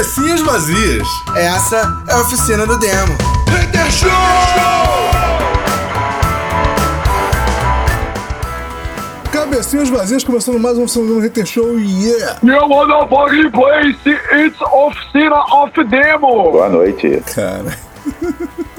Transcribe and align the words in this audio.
Cabecinhas 0.00 0.40
vazias. 0.40 1.06
Essa 1.36 2.04
é 2.08 2.12
a 2.14 2.20
oficina 2.22 2.66
do 2.66 2.78
demo. 2.78 3.18
Hater 3.50 3.90
Show! 3.90 4.08
Cabecinhas 9.30 9.90
vazias, 9.90 10.24
começando 10.24 10.58
mais 10.58 10.78
uma 10.78 10.84
oficina 10.84 11.06
do 11.06 11.20
Hater 11.20 11.44
Show, 11.44 11.78
yeah! 11.78 12.38
Wanna 12.42 13.04
body 13.04 13.50
place, 13.50 13.98
it's 14.06 14.58
oficina 14.62 15.36
of 15.52 15.84
demo. 15.84 16.50
Boa 16.50 16.70
noite. 16.70 17.22
Cara. 17.34 17.78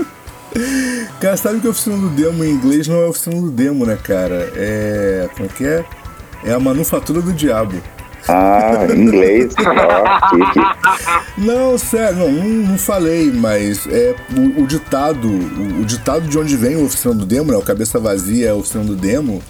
cara, 1.21 1.37
sabe 1.37 1.59
que 1.59 1.67
a 1.67 1.69
oficina 1.69 1.97
do 1.97 2.09
demo 2.09 2.43
em 2.43 2.49
inglês 2.49 2.87
não 2.87 2.99
é 2.99 3.05
a 3.05 3.09
oficina 3.09 3.39
do 3.39 3.51
demo, 3.51 3.85
né, 3.85 3.95
cara? 3.95 4.51
É. 4.55 5.29
Como 5.35 5.47
é 5.47 5.53
que 5.55 5.67
é? 5.67 5.85
É 6.45 6.51
a 6.51 6.59
manufatura 6.59 7.21
do 7.21 7.31
diabo. 7.31 7.79
Ah, 8.27 8.87
inglês. 8.95 9.53
Ó. 9.57 11.31
Não, 11.37 11.77
sério, 11.77 12.17
não, 12.17 12.31
não, 12.31 12.77
falei, 12.77 13.31
mas 13.31 13.87
é 13.87 14.15
o, 14.37 14.63
o 14.63 14.67
ditado, 14.67 15.27
o, 15.27 15.81
o 15.81 15.85
ditado 15.85 16.27
de 16.27 16.37
onde 16.37 16.55
vem 16.55 16.75
a 16.75 16.79
oficina 16.79 17.13
do 17.13 17.25
demo, 17.25 17.51
né? 17.51 17.57
O 17.57 17.61
cabeça 17.61 17.99
vazia 17.99 18.47
é 18.47 18.49
a 18.51 18.55
oficina 18.55 18.83
do 18.83 18.95
demo. 18.95 19.41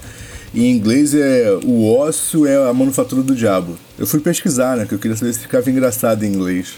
Em 0.53 0.69
inglês 0.69 1.15
é 1.15 1.57
o 1.63 1.93
ócio 1.95 2.45
é 2.45 2.69
a 2.69 2.73
manufatura 2.73 3.21
do 3.21 3.33
diabo. 3.35 3.77
Eu 3.97 4.05
fui 4.05 4.19
pesquisar, 4.19 4.75
né? 4.75 4.85
Que 4.85 4.93
eu 4.93 4.99
queria 4.99 5.15
saber 5.15 5.33
se 5.33 5.39
ficava 5.39 5.69
engraçado 5.69 6.23
em 6.23 6.27
inglês. 6.27 6.75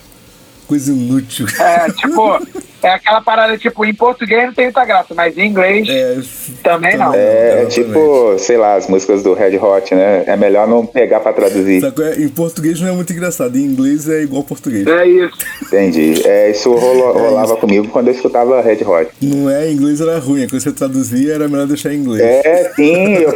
Coisa 0.67 0.91
inútil. 0.91 1.45
É, 1.59 1.91
tipo, 1.91 2.39
é 2.81 2.89
aquela 2.89 3.21
parada, 3.21 3.57
tipo, 3.57 3.85
em 3.85 3.93
português 3.93 4.45
não 4.45 4.53
tem 4.53 4.65
muita 4.65 4.83
graça, 4.85 5.13
mas 5.13 5.37
em 5.37 5.47
inglês 5.47 5.87
É, 5.89 6.17
também 6.63 6.97
não. 6.97 7.13
É, 7.13 7.63
é 7.63 7.65
tipo, 7.65 8.35
sei 8.39 8.57
lá, 8.57 8.75
as 8.75 8.87
músicas 8.87 9.21
do 9.23 9.33
Red 9.33 9.57
Hot, 9.57 9.93
né? 9.93 10.23
É 10.25 10.35
melhor 10.37 10.67
não 10.67 10.85
pegar 10.85 11.19
pra 11.19 11.33
traduzir. 11.33 11.81
Só 11.81 11.91
que 11.91 12.01
é- 12.01 12.15
em 12.21 12.29
português 12.29 12.79
não 12.81 12.89
é 12.89 12.91
muito 12.91 13.11
engraçado, 13.13 13.55
em 13.57 13.61
inglês 13.63 14.07
é 14.09 14.21
igual 14.23 14.43
português. 14.43 14.87
É 14.87 15.05
isso. 15.05 15.37
Entendi. 15.63 16.21
É, 16.25 16.51
isso 16.51 16.71
rolo- 16.73 17.13
rolava 17.13 17.55
comigo 17.57 17.87
quando 17.89 18.07
eu 18.07 18.13
escutava 18.13 18.61
Red 18.61 18.83
Hot. 18.85 19.09
Não 19.21 19.49
é, 19.49 19.69
em 19.69 19.73
inglês 19.73 20.01
era 20.01 20.17
ruim, 20.19 20.47
quando 20.47 20.61
você 20.61 20.71
traduzia 20.71 21.33
era 21.35 21.47
melhor 21.47 21.67
deixar 21.67 21.93
em 21.93 21.97
inglês. 21.97 22.21
É, 22.23 22.71
sim. 22.75 23.13
eu 23.15 23.33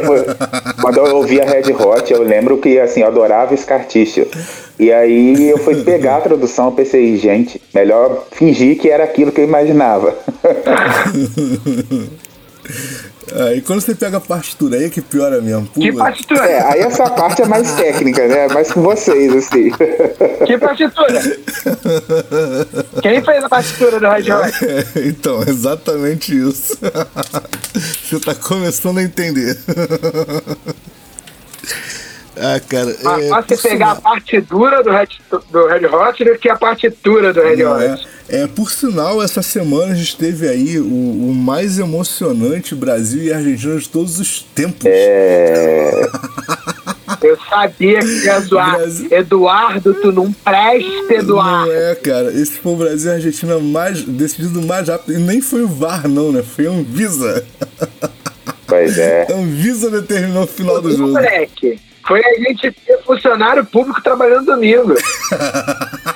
quando 0.80 0.96
eu 0.98 1.16
ouvia 1.16 1.44
Red 1.44 1.72
Hot, 1.72 2.12
eu 2.12 2.22
lembro 2.22 2.58
que, 2.58 2.78
assim, 2.78 3.00
eu 3.00 3.06
adorava 3.06 3.56
Scar 3.56 3.86
Tissue. 3.86 4.26
E 4.78 4.92
aí 4.92 5.50
eu 5.50 5.58
fui 5.58 5.82
pegar 5.82 6.18
a 6.18 6.20
tradução, 6.20 6.66
eu 6.66 6.72
pensei, 6.72 7.16
gente, 7.16 7.60
melhor 7.74 8.26
fingir 8.30 8.78
que 8.78 8.88
era 8.88 9.04
aquilo 9.04 9.32
que 9.32 9.40
eu 9.40 9.44
imaginava. 9.44 10.14
Aí 13.34 13.60
quando 13.60 13.80
você 13.80 13.94
pega 13.94 14.16
a 14.16 14.20
partitura 14.20 14.76
aí 14.76 14.86
é 14.86 14.88
que 14.88 15.00
piora 15.02 15.40
mesmo. 15.40 15.66
Que 15.68 15.90
Pula. 15.92 16.04
partitura? 16.04 16.46
É, 16.46 16.72
aí 16.72 16.80
essa 16.80 17.10
parte 17.10 17.42
é 17.42 17.46
mais 17.46 17.72
técnica, 17.72 18.26
né? 18.26 18.48
Mais 18.48 18.72
com 18.72 18.80
vocês, 18.82 19.34
assim. 19.34 19.70
Que 20.46 20.56
partitura? 20.58 21.20
Quem 23.02 23.22
fez 23.22 23.44
a 23.44 23.48
partitura 23.48 24.00
do 24.00 24.08
Red 24.08 24.32
Hot? 24.32 24.64
É, 24.64 25.08
então, 25.08 25.42
exatamente 25.42 26.36
isso. 26.36 26.78
Você 28.02 28.18
tá 28.20 28.34
começando 28.34 28.98
a 28.98 29.02
entender. 29.02 29.58
Ah, 32.40 32.60
cara. 32.60 32.96
Mais 33.02 33.24
é, 33.24 33.28
fácil 33.28 33.46
por 33.48 33.56
você 33.56 33.68
pegar 33.68 33.86
a 33.86 33.96
sinal- 33.96 34.02
parte 34.02 34.40
dura 34.40 34.82
do 34.82 34.90
Red, 34.90 35.08
do 35.50 35.66
Red 35.66 35.86
Hot 35.86 36.24
do 36.24 36.38
que 36.38 36.48
a 36.48 36.56
partitura 36.56 37.32
do 37.32 37.40
Red 37.42 37.64
Hot. 37.64 38.08
é, 38.28 38.42
é, 38.42 38.46
por 38.46 38.70
sinal, 38.70 39.22
essa 39.22 39.42
semana 39.42 39.92
a 39.92 39.96
gente 39.96 40.16
teve 40.16 40.48
aí 40.48 40.78
o, 40.78 40.84
o 40.84 41.34
mais 41.34 41.78
emocionante 41.78 42.74
Brasil 42.74 43.22
e 43.22 43.32
Argentina 43.32 43.76
de 43.78 43.88
todos 43.88 44.18
os 44.20 44.42
tempos. 44.54 44.84
É, 44.86 45.90
Eu 47.22 47.36
sabia 47.48 47.98
que 48.00 48.24
ia 48.26 48.38
zoar. 48.40 48.76
Brasil. 48.76 49.08
Eduardo, 49.10 49.94
tu 49.94 50.12
não 50.12 50.30
presta, 50.32 51.14
Eduardo. 51.14 51.66
Não 51.66 51.72
é, 51.72 51.94
cara. 51.96 52.30
Esse 52.32 52.52
foi 52.58 52.72
o 52.72 52.76
Brasil 52.76 53.10
e 53.10 53.14
Argentina 53.14 53.58
mais 53.58 54.02
decidido 54.04 54.60
mais 54.62 54.86
rápido. 54.88 55.14
E 55.18 55.22
nem 55.22 55.40
foi 55.40 55.62
o 55.62 55.68
VAR, 55.68 56.06
não, 56.06 56.30
né? 56.30 56.42
Foi 56.42 56.66
a 56.66 56.70
Anvisa. 56.70 57.44
pois 58.66 58.98
é. 58.98 59.26
A 59.32 59.36
Anvisa 59.36 59.90
determinou 59.90 60.44
o 60.44 60.46
final 60.46 60.80
do 60.82 60.90
jogo. 60.90 61.12
Moleque, 61.12 61.80
foi 62.08 62.20
a 62.24 62.34
gente 62.40 62.72
ter 62.72 62.98
funcionário 63.04 63.64
público 63.66 64.02
trabalhando 64.02 64.46
domingo. 64.46 64.94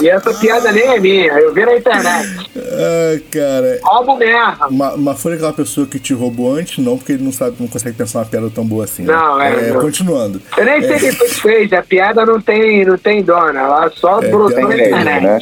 e 0.00 0.08
essa 0.08 0.32
piada 0.34 0.72
nem 0.72 0.82
é 0.84 1.00
minha, 1.00 1.32
eu 1.38 1.52
vi 1.52 1.64
na 1.64 1.76
internet. 1.76 2.50
Ah, 2.56 3.20
cara. 3.30 3.78
Roubo 3.82 4.16
mesmo. 4.16 4.70
Ma- 4.70 4.96
Mas 4.96 5.20
foi 5.20 5.34
aquela 5.34 5.52
pessoa 5.52 5.86
que 5.86 5.98
te 5.98 6.14
roubou 6.14 6.54
antes? 6.54 6.78
Não, 6.78 6.96
porque 6.96 7.12
ele 7.12 7.24
não 7.24 7.32
sabe, 7.32 7.56
não 7.60 7.68
consegue 7.68 7.96
pensar 7.96 8.20
uma 8.20 8.26
piada 8.26 8.50
tão 8.50 8.64
boa 8.64 8.84
assim. 8.84 9.02
né? 9.02 9.12
Não, 9.12 9.40
é, 9.40 9.70
não. 9.72 9.80
Continuando. 9.80 10.40
Eu 10.56 10.64
nem 10.64 10.82
sei 10.82 10.98
quem 10.98 11.12
foi 11.12 11.28
que 11.28 11.34
fez, 11.40 11.72
a 11.72 11.82
piada 11.82 12.24
não 12.24 12.40
tem, 12.40 12.84
não 12.84 12.96
tem 12.98 13.22
dona, 13.22 13.60
ela 13.60 13.90
só 13.94 14.22
É, 14.22 14.28
brotou 14.28 14.60
na 14.60 14.68
mesmo, 14.68 14.86
internet. 14.86 15.22
né? 15.24 15.38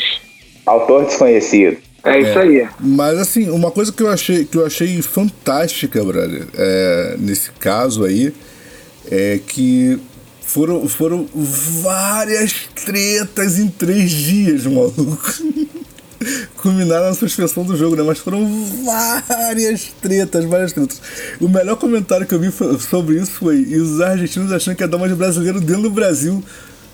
Autor 0.66 1.04
desconhecido. 1.04 1.76
É 2.04 2.18
isso 2.20 2.38
aí. 2.38 2.66
Mas 2.80 3.18
assim, 3.18 3.50
uma 3.50 3.70
coisa 3.70 3.92
que 3.92 4.02
eu 4.02 4.08
achei, 4.08 4.44
que 4.44 4.56
eu 4.56 4.64
achei 4.64 5.02
fantástica, 5.02 6.02
brother, 6.04 6.46
é, 6.56 7.16
nesse 7.18 7.50
caso 7.52 8.04
aí, 8.04 8.32
é 9.10 9.40
que 9.46 10.00
foram, 10.42 10.88
foram 10.88 11.28
várias 11.34 12.68
tretas 12.84 13.58
em 13.58 13.68
três 13.68 14.10
dias, 14.10 14.66
maluco. 14.66 15.34
Culminaram 16.56 17.06
na 17.06 17.14
suspensão 17.14 17.64
do 17.64 17.76
jogo, 17.76 17.94
né? 17.94 18.02
Mas 18.02 18.18
foram 18.18 18.44
várias 18.84 19.92
tretas, 20.00 20.44
várias 20.46 20.72
tretas. 20.72 21.00
O 21.40 21.48
melhor 21.48 21.76
comentário 21.76 22.26
que 22.26 22.34
eu 22.34 22.40
vi 22.40 22.50
sobre 22.80 23.16
isso 23.20 23.32
foi 23.32 23.56
e 23.56 23.76
os 23.76 24.00
argentinos 24.00 24.50
achando 24.50 24.74
que 24.74 24.82
ia 24.82 24.88
dar 24.88 24.96
uma 24.96 25.08
de 25.08 25.14
brasileiro 25.14 25.60
dentro 25.60 25.82
do 25.82 25.90
Brasil. 25.90 26.42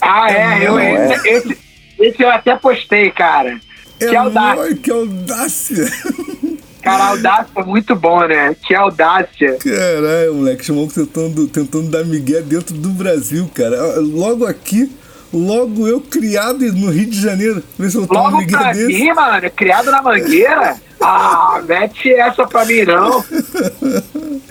Ah, 0.01 0.31
é, 0.31 0.67
eu, 0.67 0.73
Não, 0.73 0.79
é. 0.79 1.15
esse, 1.25 1.59
esse, 1.99 2.23
eu 2.23 2.29
até 2.29 2.55
postei, 2.57 3.11
cara. 3.11 3.59
É 3.99 4.09
que 4.09 4.17
audácia. 4.17 4.55
nóis, 4.57 4.79
que 4.81 4.91
audácia! 4.91 5.85
Cara, 6.85 7.05
audácia 7.09 7.47
é 7.57 7.63
muito 7.65 7.95
bom, 7.97 8.21
né? 8.27 8.55
Que 8.63 8.75
audácia. 8.75 9.57
Caralho, 9.59 10.35
moleque, 10.35 10.65
chamou 10.65 10.87
tentando, 10.87 11.49
tentando 11.49 11.89
dar 11.91 12.05
migué 12.05 12.43
dentro 12.43 12.75
do 12.75 12.91
Brasil, 12.91 13.51
cara. 13.55 13.99
Logo 14.01 14.45
aqui, 14.47 14.93
logo 15.33 15.89
eu 15.89 16.01
criado 16.01 16.61
no 16.75 16.91
Rio 16.91 17.07
de 17.11 17.21
Janeiro. 17.21 17.63
Vê 17.79 17.89
se 17.91 17.97
eu 17.97 18.07
tomo 18.07 18.21
Logo 18.25 18.37
migué 18.39 18.57
pra 18.59 18.73
desse. 18.73 18.87
mim, 18.87 19.13
mano, 19.15 19.51
criado 19.51 19.91
na 19.91 20.03
mangueira. 20.03 20.77
Ah, 21.07 21.61
mete 21.69 22.11
essa 22.15 22.47
pra 22.47 22.65
mim, 22.65 22.83
não. 22.85 23.23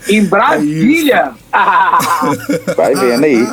Em 0.08 0.24
Brasília. 0.26 1.32
Ah, 1.52 1.98
Vai 2.76 2.94
vendo 2.96 3.24
aí. 3.24 3.48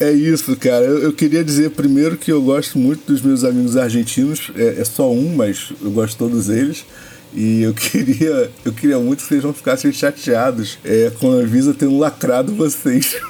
É 0.00 0.12
isso, 0.12 0.56
cara. 0.56 0.84
Eu, 0.84 1.02
eu 1.02 1.12
queria 1.12 1.44
dizer 1.44 1.70
primeiro 1.72 2.16
que 2.16 2.32
eu 2.32 2.40
gosto 2.40 2.78
muito 2.78 3.12
dos 3.12 3.20
meus 3.20 3.44
amigos 3.44 3.76
argentinos. 3.76 4.50
É, 4.56 4.76
é 4.80 4.84
só 4.84 5.10
um, 5.10 5.34
mas 5.34 5.72
eu 5.82 5.90
gosto 5.90 6.12
de 6.12 6.16
todos 6.18 6.48
eles. 6.48 6.86
E 7.34 7.62
eu 7.62 7.72
queria, 7.74 8.50
eu 8.64 8.72
queria 8.72 8.98
muito 8.98 9.22
que 9.22 9.28
vocês 9.28 9.44
não 9.44 9.52
ficassem 9.52 9.92
chateados 9.92 10.78
é, 10.84 11.10
com 11.18 11.38
a 11.38 11.42
Visa 11.42 11.74
tendo 11.74 11.98
lacrado 11.98 12.54
vocês. 12.54 13.16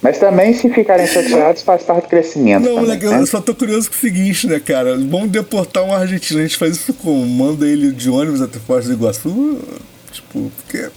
Mas 0.00 0.18
também, 0.18 0.54
se 0.54 0.70
ficarem 0.70 1.06
chateados, 1.06 1.62
faz 1.62 1.82
parte 1.82 2.04
do 2.04 2.08
crescimento. 2.08 2.60
Não, 2.60 2.68
também, 2.68 2.80
moleque, 2.82 3.04
eu 3.04 3.12
né? 3.12 3.26
só 3.26 3.40
tô 3.40 3.52
curioso 3.54 3.90
com 3.90 3.96
o 3.96 3.98
seguinte, 3.98 4.46
né, 4.46 4.60
cara? 4.60 4.96
Vamos 4.96 5.28
deportar 5.28 5.82
um 5.82 5.92
argentino. 5.92 6.38
A 6.38 6.42
gente 6.44 6.56
faz 6.56 6.76
isso 6.76 6.94
como? 6.94 7.26
Manda 7.26 7.66
ele 7.66 7.90
de 7.90 8.08
ônibus 8.08 8.40
até 8.40 8.60
Foz 8.60 8.86
do 8.86 8.92
Iguaçu? 8.92 9.58
Tipo, 10.12 10.52
porque 10.56 10.88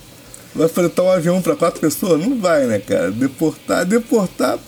vai 0.54 0.68
fretar 0.68 1.04
um 1.04 1.10
avião 1.10 1.42
pra 1.42 1.56
quatro 1.56 1.82
pessoas? 1.82 2.24
Não 2.24 2.40
vai, 2.40 2.68
né, 2.68 2.80
cara? 2.80 3.10
Deportar, 3.10 3.86
deportar, 3.86 4.60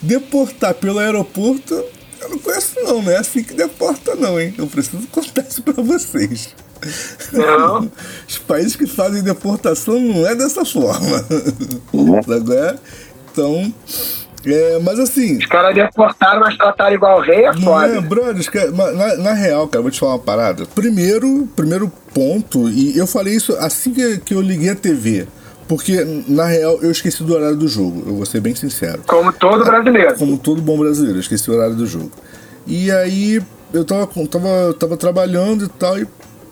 deportar 0.00 0.74
pelo 0.74 1.00
aeroporto, 1.00 1.84
eu 2.20 2.28
não 2.28 2.38
conheço 2.38 2.80
não, 2.82 3.02
não 3.02 3.12
é 3.12 3.16
assim 3.16 3.42
que 3.42 3.54
deporta 3.54 4.14
não, 4.14 4.40
hein? 4.40 4.54
Eu 4.56 4.66
preciso 4.66 5.06
contar 5.08 5.42
isso 5.42 5.62
pra 5.62 5.82
vocês. 5.82 6.54
Não. 7.32 7.90
Os 8.28 8.38
países 8.38 8.76
que 8.76 8.86
fazem 8.86 9.22
deportação 9.22 10.00
não 10.00 10.26
é 10.26 10.34
dessa 10.34 10.64
forma. 10.64 11.18
Sabe? 12.26 12.54
é? 12.54 12.76
Então, 13.32 13.72
é, 14.44 14.78
mas 14.80 14.98
assim, 14.98 15.36
Os 15.36 15.46
caras 15.46 15.74
deportaram, 15.74 16.40
mas 16.40 16.56
trataram 16.56 16.94
igual 16.94 17.20
rei, 17.20 17.44
é 17.44 17.52
não 17.52 17.62
foda. 17.62 17.86
é, 17.86 18.70
mas 18.70 18.96
na, 18.96 19.16
na 19.16 19.32
real, 19.32 19.68
cara, 19.68 19.82
vou 19.82 19.90
te 19.90 20.00
falar 20.00 20.12
uma 20.12 20.18
parada. 20.18 20.64
Primeiro, 20.74 21.48
primeiro 21.54 21.92
ponto, 22.14 22.68
e 22.68 22.96
eu 22.96 23.06
falei 23.06 23.34
isso 23.34 23.54
assim 23.56 23.92
que, 23.92 24.18
que 24.18 24.34
eu 24.34 24.40
liguei 24.40 24.70
a 24.70 24.74
TV. 24.74 25.28
Porque, 25.70 26.04
na 26.26 26.46
real, 26.46 26.80
eu 26.82 26.90
esqueci 26.90 27.22
do 27.22 27.32
horário 27.32 27.56
do 27.56 27.68
jogo, 27.68 28.02
eu 28.04 28.16
vou 28.16 28.26
ser 28.26 28.40
bem 28.40 28.56
sincero. 28.56 29.04
Como 29.06 29.32
todo 29.32 29.64
brasileiro. 29.64 30.16
Como 30.16 30.36
todo 30.36 30.60
bom 30.60 30.76
brasileiro, 30.76 31.18
eu 31.18 31.20
esqueci 31.20 31.48
o 31.48 31.54
horário 31.54 31.76
do 31.76 31.86
jogo. 31.86 32.10
E 32.66 32.90
aí, 32.90 33.40
eu 33.72 33.84
tava, 33.84 34.08
tava, 34.26 34.74
tava 34.76 34.96
trabalhando 34.96 35.66
e 35.66 35.68
tal, 35.68 35.96
e 35.96 36.08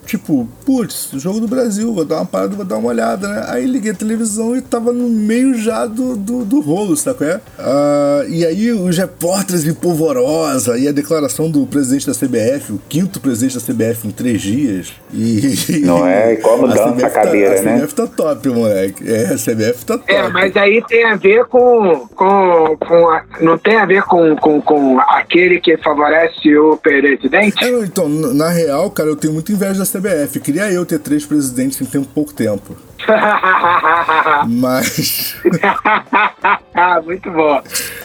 tipo, 0.08 0.48
putz, 0.64 1.10
jogo 1.14 1.38
do 1.38 1.46
Brasil, 1.46 1.92
vou 1.92 2.04
dar 2.04 2.16
uma 2.16 2.24
parada, 2.26 2.56
vou 2.56 2.64
dar 2.64 2.78
uma 2.78 2.88
olhada, 2.88 3.28
né? 3.28 3.44
Aí 3.48 3.66
liguei 3.66 3.92
a 3.92 3.94
televisão 3.94 4.56
e 4.56 4.60
tava 4.62 4.90
no 4.92 5.08
meio 5.08 5.54
já 5.54 5.84
do, 5.86 6.16
do, 6.16 6.44
do 6.44 6.60
rolo, 6.60 6.96
sabe 6.96 7.18
qual 7.18 7.30
é? 7.30 7.40
Ah, 7.58 8.24
e 8.28 8.44
aí 8.44 8.72
os 8.72 8.96
repórteres 8.96 9.66
em 9.66 9.74
polvorosa 9.74 10.78
e 10.78 10.88
a 10.88 10.92
declaração 10.92 11.50
do 11.50 11.66
presidente 11.66 12.06
da 12.06 12.14
CBF, 12.14 12.72
o 12.72 12.80
quinto 12.88 13.20
presidente 13.20 13.54
da 13.58 13.60
CBF 13.60 14.08
em 14.08 14.10
três 14.10 14.40
dias. 14.40 14.92
E, 15.12 15.80
Não 15.84 16.06
é? 16.06 16.32
E 16.32 16.36
como 16.38 16.66
dança 16.66 17.06
a 17.06 17.10
cadeira, 17.10 17.56
tá, 17.56 17.62
né? 17.62 17.74
A 17.74 17.78
CBF 17.80 17.94
tá 17.94 18.06
top, 18.06 18.48
moleque. 18.48 19.04
É, 19.06 19.26
a 19.26 19.36
CBF 19.36 19.84
tá 19.84 19.98
top. 19.98 20.10
É, 20.12 20.28
mas 20.30 20.56
aí 20.56 20.82
tem 20.88 21.04
a 21.04 21.16
ver 21.16 21.44
com. 21.46 22.08
com, 22.14 22.76
com 22.78 23.08
a- 23.10 23.24
não 23.42 23.58
tem 23.58 23.76
a 23.76 23.84
ver 23.84 24.02
com, 24.04 24.34
com, 24.36 24.60
com 24.62 24.98
aquele 25.00 25.60
que 25.60 25.76
favorece 25.76 26.56
o 26.56 26.76
presidente? 26.78 27.62
É, 27.64 27.70
então, 27.80 28.08
na 28.08 28.48
real, 28.48 28.90
cara, 28.90 29.10
eu 29.10 29.16
tenho 29.16 29.34
muita 29.34 29.52
inveja 29.52 29.74
da 29.74 29.84
CBF. 29.84 29.97
Queria 30.40 30.70
eu 30.70 30.84
ter 30.86 30.98
três 30.98 31.24
presidentes 31.24 31.80
em 31.80 31.84
tempo 31.84 32.08
pouco 32.14 32.32
tempo. 32.32 32.76
Mas. 34.48 35.36
Muito 37.04 37.30
bom. 37.30 37.62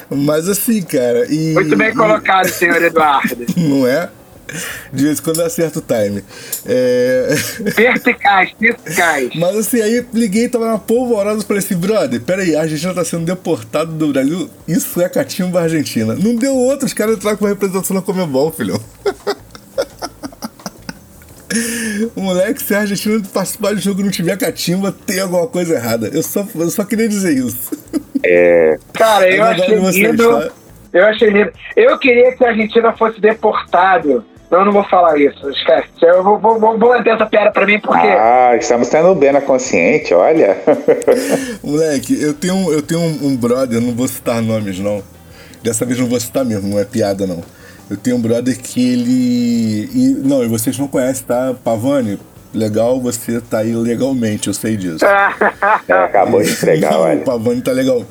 Mas 0.09 0.47
assim, 0.47 0.81
cara. 0.81 1.25
E, 1.31 1.53
Muito 1.53 1.75
bem 1.75 1.93
colocado, 1.93 2.47
senhor 2.47 2.81
Eduardo. 2.81 3.45
Não 3.57 3.87
é? 3.87 4.09
De 4.91 5.03
vez 5.03 5.19
em 5.19 5.23
quando 5.23 5.41
acerta 5.41 5.79
o 5.79 5.81
time. 5.81 6.23
É... 6.65 7.35
Perspicaz, 7.75 8.51
perspicaz. 8.53 9.29
Mas 9.35 9.57
assim, 9.57 9.81
aí 9.81 10.05
liguei, 10.13 10.47
tava 10.47 10.67
na 10.67 10.77
polvorosa 10.77 11.41
e 11.41 11.45
falei 11.45 11.63
assim, 11.63 11.75
brother, 11.75 12.21
peraí, 12.21 12.55
a 12.55 12.61
Argentina 12.61 12.93
tá 12.93 13.03
sendo 13.03 13.25
deportada 13.25 13.91
do 13.91 14.13
Brasil. 14.13 14.49
Isso 14.67 15.01
é 15.01 15.09
catimba 15.09 15.61
Argentina. 15.61 16.13
Não 16.13 16.35
deu 16.35 16.55
outro, 16.55 16.85
os 16.85 16.93
caras 16.93 17.15
entraram 17.15 17.37
com 17.37 17.45
representação 17.45 17.95
na 17.95 18.01
Comebol, 18.01 18.51
filhão. 18.51 18.79
Moleque, 22.15 22.61
se 22.61 22.73
a 22.75 22.79
Argentina 22.81 23.21
participar 23.33 23.73
do 23.73 23.81
jogo 23.81 24.01
e 24.01 24.03
não 24.03 24.11
tiver 24.11 24.37
catimba, 24.37 24.91
tem 25.05 25.19
alguma 25.19 25.47
coisa 25.47 25.75
errada. 25.75 26.09
Eu 26.13 26.23
só, 26.23 26.45
eu 26.55 26.69
só 26.69 26.83
queria 26.83 27.07
dizer 27.07 27.33
isso. 27.33 27.71
É, 28.23 28.77
Cara, 28.93 29.29
eu 29.29 29.39
Mas 29.43 29.61
achei 29.61 29.75
lindo. 29.77 30.29
tá? 30.29 30.51
Eu 30.93 31.05
achei 31.05 31.29
lindo. 31.29 31.51
Eu 31.75 31.97
queria 31.97 32.35
que 32.35 32.45
a 32.45 32.49
Argentina 32.49 32.93
fosse 32.93 33.19
deportado. 33.19 34.23
Não, 34.51 34.59
eu 34.59 34.65
não 34.65 34.71
vou 34.71 34.83
falar 34.83 35.17
isso, 35.17 35.49
esquece. 35.49 35.87
Eu 36.01 36.23
vou, 36.23 36.37
vou, 36.37 36.59
vou, 36.59 36.77
vou 36.77 36.89
manter 36.89 37.09
essa 37.09 37.25
piada 37.25 37.51
pra 37.51 37.65
mim, 37.65 37.79
porque. 37.79 38.05
ah, 38.07 38.55
estamos 38.55 38.87
tendo 38.87 39.15
bem 39.15 39.31
na 39.31 39.41
consciente, 39.41 40.13
olha. 40.13 40.55
Moleque, 41.63 42.21
eu 42.21 42.35
tenho, 42.35 42.71
eu 42.71 42.81
tenho 42.83 43.01
um, 43.01 43.29
um 43.29 43.35
brother, 43.35 43.81
não 43.81 43.93
vou 43.95 44.07
citar 44.07 44.43
nomes 44.43 44.77
não. 44.77 45.01
Dessa 45.63 45.85
vez 45.85 45.97
não 45.99 46.05
vou 46.07 46.19
citar 46.19 46.45
mesmo, 46.45 46.69
não 46.69 46.79
é 46.79 46.85
piada 46.85 47.25
não. 47.25 47.43
Eu 47.93 47.97
tenho 47.97 48.15
um 48.17 48.21
brother 48.21 48.57
que 48.59 48.91
ele. 48.93 49.89
E, 49.93 50.17
não, 50.23 50.43
e 50.43 50.47
vocês 50.47 50.75
não 50.79 50.87
conhecem, 50.87 51.23
tá? 51.27 51.53
Pavani, 51.63 52.17
legal, 52.51 52.99
você 52.99 53.39
tá 53.39 53.59
aí 53.59 53.71
legalmente, 53.75 54.47
eu 54.47 54.53
sei 54.53 54.75
disso. 54.75 55.05
É, 55.87 55.93
acabou 55.93 56.41
de 56.41 56.49
entregar, 56.51 56.91
não, 56.91 57.01
olha. 57.01 57.19
o 57.19 57.23
Pavani 57.23 57.61
tá 57.61 57.71
legal. 57.71 58.03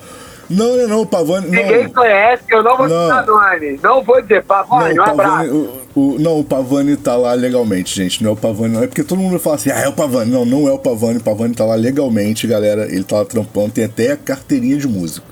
Não, 0.49 0.77
não, 0.77 0.87
não, 0.89 1.01
o 1.01 1.07
Pavani. 1.07 1.47
Ninguém 1.51 1.85
Não, 1.85 1.91
conhece, 1.91 2.43
eu 2.51 2.63
não 2.63 2.77
vou 2.77 2.89
Não. 2.89 3.05
citar 3.07 3.27
nome. 3.27 3.81
Não 3.83 4.03
vou 4.05 4.21
dizer, 4.23 4.45
Pavone, 4.45 4.95
não, 4.95 5.03
um 5.03 5.07
Pavani, 5.17 5.49
abraço. 5.49 5.71
o, 5.97 6.01
o- 6.01 6.19
não, 6.21 6.39
o 6.41 6.45
Pavani 6.45 6.97
tá 6.97 7.17
lá 7.17 7.33
legalmente, 7.33 7.97
gente. 7.97 8.23
Não 8.23 8.31
é 8.31 8.33
o 8.35 8.37
Pavani, 8.37 8.75
não. 8.75 8.83
É 8.83 8.87
porque 8.87 9.03
todo 9.03 9.19
mundo 9.19 9.39
fala 9.41 9.57
assim, 9.57 9.71
ah, 9.71 9.81
é 9.81 9.89
o 9.89 9.93
Pavani. 9.93 10.31
Não, 10.31 10.45
não 10.45 10.69
é 10.69 10.73
o 10.73 10.79
Pavani. 10.79 11.19
O 11.19 11.23
Pavani 11.23 11.55
tá 11.55 11.65
lá 11.65 11.75
legalmente, 11.75 12.47
galera. 12.47 12.85
Ele 12.85 13.03
tá 13.03 13.17
lá 13.17 13.25
trampando, 13.25 13.71
tem 13.73 13.85
até 13.85 14.13
a 14.13 14.17
carteirinha 14.17 14.77
de 14.77 14.87
músico, 14.87 15.27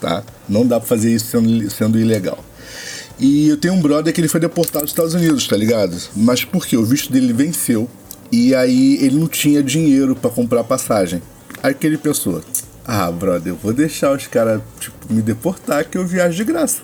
tá? 0.00 0.22
Não 0.48 0.66
dá 0.66 0.80
pra 0.80 0.88
fazer 0.88 1.10
isso 1.10 1.26
sendo, 1.26 1.70
sendo 1.70 1.98
ilegal. 2.00 2.38
E 3.18 3.48
eu 3.48 3.56
tenho 3.56 3.74
um 3.74 3.80
brother 3.80 4.12
que 4.12 4.20
ele 4.20 4.28
foi 4.28 4.40
deportado 4.40 4.84
dos 4.84 4.92
Estados 4.92 5.14
Unidos, 5.14 5.46
tá 5.46 5.56
ligado? 5.56 5.96
Mas 6.14 6.44
por 6.44 6.66
quê? 6.66 6.76
O 6.76 6.84
visto 6.84 7.12
dele 7.12 7.32
venceu. 7.32 7.88
E 8.30 8.54
aí 8.54 8.98
ele 9.00 9.16
não 9.16 9.28
tinha 9.28 9.62
dinheiro 9.62 10.14
pra 10.14 10.30
comprar 10.30 10.64
passagem. 10.64 11.22
Aí 11.62 11.72
que 11.72 11.86
ele 11.86 11.96
pensou, 11.96 12.42
ah, 12.84 13.10
brother, 13.10 13.52
eu 13.52 13.56
vou 13.56 13.72
deixar 13.72 14.12
os 14.12 14.26
caras, 14.26 14.60
tipo, 14.78 14.96
me 15.10 15.22
deportar 15.22 15.84
que 15.84 15.96
eu 15.96 16.06
viajo 16.06 16.36
de 16.36 16.44
graça. 16.44 16.82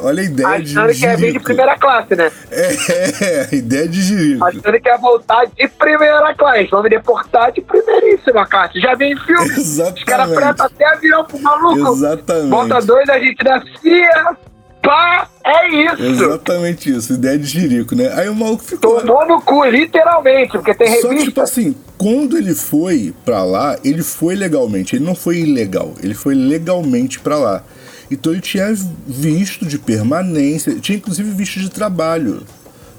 Olha 0.00 0.22
a 0.22 0.24
ideia 0.24 0.48
Achando 0.48 0.92
de 0.92 0.98
que 0.98 1.06
é 1.06 1.16
vir 1.16 1.32
de 1.32 1.40
primeira 1.40 1.76
classe, 1.76 2.16
né? 2.16 2.32
É, 2.50 3.48
a 3.52 3.54
ideia 3.54 3.86
de 3.86 4.00
jirico. 4.00 4.42
Achando 4.42 4.80
que 4.80 4.88
é 4.88 4.96
voltar 4.96 5.44
de 5.44 5.68
primeira 5.68 6.34
classe. 6.34 6.68
Vamos 6.70 6.88
deportar 6.88 7.52
de 7.52 7.60
primeiríssima 7.60 8.46
classe. 8.46 8.80
Já 8.80 8.94
vem 8.94 9.12
em 9.12 9.16
filme. 9.18 9.50
Exatamente. 9.50 9.98
Os 9.98 10.04
caras 10.04 10.60
até 10.60 10.86
avião 10.86 11.24
pro 11.24 11.38
maluco. 11.40 11.92
Exatamente. 11.92 12.48
Bota 12.48 12.80
dois, 12.80 13.08
a 13.10 13.18
gente 13.18 13.44
da 13.44 13.62
CIA. 13.82 14.36
Pá, 14.82 15.28
é 15.44 15.68
isso. 15.68 16.02
Exatamente 16.02 16.90
isso, 16.90 17.12
ideia 17.12 17.38
de 17.38 17.46
jirico, 17.46 17.94
né? 17.94 18.12
Aí 18.14 18.28
o 18.28 18.34
maluco 18.34 18.62
ficou. 18.62 19.00
Tomou 19.00 19.26
no 19.26 19.40
cu, 19.42 19.64
literalmente, 19.64 20.52
porque 20.52 20.74
tem 20.74 20.88
Só 21.00 21.08
que, 21.08 21.14
revista. 21.14 21.24
tipo 21.24 21.40
assim, 21.40 21.74
quando 21.96 22.38
ele 22.38 22.54
foi 22.54 23.14
pra 23.24 23.44
lá, 23.44 23.76
ele 23.84 24.02
foi 24.02 24.34
legalmente. 24.34 24.96
Ele 24.96 25.04
não 25.04 25.14
foi 25.14 25.38
ilegal, 25.40 25.94
ele 26.02 26.14
foi 26.14 26.34
legalmente 26.34 27.18
pra 27.20 27.36
lá. 27.36 27.62
Então 28.10 28.32
ele 28.32 28.40
tinha 28.40 28.72
visto 29.06 29.66
de 29.66 29.78
permanência, 29.78 30.74
tinha 30.76 30.96
inclusive 30.96 31.30
visto 31.30 31.60
de 31.60 31.68
trabalho. 31.68 32.42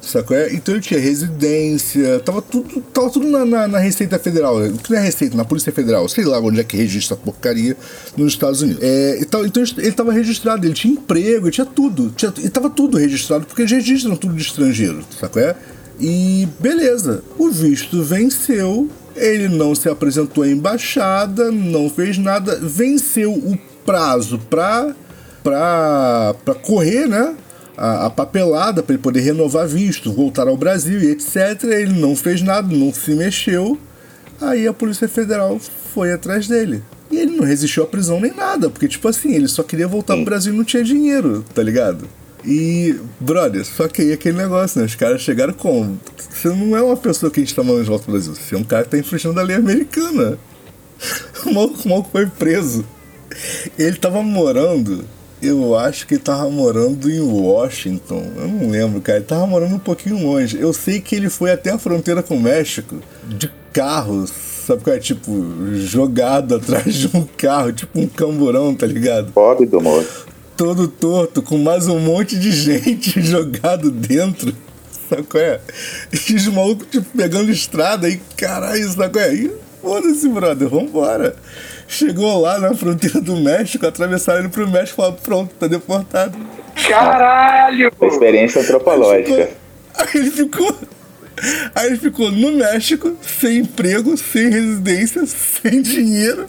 Sacou? 0.09 0.35
É? 0.35 0.51
Então 0.53 0.73
ele 0.73 0.81
tinha 0.83 0.99
residência, 0.99 2.19
tava 2.21 2.41
tudo, 2.41 2.81
tava 2.93 3.09
tudo 3.11 3.27
na, 3.27 3.45
na- 3.45 3.67
na 3.67 3.77
Receita 3.77 4.17
Federal. 4.17 4.57
O 4.57 4.77
que 4.77 4.91
não 4.91 4.97
é 4.97 5.01
Receita? 5.03 5.37
Na 5.37 5.45
Polícia 5.45 5.71
Federal. 5.71 6.09
Sei 6.09 6.25
lá 6.25 6.39
onde 6.39 6.59
é 6.59 6.63
que 6.63 6.75
registra 6.75 7.15
a 7.15 7.19
porcaria 7.19 7.77
nos 8.17 8.33
Estados 8.33 8.61
Unidos. 8.63 8.81
É, 8.81 9.19
e 9.21 9.25
tal- 9.25 9.45
então 9.45 9.61
ele 9.77 9.91
tava 9.91 10.11
registrado, 10.11 10.65
ele 10.65 10.73
tinha 10.73 10.93
emprego, 10.93 11.45
ele 11.45 11.51
tinha 11.51 11.65
tudo. 11.65 12.09
Tinha, 12.15 12.31
tava 12.51 12.69
tudo 12.69 12.97
registrado, 12.97 13.45
porque 13.45 13.61
eles 13.61 13.71
registram 13.71 14.15
tudo 14.15 14.33
de 14.33 14.41
estrangeiro, 14.41 15.03
sacou? 15.19 15.41
É? 15.41 15.55
E 15.99 16.47
beleza, 16.59 17.21
o 17.37 17.49
visto 17.51 18.01
venceu, 18.01 18.89
ele 19.15 19.47
não 19.47 19.75
se 19.75 19.89
apresentou 19.89 20.43
à 20.43 20.47
embaixada, 20.47 21.51
não 21.51 21.89
fez 21.89 22.17
nada, 22.17 22.57
venceu 22.61 23.31
o 23.33 23.57
prazo 23.85 24.39
pra, 24.49 24.95
pra, 25.43 26.35
pra 26.45 26.55
correr, 26.55 27.05
né? 27.07 27.35
A, 27.81 28.07
a 28.07 28.09
papelada 28.09 28.83
para 28.83 28.93
ele 28.93 29.01
poder 29.01 29.21
renovar 29.21 29.65
visto, 29.65 30.11
voltar 30.11 30.49
ao 30.49 30.57
Brasil 30.57 30.99
e 30.99 31.11
etc. 31.11 31.63
Ele 31.63 31.97
não 31.97 32.13
fez 32.13 32.41
nada, 32.41 32.75
não 32.75 32.93
se 32.93 33.11
mexeu. 33.15 33.79
Aí 34.41 34.67
a 34.67 34.73
Polícia 34.73 35.07
Federal 35.07 35.57
foi 35.93 36.11
atrás 36.11 36.45
dele. 36.45 36.83
E 37.09 37.17
ele 37.17 37.37
não 37.37 37.45
resistiu 37.45 37.83
à 37.83 37.87
prisão 37.87 38.19
nem 38.19 38.33
nada, 38.33 38.69
porque, 38.69 38.87
tipo 38.87 39.07
assim, 39.07 39.33
ele 39.33 39.47
só 39.47 39.63
queria 39.63 39.87
voltar 39.87 40.15
pro 40.15 40.25
Brasil 40.25 40.53
e 40.53 40.57
não 40.57 40.63
tinha 40.63 40.83
dinheiro, 40.83 41.43
tá 41.55 41.63
ligado? 41.63 42.07
E, 42.45 42.95
brother, 43.19 43.65
só 43.65 43.87
que 43.87 44.01
aí 44.01 44.11
é 44.11 44.13
aquele 44.13 44.37
negócio, 44.37 44.79
né? 44.79 44.85
Os 44.85 44.95
caras 44.95 45.21
chegaram 45.21 45.53
com. 45.53 45.97
Você 46.17 46.49
não 46.49 46.75
é 46.75 46.81
uma 46.81 46.95
pessoa 46.95 47.31
que 47.31 47.39
a 47.39 47.43
gente 47.43 47.55
tá 47.55 47.63
mandando 47.63 47.83
de 47.83 47.89
volta 47.89 48.03
pro 48.03 48.13
Brasil, 48.13 48.35
você 48.35 48.55
é 48.55 48.57
um 48.57 48.63
cara 48.63 48.83
que 48.83 48.91
tá 48.91 48.97
infringindo 48.97 49.39
a 49.39 49.43
lei 49.43 49.55
americana. 49.55 50.37
O 51.45 51.53
maluco, 51.53 51.79
o 51.85 51.89
maluco 51.89 52.09
foi 52.11 52.25
preso. 52.25 52.85
Ele 53.77 53.95
tava 53.95 54.21
morando, 54.21 55.05
eu 55.41 55.75
acho 55.77 56.05
que 56.05 56.15
ele 56.15 56.21
tava 56.21 56.49
morando 56.49 57.09
em 57.09 57.19
Washington. 57.19 58.23
Eu 58.35 58.47
não 58.47 58.69
lembro, 58.69 59.01
cara. 59.01 59.19
Ele 59.19 59.25
tava 59.25 59.47
morando 59.47 59.75
um 59.75 59.79
pouquinho 59.79 60.21
longe. 60.21 60.59
Eu 60.59 60.73
sei 60.73 60.99
que 60.99 61.15
ele 61.15 61.29
foi 61.29 61.51
até 61.51 61.71
a 61.71 61.77
fronteira 61.77 62.21
com 62.21 62.35
o 62.35 62.41
México 62.41 62.97
de 63.27 63.49
carro, 63.71 64.25
sabe 64.27 64.83
qual 64.83 64.95
é? 64.95 64.99
Tipo, 64.99 65.31
jogado 65.75 66.55
atrás 66.57 66.93
de 66.93 67.09
um 67.15 67.23
carro, 67.37 67.71
tipo 67.71 67.99
um 67.99 68.07
camburão, 68.07 68.75
tá 68.75 68.85
ligado? 68.85 69.31
Pobre 69.31 69.65
do 69.65 69.79
moço. 69.79 70.27
Todo 70.57 70.87
torto, 70.87 71.41
com 71.41 71.57
mais 71.57 71.87
um 71.87 71.99
monte 71.99 72.37
de 72.37 72.51
gente 72.51 73.21
jogado 73.21 73.89
dentro. 73.89 74.53
Sabe 75.09 75.23
qual 75.23 75.41
é? 75.41 75.61
E 76.29 76.35
os 76.35 76.47
malucos, 76.47 76.87
tipo, 76.91 77.05
pegando 77.17 77.49
estrada 77.51 78.07
aí, 78.07 78.19
caralho, 78.35 78.87
sabe 78.91 79.13
qual 79.13 79.25
é? 79.25 79.33
E 79.33 79.51
foda-se, 79.81 80.27
brother, 80.27 80.67
vambora. 80.67 81.35
Chegou 81.91 82.39
lá 82.39 82.59
na 82.59 82.75
fronteira 82.75 83.19
do 83.19 83.35
México, 83.35 83.85
atravessaram 83.87 84.41
ele 84.41 84.49
pro 84.49 84.67
México 84.69 84.93
e 84.93 84.95
falaram, 84.97 85.15
pronto, 85.17 85.55
tá 85.55 85.65
deportado. 85.65 86.37
Caralho! 86.87 87.91
Experiência 88.03 88.61
antropológica. 88.61 89.49
Aí 89.95 90.07
ele 90.13 90.29
ficou. 90.29 90.77
Aí 91.73 91.87
ele 91.87 91.97
ficou 91.97 92.31
no 92.31 92.51
México, 92.51 93.17
sem 93.21 93.57
emprego, 93.59 94.15
sem 94.17 94.49
residência, 94.49 95.25
sem 95.25 95.81
dinheiro, 95.81 96.45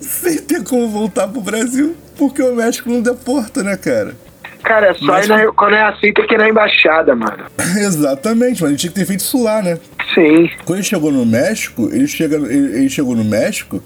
sem 0.00 0.38
ter 0.38 0.64
como 0.64 0.88
voltar 0.88 1.28
pro 1.28 1.40
Brasil, 1.40 1.94
porque 2.16 2.42
o 2.42 2.54
México 2.56 2.90
não 2.90 3.00
deporta, 3.00 3.62
né, 3.62 3.76
cara? 3.76 4.14
Cara, 4.64 4.88
é 4.88 4.94
só 4.94 5.04
Mas- 5.04 5.26
ir 5.26 5.28
na- 5.28 5.52
quando 5.52 5.74
é 5.76 5.82
assim 5.82 6.12
tem 6.12 6.26
que 6.26 6.34
ir 6.34 6.38
na 6.38 6.48
embaixada, 6.48 7.14
mano. 7.14 7.44
Exatamente, 7.78 8.62
mas 8.62 8.70
ele 8.70 8.78
tinha 8.80 8.90
que 8.92 8.98
ter 8.98 9.06
feito 9.06 9.20
isso 9.20 9.40
lá, 9.40 9.62
né? 9.62 9.78
Sim. 10.12 10.50
Quando 10.64 10.78
ele 10.80 10.86
chegou 10.88 11.12
no 11.12 11.24
México, 11.24 11.88
ele, 11.92 12.08
chega, 12.08 12.36
ele, 12.36 12.78
ele 12.78 12.88
chegou 12.88 13.14
no 13.14 13.24
México 13.24 13.80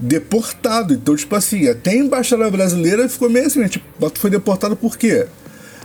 deportado. 0.00 0.94
Então, 0.94 1.14
tipo 1.14 1.34
assim, 1.34 1.68
até 1.68 1.90
a 1.90 1.96
embaixada 1.96 2.50
brasileira 2.50 3.08
ficou 3.08 3.28
meio 3.28 3.46
assim, 3.46 3.60
né? 3.60 3.68
Tipo, 3.68 4.10
tu 4.10 4.18
foi 4.18 4.30
deportado 4.30 4.74
por 4.74 4.96
quê? 4.96 5.26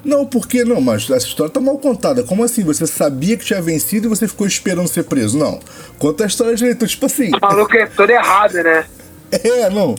Não, 0.03 0.25
porque 0.25 0.63
não, 0.63 0.79
mas 0.79 1.09
essa 1.09 1.25
história 1.25 1.51
tá 1.51 1.59
mal 1.59 1.79
contada. 1.79 2.23
Como 2.23 2.43
assim? 2.43 2.63
Você 2.63 2.85
sabia 2.85 3.35
que 3.35 3.43
tinha 3.43 3.61
vencido 3.61 4.07
e 4.07 4.09
você 4.09 4.27
ficou 4.27 4.45
esperando 4.45 4.87
ser 4.87 5.03
preso? 5.03 5.37
Não. 5.37 5.59
Conta 5.97 6.23
a 6.23 6.27
história 6.27 6.55
direito. 6.55 6.77
Então, 6.77 6.87
tipo 6.87 7.05
assim. 7.07 7.31
O 7.35 7.39
maluco 7.41 7.75
é 7.75 7.87
todo 7.87 8.09
errado, 8.09 8.53
né? 8.53 8.85
É, 9.31 9.69
não. 9.71 9.95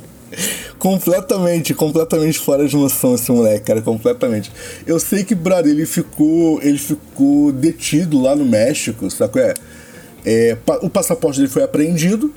Completamente, 0.79 1.75
completamente 1.75 2.39
fora 2.39 2.67
de 2.67 2.77
noção 2.77 3.17
esse 3.17 3.31
moleque, 3.31 3.67
cara, 3.67 3.83
completamente. 3.83 4.53
Eu 4.87 5.01
sei 5.01 5.25
que, 5.25 5.35
brother, 5.35 5.73
ele 5.73 5.85
ficou, 5.85 6.61
ele 6.63 6.79
ficou 6.79 7.51
detido 7.53 8.23
lá 8.23 8.37
no 8.37 8.45
México, 8.45 9.11
sabe 9.11 9.33
qual 9.33 9.45
é? 9.45 9.55
É, 10.25 10.57
o 10.81 10.89
passaporte 10.89 11.39
dele 11.39 11.51
foi 11.51 11.65
apreendido, 11.65 12.33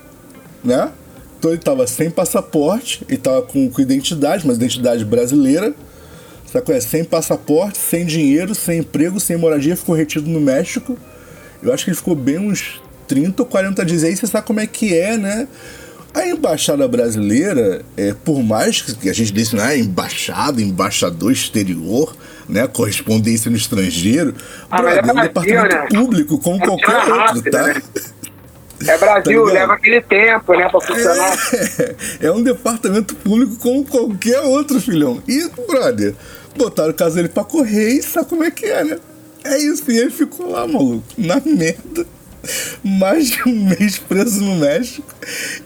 né? 0.63 0.91
Então 1.39 1.51
ele 1.51 1.59
tava 1.59 1.87
sem 1.87 2.11
passaporte, 2.11 3.01
ele 3.07 3.17
tava 3.17 3.41
com, 3.41 3.69
com 3.69 3.81
identidade, 3.81 4.45
mas 4.45 4.57
identidade 4.57 5.05
brasileira. 5.05 5.73
Sabe 6.51 6.73
é? 6.73 6.81
Sem 6.81 7.03
passaporte, 7.03 7.77
sem 7.77 8.05
dinheiro, 8.05 8.53
sem 8.53 8.79
emprego, 8.79 9.19
sem 9.19 9.37
moradia, 9.37 9.77
ficou 9.77 9.95
retido 9.95 10.29
no 10.29 10.41
México. 10.41 10.97
Eu 11.61 11.71
acho 11.73 11.85
que 11.85 11.91
ele 11.91 11.97
ficou 11.97 12.15
bem 12.15 12.39
uns 12.39 12.81
30 13.07 13.41
ou 13.41 13.45
40 13.45 13.85
dias. 13.85 14.03
E 14.03 14.07
aí 14.07 14.17
você 14.17 14.27
sabe 14.27 14.47
como 14.47 14.59
é 14.59 14.67
que 14.67 14.97
é, 14.97 15.15
né? 15.15 15.47
A 16.11 16.27
embaixada 16.27 16.87
brasileira, 16.87 17.83
é, 17.95 18.13
por 18.13 18.41
mais 18.41 18.81
que 18.81 19.09
a 19.09 19.13
gente 19.13 19.31
disse, 19.31 19.55
né, 19.55 19.77
embaixada, 19.77 20.59
embaixador 20.59 21.31
exterior, 21.31 22.15
né, 22.47 22.67
correspondência 22.67 23.51
no 23.51 23.55
estrangeiro, 23.55 24.33
Ah, 24.71 24.81
é 24.91 24.97
é 24.97 25.11
um 25.11 25.21
departamento 25.21 25.75
né? 25.75 25.87
público 25.87 26.39
como 26.39 26.57
É 26.63 26.65
qualquer 26.65 26.85
tira 26.85 26.97
outro, 26.99 27.15
rápido, 27.15 27.51
tá? 27.51 27.67
né? 27.67 27.81
É 28.87 28.97
Brasil, 28.97 29.45
Tá 29.45 29.51
leva 29.51 29.73
aquele 29.73 30.01
tempo, 30.01 30.53
né, 30.53 30.69
pra 30.69 30.81
funcionar. 30.81 31.37
É, 32.21 32.27
é 32.27 32.31
um 32.31 32.41
departamento 32.41 33.15
público 33.15 33.57
como 33.57 33.85
qualquer 33.85 34.39
outro, 34.41 34.79
filhão. 34.79 35.21
E, 35.27 35.49
brother, 35.67 36.15
botaram 36.55 36.91
o 36.91 36.93
caso 36.93 37.15
dele 37.15 37.29
pra 37.29 37.43
correr 37.43 37.89
e 37.89 38.01
sabe 38.01 38.27
como 38.27 38.43
é 38.43 38.51
que 38.51 38.65
é, 38.65 38.83
né? 38.83 38.99
É 39.43 39.57
isso, 39.57 39.89
e 39.89 39.97
ele 39.97 40.11
ficou 40.11 40.49
lá, 40.49 40.67
maluco, 40.67 41.03
na 41.17 41.41
merda. 41.45 42.05
Mais 42.83 43.29
de 43.29 43.43
um 43.47 43.65
mês 43.65 43.97
preso 43.97 44.41
no 44.41 44.55
México. 44.55 45.07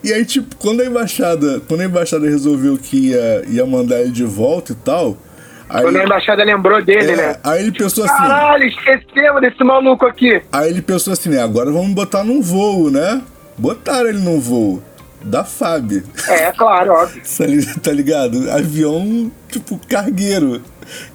E 0.03 0.12
aí, 0.12 0.25
tipo, 0.25 0.55
quando 0.55 0.82
a 0.82 0.86
embaixada, 0.86 1.62
quando 1.67 1.82
a 1.82 1.86
embaixada 1.86 2.27
resolveu 2.27 2.77
que 2.77 3.10
ia, 3.10 3.43
ia 3.48 3.65
mandar 3.65 4.01
ele 4.01 4.12
de 4.12 4.24
volta 4.24 4.72
e 4.72 4.75
tal. 4.75 5.17
Aí, 5.74 5.98
a 5.98 6.03
embaixada 6.03 6.44
lembrou 6.44 6.82
dele, 6.84 7.13
é, 7.13 7.15
né? 7.15 7.36
aí 7.44 7.63
ele 7.63 7.72
pensou 7.72 8.06
assim. 8.06 8.15
Caralho, 8.15 8.63
esquecemos 8.65 9.42
desse 9.42 9.63
maluco 9.63 10.06
aqui. 10.06 10.42
Aí 10.51 10.70
ele 10.70 10.82
pensou 10.82 11.13
assim, 11.13 11.30
né? 11.30 11.42
Agora 11.42 11.72
vamos 11.72 11.94
botar 11.94 12.24
num 12.24 12.42
voo, 12.42 12.92
né? 12.92 13.22
Botaram 13.58 14.10
ele 14.10 14.20
num 14.20 14.39
voo. 14.39 14.84
Da 15.24 15.44
FAB. 15.44 16.03
É, 16.27 16.51
claro, 16.51 16.92
óbvio. 16.92 17.22
Tá 17.25 17.82
Tá 17.82 17.92
ligado? 17.92 18.51
Avião, 18.51 19.32
tipo, 19.48 19.80
cargueiro. 19.88 20.62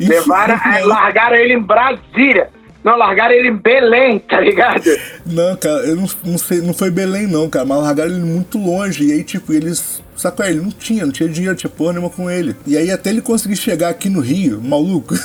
Levaram, 0.01 0.59
largaram 0.87 1.37
ele 1.37 1.55
em 1.55 1.61
Brasília. 1.61 2.51
Não, 2.89 2.97
largaram 2.97 3.35
ele 3.35 3.49
em 3.49 3.57
Belém, 3.57 4.19
tá 4.19 4.41
ligado? 4.41 4.83
Não, 5.27 5.55
cara, 5.57 5.81
eu 5.81 5.95
não, 5.97 6.09
não 6.25 6.39
sei, 6.39 6.63
não 6.63 6.73
foi 6.73 6.91
Belém 6.91 7.27
não, 7.27 7.49
cara, 7.51 7.67
mas 7.67 7.83
largaram 7.83 8.11
ele 8.13 8.21
muito 8.25 8.57
longe. 8.57 9.05
E 9.07 9.13
aí, 9.13 9.23
tipo, 9.23 9.53
eles. 9.53 10.03
Sacou? 10.17 10.47
Ele 10.47 10.61
não 10.61 10.71
tinha, 10.71 11.05
não 11.05 11.13
tinha 11.13 11.29
dinheiro, 11.29 11.55
tinha 11.55 11.69
porra 11.69 11.93
nenhuma 11.93 12.09
com 12.11 12.31
ele. 12.31 12.57
E 12.67 12.79
aí, 12.79 12.91
até 12.91 13.11
ele 13.11 13.21
conseguir 13.21 13.57
chegar 13.57 13.91
aqui 13.91 14.09
no 14.09 14.21
Rio, 14.21 14.61
maluco. 14.63 15.15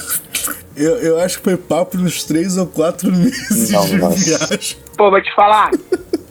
Eu, 0.75 0.98
eu 0.98 1.20
acho 1.20 1.38
que 1.38 1.43
foi 1.43 1.55
papo 1.55 2.00
nos 2.00 2.24
três 2.24 2.58
ou 2.58 2.65
quatro 2.65 3.12
meses 3.15 3.70
Não, 3.70 3.86
de 3.86 3.96
nossa. 3.96 4.17
viagem. 4.39 4.75
Pô, 4.98 5.12
vou 5.12 5.22
te 5.22 5.32
falar. 5.36 5.70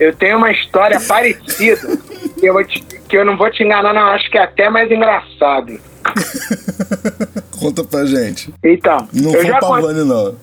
Eu 0.01 0.13
tenho 0.17 0.37
uma 0.37 0.51
história 0.51 0.99
parecida. 1.01 1.97
Que 2.41 2.47
eu, 2.47 2.53
vou 2.53 2.65
te- 2.65 2.85
que 3.09 3.17
eu 3.17 3.25
não 3.25 3.37
vou 3.37 3.49
te 3.53 3.63
enganar, 3.63 3.95
não. 3.95 4.03
Acho 4.09 4.29
que 4.29 4.37
é 4.37 4.43
até 4.43 4.69
mais 4.69 4.91
engraçado. 4.91 5.79
Conta 7.63 7.85
pra 7.85 8.05
gente. 8.05 8.53
Então, 8.65 9.07
Não 9.13 9.31
eu 9.33 9.41
foi 9.41 9.47
já, 9.47 9.57
o 9.57 9.61
con- 9.61 9.69
Pavani, 9.69 10.05
não. 10.05 10.25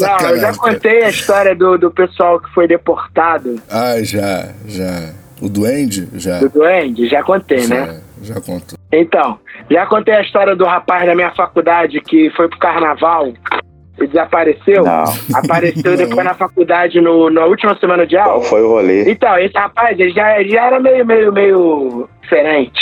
não, 0.00 0.28
eu 0.30 0.38
já 0.38 0.54
contei 0.54 1.02
a 1.04 1.08
história 1.08 1.54
do, 1.54 1.76
do 1.78 1.90
pessoal 1.90 2.38
que 2.40 2.48
foi 2.54 2.66
deportado 2.68 3.56
Ah, 3.70 3.96
já, 4.02 4.48
já. 4.66 5.12
O 5.40 5.48
Duende? 5.48 6.08
Já. 6.14 6.38
do 6.38 6.48
Duende. 6.48 7.08
Já 7.08 7.22
contei, 7.22 7.66
né? 7.66 8.00
Já, 8.22 8.34
já 8.34 8.40
contou. 8.40 8.78
Então, 8.92 9.38
já 9.70 9.84
contei 9.86 10.14
a 10.14 10.22
história 10.22 10.54
do 10.54 10.64
rapaz 10.64 11.04
da 11.06 11.14
minha 11.14 11.30
faculdade 11.34 12.00
que 12.00 12.30
foi 12.36 12.48
pro 12.48 12.58
carnaval 12.58 13.32
e 14.00 14.06
desapareceu. 14.06 14.84
Não. 14.84 15.04
Apareceu 15.34 15.96
depois 15.96 16.24
na 16.24 16.34
faculdade 16.34 17.00
no, 17.00 17.28
na 17.30 17.44
última 17.44 17.76
semana 17.78 18.06
de 18.06 18.16
Qual 18.16 18.30
aula. 18.30 18.44
foi 18.44 18.62
o 18.62 18.68
rolê? 18.68 19.10
Então, 19.10 19.36
esse 19.38 19.54
rapaz, 19.56 19.98
ele 19.98 20.10
já, 20.10 20.40
ele 20.40 20.50
já 20.50 20.66
era 20.66 20.80
meio, 20.80 21.04
meio, 21.04 21.32
meio 21.32 22.08
diferente. 22.22 22.80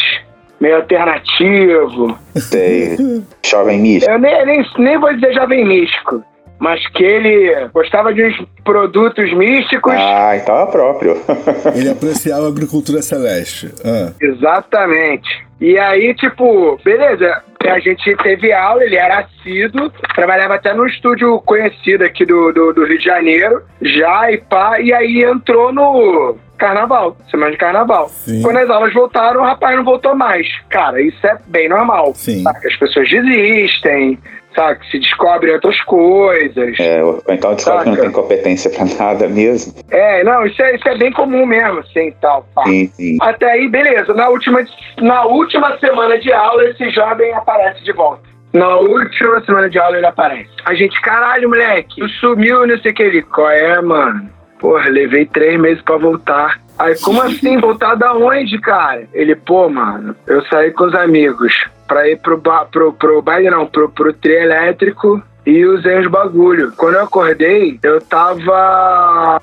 Meio 0.62 0.76
alternativo. 0.76 2.16
Sei. 2.36 2.96
Jovem 3.44 3.80
misto. 3.80 4.08
Eu 4.08 4.16
nem, 4.16 4.46
nem, 4.46 4.64
nem 4.78 4.96
vou 4.96 5.12
dizer 5.12 5.34
jovem 5.34 5.66
místico, 5.66 6.22
mas 6.60 6.80
que 6.90 7.02
ele 7.02 7.68
gostava 7.74 8.14
de 8.14 8.22
uns 8.22 8.46
produtos 8.62 9.34
místicos. 9.34 9.92
Ah, 9.92 10.36
então 10.36 10.56
é 10.60 10.66
próprio. 10.66 11.16
Ele 11.74 11.90
apreciava 11.90 12.46
a 12.46 12.48
agricultura 12.48 13.02
celeste. 13.02 13.74
Ah. 13.84 14.12
Exatamente. 14.20 15.44
E 15.60 15.76
aí, 15.76 16.14
tipo, 16.14 16.78
beleza, 16.84 17.42
a 17.68 17.80
gente 17.80 18.16
teve 18.18 18.52
aula, 18.52 18.84
ele 18.84 18.96
era 18.96 19.20
assíduo, 19.20 19.90
trabalhava 20.14 20.54
até 20.54 20.72
num 20.72 20.86
estúdio 20.86 21.40
conhecido 21.40 22.04
aqui 22.04 22.24
do, 22.24 22.52
do, 22.52 22.72
do 22.72 22.84
Rio 22.84 22.98
de 22.98 23.04
Janeiro, 23.04 23.62
já 23.80 24.30
e 24.30 24.38
pá, 24.38 24.80
e 24.80 24.92
aí 24.92 25.24
entrou 25.24 25.72
no 25.72 26.36
carnaval, 26.62 27.16
semana 27.28 27.50
de 27.50 27.56
carnaval. 27.56 28.08
Sim. 28.08 28.40
Quando 28.40 28.58
as 28.58 28.70
aulas 28.70 28.94
voltaram, 28.94 29.40
o 29.40 29.44
rapaz 29.44 29.76
não 29.76 29.84
voltou 29.84 30.14
mais. 30.14 30.46
Cara, 30.70 31.02
isso 31.02 31.26
é 31.26 31.36
bem 31.48 31.68
normal. 31.68 32.12
Sim. 32.14 32.44
As 32.46 32.76
pessoas 32.76 33.08
desistem, 33.10 34.16
sabe? 34.54 34.78
Se 34.88 35.00
descobrem 35.00 35.52
outras 35.54 35.80
coisas. 35.82 36.78
É, 36.78 37.02
ou 37.02 37.20
então 37.28 37.54
descobre 37.54 37.82
que 37.82 37.90
não 37.90 37.96
tem 37.96 38.12
competência 38.12 38.70
pra 38.70 38.84
nada 38.84 39.28
mesmo. 39.28 39.74
É, 39.90 40.22
não, 40.22 40.46
isso 40.46 40.62
é, 40.62 40.76
isso 40.76 40.88
é 40.88 40.96
bem 40.96 41.10
comum 41.10 41.44
mesmo, 41.44 41.80
assim, 41.80 42.14
tal. 42.20 42.46
Sim, 42.64 42.86
sim. 42.94 43.18
Até 43.20 43.50
aí, 43.50 43.68
beleza. 43.68 44.14
Na 44.14 44.28
última, 44.28 44.64
na 45.00 45.24
última 45.24 45.76
semana 45.78 46.16
de 46.20 46.32
aula, 46.32 46.64
esse 46.66 46.90
jovem 46.90 47.32
aparece 47.34 47.82
de 47.82 47.92
volta. 47.92 48.22
Na 48.52 48.76
última 48.76 49.44
semana 49.44 49.68
de 49.68 49.78
aula, 49.80 49.96
ele 49.96 50.06
aparece. 50.06 50.50
A 50.64 50.74
gente, 50.74 51.00
caralho, 51.00 51.48
moleque, 51.48 52.00
tu 52.00 52.08
sumiu, 52.20 52.66
não 52.66 52.78
sei 52.78 52.92
o 52.92 52.94
que. 52.94 53.02
Ele, 53.02 53.22
qual 53.22 53.50
é, 53.50 53.80
mano? 53.80 54.30
Porra, 54.62 54.88
levei 54.88 55.26
três 55.26 55.60
meses 55.60 55.82
pra 55.82 55.96
voltar. 55.96 56.60
Aí, 56.78 56.96
como 57.00 57.20
assim? 57.26 57.58
Voltar 57.58 57.96
da 57.96 58.14
onde, 58.14 58.60
cara? 58.60 59.08
Ele, 59.12 59.34
pô, 59.34 59.68
mano, 59.68 60.14
eu 60.24 60.40
saí 60.46 60.70
com 60.70 60.84
os 60.84 60.94
amigos 60.94 61.66
pra 61.88 62.08
ir 62.08 62.16
pro, 62.20 62.38
ba 62.38 62.64
pro, 62.64 62.92
pro 62.92 63.20
baile, 63.20 63.50
não, 63.50 63.66
pro, 63.66 63.88
pro 63.88 64.12
trio 64.12 64.40
elétrico 64.40 65.20
e 65.44 65.66
usei 65.66 65.98
os 65.98 66.06
bagulho. 66.06 66.72
Quando 66.76 66.94
eu 66.94 67.02
acordei, 67.02 67.80
eu 67.82 68.00
tava 68.02 69.42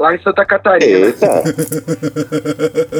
lá 0.00 0.14
em 0.14 0.22
Santa 0.22 0.44
Catarina. 0.46 1.06
Eita. 1.06 1.42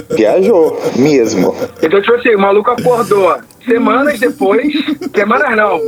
Viajou 0.14 0.78
mesmo. 0.97 1.57
Então, 1.83 2.00
tipo 2.00 2.14
assim, 2.14 2.35
o 2.35 2.38
maluco 2.38 2.71
acordou 2.71 3.37
semanas 3.64 4.21
depois, 4.21 4.73
semanas 5.14 5.57
não, 5.57 5.80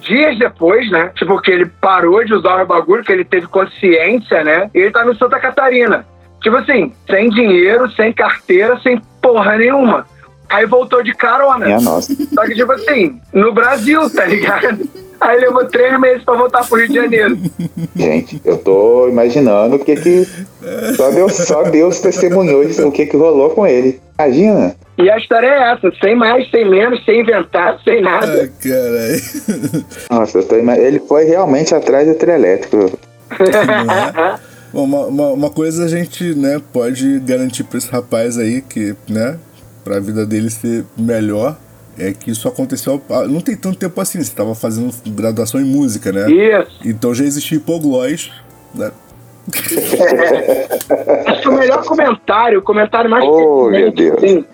dias 0.00 0.38
depois, 0.38 0.90
né? 0.90 1.12
Tipo, 1.14 1.40
que 1.40 1.52
ele 1.52 1.66
parou 1.80 2.24
de 2.24 2.34
usar 2.34 2.62
o 2.62 2.66
bagulho, 2.66 3.04
que 3.04 3.12
ele 3.12 3.24
teve 3.24 3.46
consciência, 3.46 4.42
né? 4.42 4.68
E 4.74 4.80
ele 4.80 4.90
tá 4.90 5.04
no 5.04 5.16
Santa 5.16 5.38
Catarina. 5.38 6.04
Tipo 6.42 6.56
assim, 6.56 6.92
sem 7.08 7.30
dinheiro, 7.30 7.90
sem 7.92 8.12
carteira, 8.12 8.78
sem 8.80 9.00
porra 9.22 9.56
nenhuma. 9.56 10.06
Aí 10.48 10.66
voltou 10.66 11.02
de 11.02 11.12
carona. 11.14 11.66
Minha 11.66 11.80
nossa. 11.80 12.14
Só 12.34 12.44
que, 12.44 12.54
tipo 12.54 12.70
assim, 12.72 13.20
no 13.32 13.52
Brasil, 13.52 14.08
tá 14.10 14.24
ligado? 14.24 14.88
Aí 15.20 15.40
levou 15.40 15.64
três 15.66 15.98
meses 15.98 16.22
pra 16.24 16.34
voltar 16.34 16.62
pro 16.68 16.76
Rio 16.78 16.88
de 16.88 16.94
Janeiro. 16.94 17.38
Gente, 17.96 18.40
eu 18.44 18.58
tô 18.58 19.08
imaginando 19.08 19.76
o 19.76 19.78
que 19.78 19.96
que. 19.96 20.26
Só 20.96 21.10
Deus, 21.10 21.32
só 21.32 21.62
Deus 21.64 22.00
testemunhou 22.00 22.62
o 22.62 22.92
que 22.92 23.06
que 23.06 23.16
rolou 23.16 23.50
com 23.50 23.66
ele. 23.66 23.98
Imagina. 24.18 24.76
E 24.98 25.10
a 25.10 25.16
história 25.18 25.46
é 25.46 25.72
essa, 25.72 25.90
sem 26.02 26.14
mais, 26.14 26.50
sem 26.50 26.68
menos, 26.68 27.04
sem 27.04 27.20
inventar, 27.20 27.78
sem 27.82 28.00
nada. 28.02 28.26
Ai, 28.42 28.50
caralho. 28.62 29.84
Nossa, 30.10 30.38
eu 30.38 30.44
tô 30.48 30.56
ima- 30.56 30.76
ele 30.78 31.00
foi 31.00 31.24
realmente 31.24 31.74
atrás 31.74 32.06
do 32.06 32.14
trio 32.14 32.34
elétrico. 32.34 32.98
Bom, 34.72 34.84
uma, 34.84 35.06
uma, 35.06 35.28
uma 35.30 35.50
coisa 35.50 35.84
a 35.84 35.88
gente, 35.88 36.34
né, 36.34 36.60
pode 36.72 37.18
garantir 37.20 37.64
pra 37.64 37.78
esse 37.78 37.90
rapaz 37.90 38.38
aí 38.38 38.60
que, 38.62 38.94
né, 39.08 39.38
pra 39.86 40.00
vida 40.00 40.26
dele 40.26 40.50
ser 40.50 40.84
melhor, 40.98 41.56
é 41.96 42.12
que 42.12 42.32
isso 42.32 42.48
aconteceu. 42.48 43.00
Não 43.28 43.40
tem 43.40 43.56
tanto 43.56 43.78
tempo 43.78 44.00
assim, 44.00 44.20
você 44.20 44.34
tava 44.34 44.52
fazendo 44.52 44.92
graduação 45.06 45.60
em 45.60 45.64
música, 45.64 46.10
né? 46.10 46.28
Isso. 46.28 46.80
Então 46.84 47.14
já 47.14 47.22
existia 47.24 47.56
hipoglós, 47.56 48.32
né? 48.74 48.90
Acho 51.28 51.40
que 51.42 51.48
o 51.48 51.52
melhor 51.52 51.84
comentário, 51.84 52.58
o 52.58 52.62
comentário 52.62 53.08
mais 53.08 53.22
Oh, 53.24 53.70
meu 53.70 53.92
pertinente, 53.92 53.96
Deus. 53.96 54.20
sim, 54.20 54.44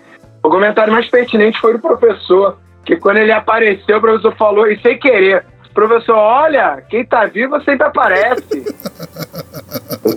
o 0.43 0.51
comentário 0.51 0.93
mais 0.93 1.09
pertinente 1.09 1.59
foi 1.63 1.73
do 1.73 1.79
professor, 1.79 2.59
que 2.85 2.97
quando 2.97 3.17
ele 3.17 3.33
apareceu, 3.33 3.97
o 3.97 4.01
professor 4.03 4.37
falou, 4.37 4.67
e 4.71 4.79
sem 4.83 4.99
querer, 4.99 5.47
professor, 5.73 6.15
olha, 6.17 6.83
quem 6.89 7.05
tá 7.05 7.27
vivo 7.27 7.61
sempre 7.63 7.87
aparece. 7.87 8.43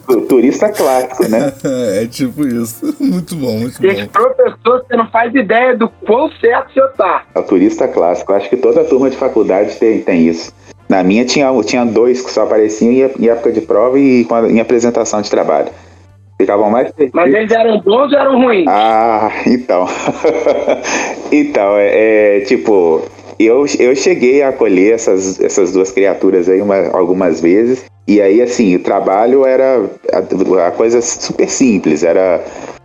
O, 0.08 0.22
turista 0.22 0.70
clássico, 0.72 1.28
né? 1.30 1.54
é 2.02 2.08
tipo 2.08 2.46
isso. 2.48 2.96
Muito 3.00 3.36
bom, 3.36 3.58
muito 3.60 3.86
Esse 3.86 4.04
bom. 4.04 4.08
professor, 4.10 4.86
você 4.88 4.96
não 4.96 5.08
faz 5.10 5.34
ideia 5.34 5.76
do 5.76 5.88
quão 5.90 6.30
certo 6.40 6.74
você 6.74 6.88
tá. 6.98 7.24
É 7.34 7.40
o 7.40 7.44
turista 7.44 7.88
clássico. 7.88 8.34
Acho 8.34 8.50
que 8.50 8.58
toda 8.58 8.84
turma 8.86 9.10
de 9.10 9.18
faculdade 9.18 9.76
tem, 9.78 10.02
tem 10.02 10.28
isso. 10.28 10.54
Na 10.88 11.04
minha 11.04 11.26
tinha, 11.26 11.52
tinha 11.64 11.86
dois 11.86 12.22
que 12.22 12.32
só 12.32 12.44
apareciam 12.44 12.92
em, 12.92 13.28
época 13.30 13.52
de 13.52 13.62
prova 13.62 13.98
e 14.00 14.24
quando- 14.26 14.50
em 14.50 14.60
apresentação 14.60 15.22
de 15.22 15.30
trabalho. 15.30 15.70
Ficavam 16.38 16.70
mais 16.70 16.92
Mas 16.98 17.12
perdidos. 17.12 17.34
eles 17.34 17.52
eram 17.52 17.80
bons 17.80 18.12
ou 18.12 18.20
eram 18.20 18.42
ruins? 18.42 18.66
Ah, 18.68 19.32
então. 19.48 19.88
então, 21.32 21.78
é, 21.78 22.38
é, 22.38 22.40
tipo, 22.42 23.02
eu, 23.40 23.66
eu 23.80 23.96
cheguei 23.96 24.42
a 24.42 24.50
acolher 24.50 24.94
essas, 24.94 25.40
essas 25.42 25.72
duas 25.72 25.92
criaturas 25.92 26.48
aí 26.48 26.62
uma- 26.62 26.90
algumas 26.92 27.42
vezes. 27.42 27.86
E 28.08 28.22
aí, 28.22 28.42
assim, 28.42 28.76
o 28.76 28.80
trabalho 28.80 29.46
era 29.46 29.84
a, 30.14 30.68
a 30.68 30.72
coisa 30.72 31.02
super 31.02 31.50
simples. 31.50 32.04
Era, 32.04 32.44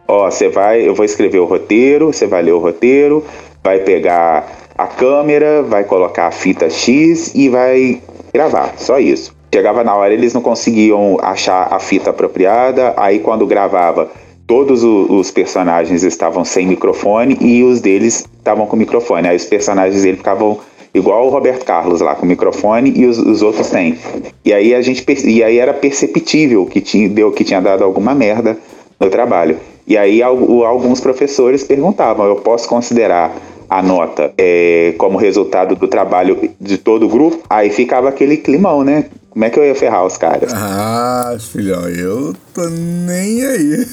ó, 0.09 0.31
você 0.31 0.49
vai, 0.49 0.87
eu 0.87 0.95
vou 0.95 1.05
escrever 1.05 1.39
o 1.39 1.45
roteiro, 1.45 2.13
você 2.13 2.27
vai 2.27 2.43
ler 2.43 2.53
o 2.53 2.59
roteiro, 2.59 3.25
vai 3.63 3.81
pegar 3.81 4.51
a 4.77 4.87
câmera, 4.87 5.63
vai 5.63 5.85
colocar 5.85 6.27
a 6.27 6.31
fita 6.31 6.71
X 6.71 7.33
e 7.35 7.49
vai 7.49 8.01
gravar. 8.33 8.75
Só 8.79 8.99
isso. 8.99 9.35
Chegava 9.53 9.83
na 9.85 9.95
hora, 9.95 10.15
eles 10.15 10.33
não 10.33 10.41
conseguiam 10.41 11.19
achar 11.21 11.69
a 11.71 11.81
fita 11.81 12.11
apropriada, 12.11 12.95
aí 12.97 13.19
quando 13.19 13.47
gravava, 13.47 14.09
todos 14.51 14.83
os 14.83 15.31
personagens 15.31 16.03
estavam 16.03 16.45
sem 16.45 16.67
microfone 16.67 17.39
e 17.41 17.63
os 17.63 17.81
deles 17.81 18.27
estavam 18.37 18.67
com 18.67 18.75
microfone. 18.75 19.29
Aí 19.29 19.37
os 19.37 19.45
personagens 19.45 20.03
dele 20.03 20.17
ficavam 20.17 20.59
igual 20.93 21.29
o 21.29 21.31
Roberto 21.31 21.65
Carlos 21.65 22.01
lá 22.01 22.17
com 22.17 22.27
microfone 22.27 22.93
e 22.97 23.07
os, 23.07 23.17
os 23.17 23.43
outros 23.43 23.71
têm. 23.71 23.97
E 24.45 24.53
aí 24.53 24.75
a 24.75 24.83
gente 24.83 25.07
e 25.25 25.45
aí 25.45 25.57
era 25.57 25.73
perceptível 25.73 26.67
que 26.67 26.81
tinha 26.81 27.09
deu 27.09 27.31
que 27.31 27.45
tinha 27.45 27.61
dado 27.61 27.85
alguma 27.85 28.13
merda 28.13 28.59
no 28.99 29.09
trabalho. 29.09 29.57
E 29.87 29.97
aí 29.97 30.21
alguns 30.21 31.01
professores 31.01 31.63
perguntavam: 31.63 32.27
eu 32.27 32.35
posso 32.35 32.69
considerar 32.69 33.33
a 33.71 33.83
nota 33.83 34.33
é, 34.37 34.95
como 34.99 35.17
resultado 35.17 35.77
do 35.77 35.89
trabalho 35.89 36.51
de 36.61 36.77
todo 36.77 37.07
o 37.07 37.09
grupo? 37.09 37.43
Aí 37.49 37.71
ficava 37.71 38.09
aquele 38.09 38.37
climão, 38.37 38.85
né? 38.85 39.07
Como 39.31 39.45
é 39.45 39.51
que 39.51 39.59
eu 39.59 39.65
ia 39.65 39.75
ferrar 39.77 40.05
os 40.05 40.17
caras? 40.17 40.53
Ah, 40.53 41.37
filhão, 41.39 41.89
eu 41.89 42.35
tô 42.53 42.69
nem 42.69 43.47
aí. 43.47 43.87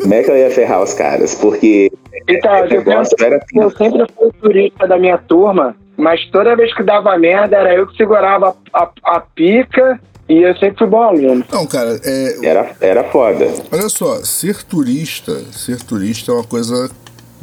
Como 0.00 0.12
é 0.12 0.22
que 0.24 0.30
eu 0.30 0.36
ia 0.36 0.50
ferrar 0.50 0.82
os 0.82 0.92
caras? 0.92 1.36
Porque 1.36 1.90
então, 2.28 2.56
eu, 2.66 2.82
era 3.20 3.36
assim. 3.36 3.60
eu 3.60 3.70
sempre 3.70 4.06
fui 4.16 4.32
turista 4.40 4.86
da 4.88 4.98
minha 4.98 5.16
turma 5.16 5.76
mas 5.96 6.24
toda 6.30 6.56
vez 6.56 6.74
que 6.74 6.82
dava 6.82 7.16
merda, 7.18 7.56
era 7.56 7.74
eu 7.74 7.86
que 7.86 7.96
segurava 7.96 8.56
a, 8.72 8.82
a, 8.82 9.16
a 9.16 9.20
pica 9.20 10.00
e 10.28 10.42
eu 10.42 10.56
sempre 10.56 10.78
fui 10.78 10.86
bom 10.86 11.02
aluno. 11.02 11.44
Não, 11.52 11.66
cara, 11.66 12.00
é. 12.04 12.46
Era, 12.46 12.70
era 12.80 13.04
foda. 13.04 13.46
Olha 13.70 13.88
só, 13.88 14.16
ser 14.24 14.62
turista, 14.64 15.32
ser 15.52 15.82
turista 15.82 16.32
é 16.32 16.34
uma 16.34 16.44
coisa 16.44 16.90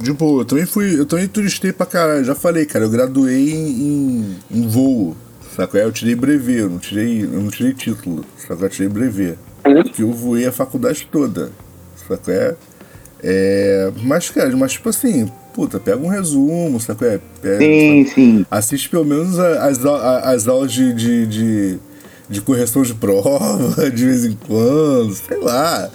de 0.01 0.13
boa. 0.13 0.41
Eu 0.41 0.45
também 0.45 0.65
fui. 0.65 0.99
Eu 0.99 1.05
também 1.05 1.27
turistei 1.27 1.71
pra 1.71 1.85
caralho. 1.85 2.23
Já 2.23 2.35
falei, 2.35 2.65
cara, 2.65 2.85
eu 2.85 2.89
graduei 2.89 3.51
em, 3.51 4.37
em, 4.51 4.67
voo. 4.67 5.15
Saco? 5.55 5.77
Eu 5.77 5.91
tirei 5.91 6.15
brevet, 6.15 6.59
eu 6.59 6.69
não 6.69 6.79
tirei, 6.79 7.23
eu 7.23 7.41
não 7.41 7.49
tirei 7.49 7.73
título. 7.73 8.25
Saco? 8.37 8.63
Eu 8.63 8.69
tirei. 8.69 8.89
Uhum. 8.89 9.83
Porque 9.83 10.03
eu 10.03 10.11
voei 10.11 10.45
a 10.45 10.51
faculdade 10.51 11.07
toda. 11.11 11.51
Saco? 12.07 12.31
É, 12.31 12.55
é, 13.21 13.91
mas, 14.03 14.29
cara, 14.29 14.55
mas 14.55 14.73
tipo 14.73 14.89
assim, 14.89 15.29
puta, 15.53 15.79
pega 15.79 15.97
um 15.97 16.07
resumo, 16.07 16.79
sabe? 16.79 17.05
É, 17.05 17.19
pega, 17.41 17.57
sim, 17.57 18.05
sabe? 18.05 18.15
sim. 18.15 18.45
Assiste 18.49 18.89
pelo 18.89 19.05
menos 19.05 19.37
as, 19.37 19.79
as 19.85 20.47
aulas 20.47 20.71
de, 20.71 20.93
de, 20.93 21.27
de, 21.27 21.79
de 22.29 22.41
correção 22.41 22.81
de 22.81 22.93
prova 22.93 23.89
de 23.91 24.05
vez 24.05 24.25
em 24.25 24.37
quando, 24.47 25.13
sei 25.13 25.37
lá. 25.39 25.89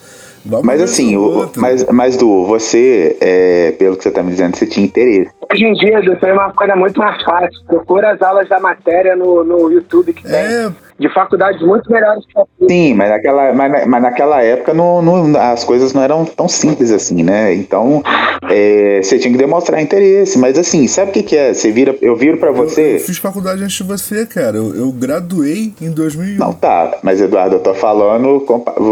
Mas 0.63 0.83
assim, 0.83 1.17
o, 1.17 1.51
mas, 1.57 1.85
mas 1.91 2.17
Du, 2.17 2.45
você, 2.45 3.17
é, 3.21 3.73
pelo 3.73 3.97
que 3.97 4.03
você 4.03 4.09
está 4.11 4.23
me 4.23 4.31
dizendo, 4.31 4.57
você 4.57 4.67
tinha 4.67 4.87
interesse. 4.87 5.31
Hoje 5.51 5.65
em 5.65 5.73
dia, 5.75 6.01
Du, 6.03 6.17
tem 6.17 6.33
uma 6.33 6.53
coisa 6.53 6.77
muito 6.77 6.99
mais 6.99 7.23
fácil. 7.23 7.65
Procura 7.67 8.13
as 8.13 8.23
aulas 8.23 8.49
da 8.49 8.61
matéria 8.61 9.17
no, 9.17 9.45
no 9.45 9.71
YouTube 9.71 10.13
que 10.13 10.23
tem. 10.23 10.35
É, 10.35 10.73
de 10.99 11.13
faculdades 11.13 11.61
muito 11.61 11.91
melhores 11.91 12.25
que 12.27 12.39
a 12.39 12.45
Sim, 12.69 12.95
mas 12.95 13.11
naquela, 13.11 13.53
mas, 13.53 13.87
mas 13.87 14.03
naquela 14.03 14.43
época 14.43 14.73
não, 14.73 15.03
não, 15.03 15.41
as 15.41 15.65
coisas 15.65 15.93
não 15.93 16.03
eram 16.03 16.25
tão 16.25 16.49
simples 16.49 16.93
assim, 16.93 17.23
né? 17.23 17.53
Então 17.55 18.03
é, 18.49 19.01
você 19.03 19.19
tinha 19.19 19.33
que 19.33 19.39
demonstrar 19.39 19.81
interesse. 19.81 20.39
Mas 20.39 20.59
assim, 20.59 20.87
sabe 20.87 21.11
o 21.11 21.15
que, 21.15 21.23
que 21.23 21.37
é? 21.37 21.53
Você 21.53 21.71
vira, 21.71 21.97
eu 22.01 22.15
viro 22.17 22.39
para 22.39 22.53
você. 22.53 22.81
Eu, 22.81 22.93
eu, 22.95 23.01
fiz 23.01 23.19
faculdade 23.19 23.63
antes 23.63 23.77
de 23.77 23.83
você, 23.83 24.25
cara. 24.25 24.57
Eu, 24.57 24.75
eu 24.75 24.93
graduei 24.93 25.73
em 25.81 25.91
2001. 25.91 26.39
Não, 26.39 26.53
tá. 26.53 26.99
Mas 27.03 27.21
Eduardo, 27.21 27.57
eu 27.57 27.61
tô 27.61 27.75
falando 27.75 28.45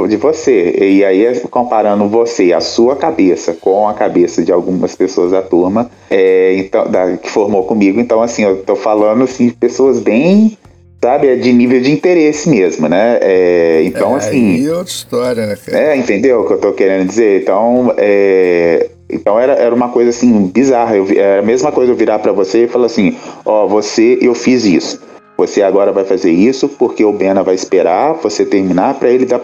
de 0.08 0.16
você. 0.16 0.76
E 0.78 1.04
aí, 1.04 1.40
comparando 1.50 2.08
você, 2.08 2.52
a 2.52 2.60
sua 2.60 2.96
cabeça, 2.96 3.54
com 3.54 3.88
a 3.88 3.94
cabeça 3.94 4.42
de 4.42 4.52
algumas 4.52 4.96
pessoas 4.96 5.32
da 5.32 5.42
turma 5.42 5.90
é, 6.10 6.54
então, 6.56 6.90
da, 6.90 7.16
que 7.16 7.30
formou 7.30 7.64
comigo. 7.64 8.00
Então, 8.00 8.20
assim, 8.22 8.42
eu 8.42 8.62
tô 8.62 8.76
falando 8.76 9.24
assim, 9.24 9.48
de 9.48 9.54
pessoas 9.54 10.00
bem 10.00 10.58
sabe? 11.02 11.28
É 11.28 11.34
de 11.34 11.52
nível 11.52 11.80
de 11.80 11.90
interesse 11.90 12.48
mesmo, 12.48 12.88
né? 12.88 13.18
É, 13.20 13.82
então, 13.84 14.14
é, 14.14 14.18
assim. 14.18 14.54
Aí 14.54 14.66
é 14.66 14.70
outra 14.70 14.92
história, 14.92 15.46
né, 15.46 15.56
cara? 15.56 15.78
É, 15.78 15.96
entendeu 15.96 16.40
o 16.40 16.46
que 16.46 16.52
eu 16.54 16.58
tô 16.58 16.72
querendo 16.72 17.08
dizer? 17.08 17.42
Então, 17.42 17.92
é, 17.96 18.88
então 19.10 19.38
era, 19.38 19.54
era 19.54 19.74
uma 19.74 19.88
coisa 19.88 20.10
assim 20.10 20.46
bizarra. 20.46 20.96
Eu, 20.96 21.06
era 21.10 21.40
a 21.40 21.44
mesma 21.44 21.72
coisa 21.72 21.92
eu 21.92 21.96
virar 21.96 22.20
para 22.20 22.32
você 22.32 22.64
e 22.64 22.68
falar 22.68 22.86
assim: 22.86 23.16
ó, 23.44 23.66
você, 23.66 24.18
eu 24.22 24.34
fiz 24.34 24.64
isso. 24.64 25.00
Você 25.36 25.62
agora 25.62 25.90
vai 25.90 26.04
fazer 26.04 26.30
isso 26.30 26.68
porque 26.68 27.04
o 27.04 27.12
Bena 27.12 27.42
vai 27.42 27.54
esperar 27.54 28.12
você 28.14 28.44
terminar 28.44 28.94
para 28.94 29.10
ele 29.10 29.26
dar, 29.26 29.40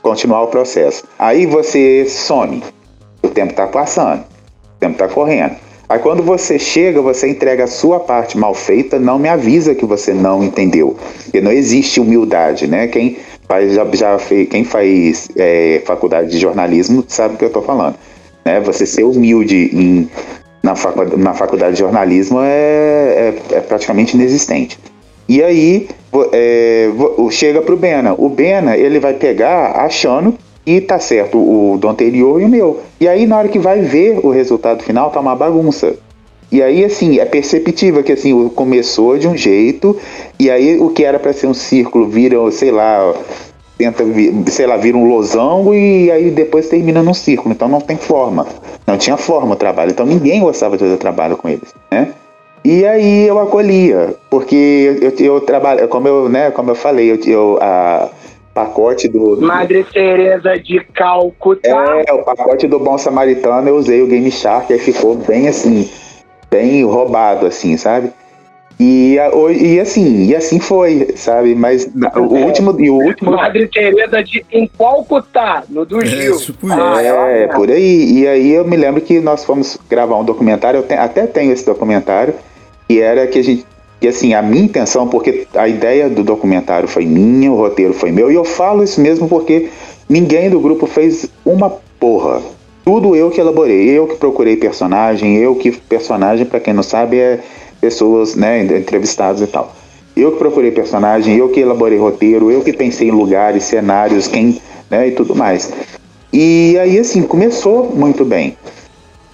continuar 0.00 0.42
o 0.42 0.46
processo. 0.46 1.04
Aí 1.18 1.44
você 1.44 2.06
some. 2.08 2.62
O 3.22 3.28
tempo 3.28 3.52
tá 3.52 3.66
passando. 3.66 4.20
O 4.20 4.80
tempo 4.80 4.96
tá 4.96 5.08
correndo. 5.08 5.65
Aí 5.88 5.98
quando 6.00 6.22
você 6.22 6.58
chega, 6.58 7.00
você 7.00 7.28
entrega 7.28 7.64
a 7.64 7.68
sua 7.68 8.00
parte 8.00 8.36
mal 8.36 8.54
feita, 8.54 8.98
não 8.98 9.18
me 9.18 9.28
avisa 9.28 9.74
que 9.74 9.84
você 9.84 10.12
não 10.12 10.42
entendeu. 10.42 10.96
Porque 11.24 11.40
não 11.40 11.52
existe 11.52 12.00
humildade, 12.00 12.66
né? 12.66 12.88
Quem 12.88 13.18
faz, 13.46 13.74
já, 13.74 13.86
já 13.92 14.18
fez, 14.18 14.48
quem 14.48 14.64
faz 14.64 15.28
é, 15.36 15.82
faculdade 15.84 16.30
de 16.30 16.38
jornalismo 16.38 17.04
sabe 17.06 17.34
o 17.34 17.38
que 17.38 17.44
eu 17.44 17.48
estou 17.48 17.62
falando. 17.62 17.94
Né? 18.44 18.60
Você 18.60 18.84
ser 18.84 19.04
humilde 19.04 19.70
em, 19.72 20.10
na, 20.60 20.74
faculdade, 20.74 21.22
na 21.22 21.34
faculdade 21.34 21.74
de 21.74 21.80
jornalismo 21.80 22.40
é, 22.42 23.34
é, 23.52 23.56
é 23.56 23.60
praticamente 23.60 24.16
inexistente. 24.16 24.78
E 25.28 25.42
aí 25.42 25.88
é, 26.32 26.88
chega 27.30 27.62
para 27.62 27.74
o 27.74 27.76
Bena. 27.76 28.14
O 28.18 28.28
Bena 28.28 28.76
ele 28.76 28.98
vai 28.98 29.14
pegar 29.14 29.72
achando 29.84 30.36
e 30.66 30.80
tá 30.80 30.98
certo 30.98 31.38
o 31.38 31.78
do 31.78 31.88
anterior 31.88 32.42
e 32.42 32.44
o 32.44 32.48
meu. 32.48 32.80
E 33.00 33.06
aí, 33.06 33.24
na 33.24 33.38
hora 33.38 33.48
que 33.48 33.58
vai 33.58 33.80
ver 33.80 34.18
o 34.22 34.30
resultado 34.30 34.82
final, 34.82 35.10
tá 35.10 35.20
uma 35.20 35.36
bagunça. 35.36 35.94
E 36.50 36.62
aí, 36.62 36.84
assim, 36.84 37.18
é 37.18 37.24
perceptível 37.24 38.02
que 38.02 38.12
assim, 38.12 38.48
começou 38.48 39.16
de 39.18 39.28
um 39.28 39.36
jeito, 39.36 39.96
e 40.38 40.50
aí 40.50 40.78
o 40.78 40.90
que 40.90 41.04
era 41.04 41.18
para 41.18 41.32
ser 41.32 41.46
um 41.46 41.54
círculo 41.54 42.08
vira, 42.08 42.36
sei 42.50 42.70
lá, 42.70 43.14
tenta, 43.76 44.04
sei 44.46 44.66
lá, 44.66 44.76
vira 44.76 44.96
um 44.96 45.08
losango 45.08 45.74
e 45.74 46.10
aí 46.10 46.30
depois 46.30 46.68
termina 46.68 47.02
num 47.02 47.14
círculo. 47.14 47.54
Então 47.54 47.68
não 47.68 47.80
tem 47.80 47.96
forma. 47.96 48.46
Não 48.86 48.96
tinha 48.96 49.16
forma 49.16 49.54
o 49.54 49.56
trabalho. 49.56 49.90
Então 49.90 50.06
ninguém 50.06 50.40
gostava 50.40 50.76
de 50.76 50.84
fazer 50.84 50.96
trabalho 50.96 51.36
com 51.36 51.48
eles, 51.48 51.74
né? 51.90 52.12
E 52.64 52.84
aí 52.84 53.28
eu 53.28 53.38
acolhia, 53.38 54.16
porque 54.28 54.98
eu, 55.00 55.12
eu, 55.24 55.40
trabalho, 55.40 55.86
como 55.86 56.08
eu, 56.08 56.28
né, 56.28 56.50
como 56.50 56.72
eu 56.72 56.74
falei, 56.74 57.12
eu, 57.12 57.18
eu 57.24 57.58
a, 57.60 58.08
pacote 58.56 59.06
do. 59.06 59.38
Madre 59.42 59.84
Teresa 59.84 60.58
de 60.58 60.80
Calcutá. 60.94 62.02
É, 62.08 62.12
o 62.14 62.24
pacote 62.24 62.66
do 62.66 62.78
Bom 62.78 62.96
Samaritano 62.96 63.68
eu 63.68 63.76
usei 63.76 64.00
o 64.00 64.06
Game 64.06 64.30
Shark 64.30 64.72
e 64.72 64.78
ficou 64.78 65.14
bem 65.14 65.46
assim, 65.46 65.86
bem 66.50 66.82
roubado, 66.82 67.46
assim, 67.46 67.76
sabe? 67.76 68.10
E, 68.80 69.16
e 69.58 69.80
assim, 69.80 70.26
e 70.26 70.36
assim 70.36 70.58
foi, 70.58 71.08
sabe? 71.16 71.54
Mas 71.54 71.90
o 72.14 72.20
último. 72.20 72.74
E 72.80 72.90
o 72.90 72.94
último... 72.94 73.32
Madre 73.32 73.68
Teresa 73.68 74.22
de 74.22 74.44
em 74.50 74.66
Calcutá, 74.66 75.62
no 75.68 75.84
do 75.84 76.02
é, 76.02 76.06
Gil. 76.06 76.36
Tipo 76.38 76.72
ah, 76.72 77.02
é, 77.02 77.42
é, 77.42 77.46
por 77.48 77.70
aí. 77.70 78.20
E 78.20 78.26
aí 78.26 78.52
eu 78.52 78.66
me 78.66 78.76
lembro 78.76 79.02
que 79.02 79.20
nós 79.20 79.44
fomos 79.44 79.78
gravar 79.88 80.16
um 80.16 80.24
documentário, 80.24 80.78
eu 80.78 80.82
te, 80.82 80.94
até 80.94 81.26
tenho 81.26 81.52
esse 81.52 81.64
documentário, 81.64 82.34
que 82.88 83.00
era 83.00 83.26
que 83.26 83.38
a 83.38 83.44
gente 83.44 83.66
e 84.00 84.08
assim, 84.08 84.34
a 84.34 84.42
minha 84.42 84.64
intenção, 84.64 85.08
porque 85.08 85.46
a 85.54 85.66
ideia 85.66 86.08
do 86.08 86.22
documentário 86.22 86.88
foi 86.88 87.06
minha, 87.06 87.50
o 87.50 87.56
roteiro 87.56 87.94
foi 87.94 88.12
meu, 88.12 88.30
e 88.30 88.34
eu 88.34 88.44
falo 88.44 88.84
isso 88.84 89.00
mesmo 89.00 89.28
porque 89.28 89.68
ninguém 90.08 90.50
do 90.50 90.60
grupo 90.60 90.86
fez 90.86 91.28
uma 91.44 91.70
porra. 91.98 92.42
Tudo 92.84 93.16
eu 93.16 93.30
que 93.30 93.40
elaborei, 93.40 93.88
eu 93.90 94.06
que 94.06 94.16
procurei 94.16 94.56
personagem, 94.56 95.36
eu 95.38 95.54
que 95.56 95.72
personagem, 95.72 96.46
para 96.46 96.60
quem 96.60 96.74
não 96.74 96.82
sabe, 96.82 97.18
é 97.18 97.40
pessoas, 97.80 98.36
né, 98.36 98.62
entrevistados 98.62 99.42
e 99.42 99.46
tal. 99.46 99.74
Eu 100.16 100.32
que 100.32 100.38
procurei 100.38 100.70
personagem, 100.70 101.36
eu 101.36 101.48
que 101.48 101.60
elaborei 101.60 101.98
roteiro, 101.98 102.50
eu 102.50 102.62
que 102.62 102.72
pensei 102.72 103.08
em 103.08 103.12
lugares, 103.12 103.64
cenários, 103.64 104.28
quem, 104.28 104.60
né, 104.90 105.08
e 105.08 105.12
tudo 105.12 105.34
mais. 105.34 105.72
E 106.32 106.78
aí 106.78 106.98
assim, 106.98 107.22
começou 107.22 107.92
muito 107.94 108.24
bem. 108.24 108.56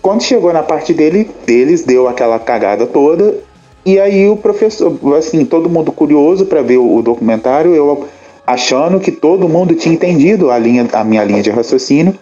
Quando 0.01 0.23
chegou 0.23 0.53
na 0.53 0.63
parte 0.63 0.95
dele, 0.95 1.31
deles, 1.47 1.83
deu 1.83 2.09
aquela 2.09 2.39
cagada 2.39 2.87
toda, 2.87 3.37
e 3.85 3.99
aí 3.99 4.29
o 4.29 4.37
professor, 4.37 4.97
assim, 5.17 5.45
todo 5.45 5.69
mundo 5.69 5.91
curioso 5.91 6.47
para 6.47 6.63
ver 6.63 6.79
o, 6.79 7.03
documentário, 7.03 7.75
eu 7.75 8.07
achando 8.47 9.01
que 9.01 9.11
todo 9.11 9.49
mundo 9.49 9.75
tinha 9.75 9.95
entendido 9.95 10.51
a, 10.51 10.59
linha, 10.59 10.89
a 10.93 11.05
minha 11.05 11.25
linha 11.25 11.43
de 11.43 11.51
raciocínio. 11.51 12.15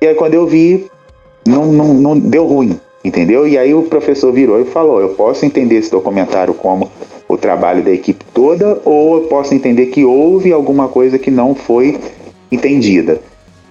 E 0.00 0.06
aí 0.06 0.14
quando 0.14 0.34
eu 0.34 0.46
vi, 0.46 0.86
não, 1.46 1.72
não, 1.72 1.94
não 1.94 2.18
deu 2.18 2.46
ruim, 2.46 2.78
entendeu? 3.02 3.48
E 3.48 3.56
aí 3.56 3.74
o 3.74 3.84
professor 3.84 4.32
virou 4.32 4.60
e 4.60 4.66
falou: 4.66 5.00
eu 5.00 5.10
posso 5.10 5.46
entender 5.46 5.76
esse 5.76 5.90
documentário 5.90 6.52
como 6.52 6.90
o 7.26 7.36
trabalho 7.36 7.82
da 7.82 7.90
equipe 7.90 8.24
toda, 8.32 8.80
ou 8.84 9.16
eu 9.16 9.22
posso 9.28 9.54
entender 9.54 9.86
que 9.86 10.04
houve 10.04 10.52
alguma 10.52 10.88
coisa 10.88 11.18
que 11.18 11.30
não 11.30 11.54
foi 11.54 11.98
entendida. 12.50 13.20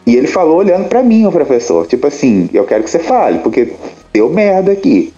E 0.06 0.16
ele 0.16 0.28
falou 0.28 0.58
olhando 0.58 0.88
para 0.88 1.04
mim, 1.04 1.26
o 1.26 1.32
professor, 1.32 1.86
tipo 1.86 2.08
assim, 2.08 2.50
eu 2.54 2.64
quero 2.64 2.84
que 2.84 2.90
você 2.90 3.00
fale, 3.00 3.40
porque 3.40 3.74
deu 4.14 4.30
merda 4.30 4.72
aqui. 4.72 5.14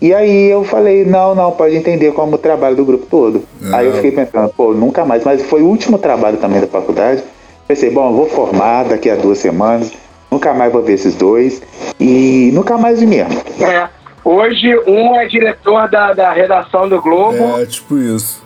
E 0.00 0.12
aí 0.12 0.50
eu 0.50 0.62
falei, 0.64 1.04
não, 1.04 1.34
não, 1.34 1.52
pode 1.52 1.74
entender 1.74 2.12
como 2.12 2.34
o 2.34 2.38
trabalho 2.38 2.76
do 2.76 2.84
grupo 2.84 3.06
todo. 3.06 3.42
Aí 3.72 3.86
eu 3.86 3.94
fiquei 3.94 4.12
pensando, 4.12 4.50
pô, 4.50 4.74
nunca 4.74 5.04
mais. 5.04 5.24
Mas 5.24 5.42
foi 5.42 5.62
o 5.62 5.66
último 5.66 5.98
trabalho 5.98 6.36
também 6.36 6.60
da 6.60 6.66
faculdade. 6.66 7.22
Pensei, 7.66 7.90
bom, 7.90 8.10
eu 8.10 8.16
vou 8.16 8.26
formar 8.26 8.84
daqui 8.84 9.08
a 9.08 9.16
duas 9.16 9.38
semanas. 9.38 9.92
Nunca 10.30 10.52
mais 10.52 10.72
vou 10.72 10.82
ver 10.82 10.94
esses 10.94 11.14
dois. 11.14 11.62
E 11.98 12.50
nunca 12.52 12.76
mais 12.76 13.00
vi 13.00 13.06
mesmo. 13.06 13.40
É. 13.60 13.88
Hoje, 14.22 14.76
um 14.86 15.14
é 15.14 15.26
diretor 15.26 15.88
da, 15.88 16.12
da 16.12 16.32
redação 16.32 16.88
do 16.88 17.00
Globo. 17.00 17.58
É, 17.58 17.64
tipo 17.64 17.96
isso. 17.96 18.44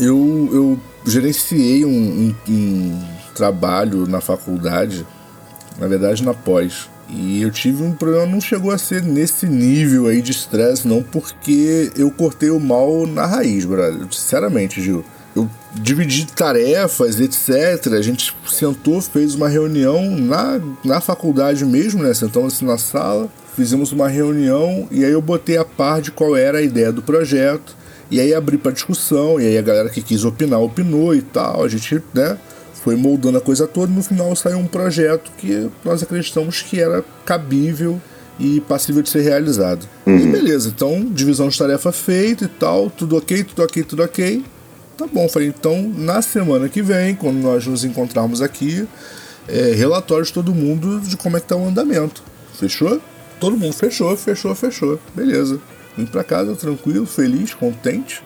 Eu, 0.00 0.48
eu 0.52 0.78
gerenciei 1.04 1.84
um, 1.84 1.88
um, 1.88 2.34
um 2.48 3.02
trabalho 3.34 4.06
na 4.06 4.20
faculdade, 4.20 5.04
na 5.78 5.86
verdade 5.86 6.24
na 6.24 6.32
pós. 6.32 6.88
E 7.08 7.42
eu 7.42 7.50
tive 7.50 7.82
um 7.82 7.92
problema, 7.92 8.26
não 8.26 8.40
chegou 8.40 8.70
a 8.70 8.78
ser 8.78 9.02
nesse 9.02 9.46
nível 9.46 10.06
aí 10.06 10.22
de 10.22 10.30
estresse, 10.30 10.88
não, 10.88 11.02
porque 11.02 11.92
eu 11.96 12.10
cortei 12.10 12.50
o 12.50 12.58
mal 12.58 13.06
na 13.06 13.26
raiz, 13.26 13.64
brother. 13.64 14.06
Sinceramente, 14.10 14.80
Gil. 14.80 15.04
Eu 15.36 15.50
dividi 15.74 16.26
tarefas, 16.26 17.18
etc. 17.20 17.92
A 17.92 18.02
gente 18.02 18.34
sentou, 18.48 19.00
fez 19.00 19.34
uma 19.34 19.48
reunião 19.48 20.08
na, 20.10 20.60
na 20.84 21.00
faculdade 21.00 21.64
mesmo, 21.64 22.02
né? 22.02 22.14
Sentamos 22.14 22.54
assim 22.54 22.64
na 22.64 22.78
sala, 22.78 23.28
fizemos 23.56 23.90
uma 23.90 24.08
reunião 24.08 24.88
e 24.92 25.04
aí 25.04 25.10
eu 25.10 25.20
botei 25.20 25.56
a 25.56 25.64
par 25.64 26.00
de 26.00 26.12
qual 26.12 26.36
era 26.36 26.58
a 26.58 26.62
ideia 26.62 26.92
do 26.92 27.02
projeto. 27.02 27.76
E 28.10 28.20
aí 28.20 28.32
abri 28.32 28.58
para 28.58 28.70
discussão, 28.70 29.40
e 29.40 29.46
aí 29.46 29.58
a 29.58 29.62
galera 29.62 29.88
que 29.88 30.02
quis 30.02 30.24
opinar, 30.24 30.60
opinou 30.60 31.14
e 31.14 31.22
tal. 31.22 31.64
A 31.64 31.68
gente, 31.68 32.00
né? 32.12 32.38
Foi 32.84 32.96
moldando 32.96 33.38
a 33.38 33.40
coisa 33.40 33.66
toda 33.66 33.90
e 33.90 33.94
no 33.94 34.02
final 34.02 34.36
saiu 34.36 34.58
um 34.58 34.66
projeto 34.66 35.32
que 35.38 35.70
nós 35.82 36.02
acreditamos 36.02 36.60
que 36.60 36.78
era 36.78 37.02
cabível 37.24 37.98
e 38.38 38.60
passível 38.60 39.02
de 39.02 39.08
ser 39.08 39.22
realizado. 39.22 39.88
Uhum. 40.04 40.18
E 40.18 40.26
beleza, 40.26 40.68
então 40.68 41.02
divisão 41.10 41.48
de 41.48 41.56
tarefa 41.56 41.90
feita 41.90 42.44
e 42.44 42.48
tal, 42.48 42.90
tudo 42.90 43.16
ok, 43.16 43.42
tudo 43.42 43.62
ok, 43.62 43.82
tudo 43.84 44.02
ok. 44.02 44.44
Tá 44.98 45.06
bom, 45.06 45.26
falei, 45.30 45.48
então 45.48 45.90
na 45.96 46.20
semana 46.20 46.68
que 46.68 46.82
vem, 46.82 47.14
quando 47.14 47.38
nós 47.38 47.66
nos 47.66 47.84
encontrarmos 47.84 48.42
aqui, 48.42 48.86
é, 49.48 49.72
relatório 49.74 50.26
de 50.26 50.32
todo 50.32 50.54
mundo 50.54 51.00
de 51.00 51.16
como 51.16 51.38
é 51.38 51.40
que 51.40 51.46
tá 51.46 51.56
o 51.56 51.66
andamento. 51.66 52.22
Fechou? 52.52 53.00
Todo 53.40 53.56
mundo 53.56 53.72
fechou, 53.72 54.14
fechou, 54.14 54.54
fechou. 54.54 55.00
Beleza. 55.14 55.58
Vim 55.96 56.04
pra 56.04 56.22
casa 56.22 56.54
tranquilo, 56.54 57.06
feliz, 57.06 57.54
contente. 57.54 58.22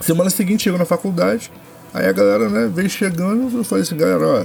Semana 0.00 0.30
seguinte 0.30 0.62
chego 0.62 0.78
na 0.78 0.86
faculdade, 0.86 1.52
Aí 1.92 2.06
a 2.06 2.12
galera, 2.12 2.48
né, 2.48 2.70
veio 2.72 2.88
chegando, 2.88 3.56
eu 3.56 3.64
falei 3.64 3.82
assim, 3.82 3.96
galera, 3.96 4.26
ó, 4.26 4.44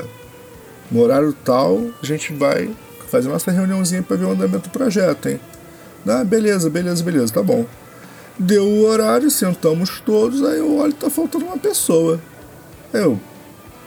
no 0.92 1.02
horário 1.02 1.34
tal, 1.44 1.82
a 2.02 2.06
gente 2.06 2.34
vai 2.34 2.70
fazer 3.10 3.30
nossa 3.30 3.52
reuniãozinha 3.52 4.02
para 4.02 4.18
ver 4.18 4.26
o 4.26 4.32
andamento 4.32 4.70
do 4.70 4.72
projeto, 4.72 5.30
hein? 5.30 5.40
Ah, 6.08 6.24
beleza, 6.24 6.70
beleza, 6.70 7.04
beleza, 7.04 7.34
tá 7.34 7.44
bom. 7.44 7.66
Deu 8.38 8.66
o 8.66 8.86
horário, 8.86 9.30
sentamos 9.32 10.00
todos, 10.00 10.44
aí 10.44 10.60
eu 10.60 10.78
olho, 10.78 10.94
tá 10.94 11.10
faltando 11.10 11.46
uma 11.46 11.58
pessoa. 11.58 12.20
Eu, 12.94 13.20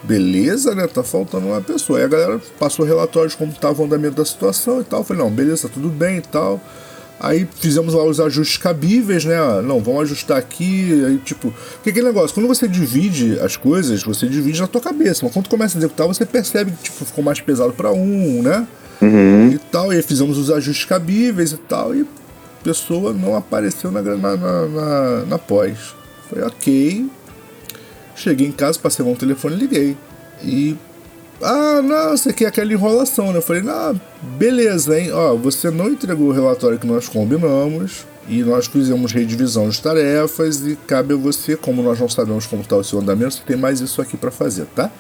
beleza, 0.03 0.75
né? 0.75 0.87
Tá 0.87 1.03
faltando 1.03 1.47
uma 1.47 1.61
pessoa. 1.61 1.99
Aí 1.99 2.05
a 2.05 2.09
galera 2.09 2.40
passou 2.59 2.85
relatórios 2.85 3.33
de 3.33 3.38
como 3.38 3.53
estava 3.53 3.81
o 3.81 3.85
andamento 3.85 4.16
da 4.16 4.25
situação 4.25 4.81
e 4.81 4.85
tal. 4.85 5.01
Eu 5.01 5.05
falei, 5.05 5.23
não, 5.23 5.31
beleza, 5.31 5.68
tá 5.68 5.75
tudo 5.75 5.88
bem 5.88 6.18
e 6.18 6.23
tal. 6.23 6.61
Aí 7.20 7.48
fizemos 7.59 7.94
lá 7.94 8.04
os 8.04 8.20
ajustes 8.20 8.59
cabíveis, 8.59 9.24
né? 9.24 9.37
Não, 9.62 9.81
vamos 9.81 10.02
ajustar 10.02 10.38
aqui. 10.38 11.04
Aí, 11.04 11.18
tipo, 11.18 11.52
que 11.83 11.90
aquele 11.90 12.07
negócio, 12.07 12.33
quando 12.33 12.46
você 12.46 12.68
divide 12.68 13.40
as 13.40 13.57
coisas, 13.57 14.02
você 14.04 14.28
divide 14.28 14.61
na 14.61 14.68
tua 14.68 14.81
cabeça. 14.81 15.24
Mas 15.24 15.33
quando 15.33 15.48
começa 15.48 15.76
a 15.76 15.78
executar, 15.78 16.07
você 16.07 16.24
percebe 16.24 16.70
que 16.70 16.85
tipo, 16.85 17.04
ficou 17.04 17.24
mais 17.24 17.40
pesado 17.40 17.72
para 17.72 17.90
um, 17.90 18.42
né? 18.42 18.66
Uhum. 19.02 19.50
E 19.50 19.59
tal. 19.59 19.92
E 19.92 19.96
aí 19.96 20.02
fizemos 20.02 20.38
os 20.38 20.50
ajustes 20.50 20.85
cabíveis 20.85 21.52
e 21.52 21.57
tal. 21.57 21.92
E 21.92 22.02
a 22.02 22.64
pessoa 22.64 23.12
não 23.12 23.35
apareceu 23.37 23.90
na, 23.90 24.00
na, 24.00 24.37
na, 24.37 25.24
na, 25.26 25.38
pós. 25.38 25.94
Foi 26.28 26.40
ok. 26.42 27.11
Cheguei 28.14 28.46
em 28.46 28.52
casa, 28.52 28.78
passei 28.78 29.04
um 29.04 29.14
telefone 29.16 29.57
e 29.57 29.59
liguei. 29.59 29.96
E 30.42 30.76
ah, 31.40 31.81
não, 31.83 32.16
você 32.16 32.33
quer 32.33 32.46
aquela 32.46 32.72
enrolação, 32.72 33.33
né? 33.33 33.38
Eu 33.38 33.42
falei, 33.42 33.62
não, 33.62 34.01
beleza, 34.37 34.98
hein? 34.98 35.12
Ó, 35.12 35.37
você 35.37 35.70
não 35.70 35.88
entregou 35.88 36.29
o 36.29 36.33
relatório 36.33 36.79
que 36.79 36.87
nós 36.87 37.09
combinamos 37.09 38.07
e 38.29 38.42
nós 38.42 38.66
fizemos 38.66 39.12
redivisão 39.12 39.68
de 39.68 39.81
tarefas 39.81 40.66
e 40.66 40.77
cabe 40.87 41.14
a 41.14 41.16
você, 41.16 41.57
como 41.57 41.83
nós 41.83 41.98
não 42.01 42.09
sabemos 42.09 42.46
como 42.46 42.62
está 42.62 42.77
o 42.77 42.85
seu 42.85 42.98
andamento, 42.98 43.35
você 43.35 43.42
tem 43.46 43.57
mais 43.57 43.81
isso 43.81 44.03
aqui 44.03 44.16
para 44.16 44.31
fazer, 44.31 44.66
tá? 44.74 44.90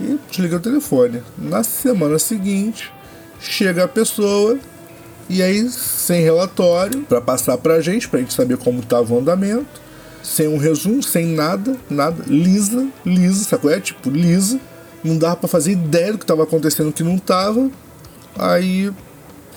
E 0.00 0.18
desliguei 0.30 0.58
o 0.58 0.60
telefone. 0.60 1.22
Na 1.36 1.62
semana 1.62 2.18
seguinte, 2.18 2.92
chega 3.40 3.84
a 3.84 3.88
pessoa 3.88 4.58
e 5.28 5.42
aí, 5.42 5.68
sem 5.70 6.22
relatório, 6.22 7.02
para 7.02 7.20
passar 7.20 7.56
pra 7.58 7.80
gente, 7.80 8.08
pra 8.08 8.20
gente 8.20 8.34
saber 8.34 8.58
como 8.58 8.80
estava 8.80 9.12
o 9.12 9.18
andamento, 9.18 9.80
sem 10.22 10.46
um 10.48 10.58
resumo, 10.58 11.02
sem 11.02 11.26
nada, 11.26 11.76
nada, 11.88 12.22
lisa, 12.26 12.86
lisa, 13.04 13.44
sacou? 13.44 13.70
É 13.70 13.80
tipo, 13.80 14.10
lisa 14.10 14.60
não 15.04 15.16
dava 15.16 15.36
para 15.36 15.48
fazer 15.48 15.72
ideia 15.72 16.12
do 16.12 16.18
que 16.18 16.24
estava 16.24 16.42
acontecendo 16.42 16.92
que 16.92 17.02
não 17.02 17.16
estava. 17.16 17.70
Aí 18.38 18.90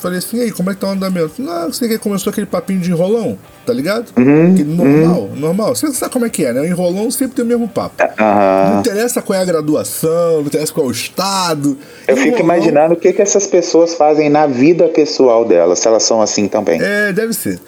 falei 0.02 0.18
assim, 0.18 0.38
e 0.38 0.42
aí, 0.42 0.52
como 0.52 0.72
é 0.72 0.74
que 0.74 0.80
tá 0.80 0.88
o 0.88 0.90
andamento? 0.90 1.40
Não, 1.40 1.72
você 1.72 1.88
que 1.88 1.98
começou 2.00 2.32
aquele 2.32 2.48
papinho 2.48 2.80
de 2.80 2.90
enrolão, 2.90 3.38
tá 3.66 3.72
ligado? 3.72 4.12
Uhum, 4.18 4.52
normal, 4.66 5.22
uhum. 5.22 5.36
normal. 5.36 5.76
Você 5.76 5.92
sabe 5.94 6.12
como 6.12 6.26
é 6.26 6.30
que 6.30 6.44
é, 6.44 6.52
né? 6.52 6.62
O 6.62 6.66
enrolão 6.66 7.12
sempre 7.12 7.36
tem 7.36 7.46
o 7.46 7.48
mesmo 7.48 7.68
papo. 7.68 8.04
Uhum. 8.04 8.74
Não 8.74 8.80
interessa 8.80 9.22
qual 9.22 9.38
é 9.38 9.42
a 9.44 9.46
graduação, 9.46 10.38
não 10.38 10.48
interessa 10.48 10.74
qual 10.74 10.88
é 10.88 10.90
o 10.90 10.92
estado. 10.92 11.78
Eu 12.08 12.16
enrolão... 12.16 12.32
fico 12.32 12.44
imaginando 12.44 12.94
o 12.96 12.98
que, 12.98 13.14
que 13.14 13.22
essas 13.22 13.46
pessoas 13.46 13.94
fazem 13.94 14.28
na 14.28 14.48
vida 14.48 14.88
pessoal 14.88 15.46
delas, 15.46 15.78
se 15.78 15.88
elas 15.88 16.02
são 16.02 16.20
assim 16.20 16.48
também. 16.48 16.82
É, 16.82 17.14
deve 17.14 17.34
ser. 17.34 17.60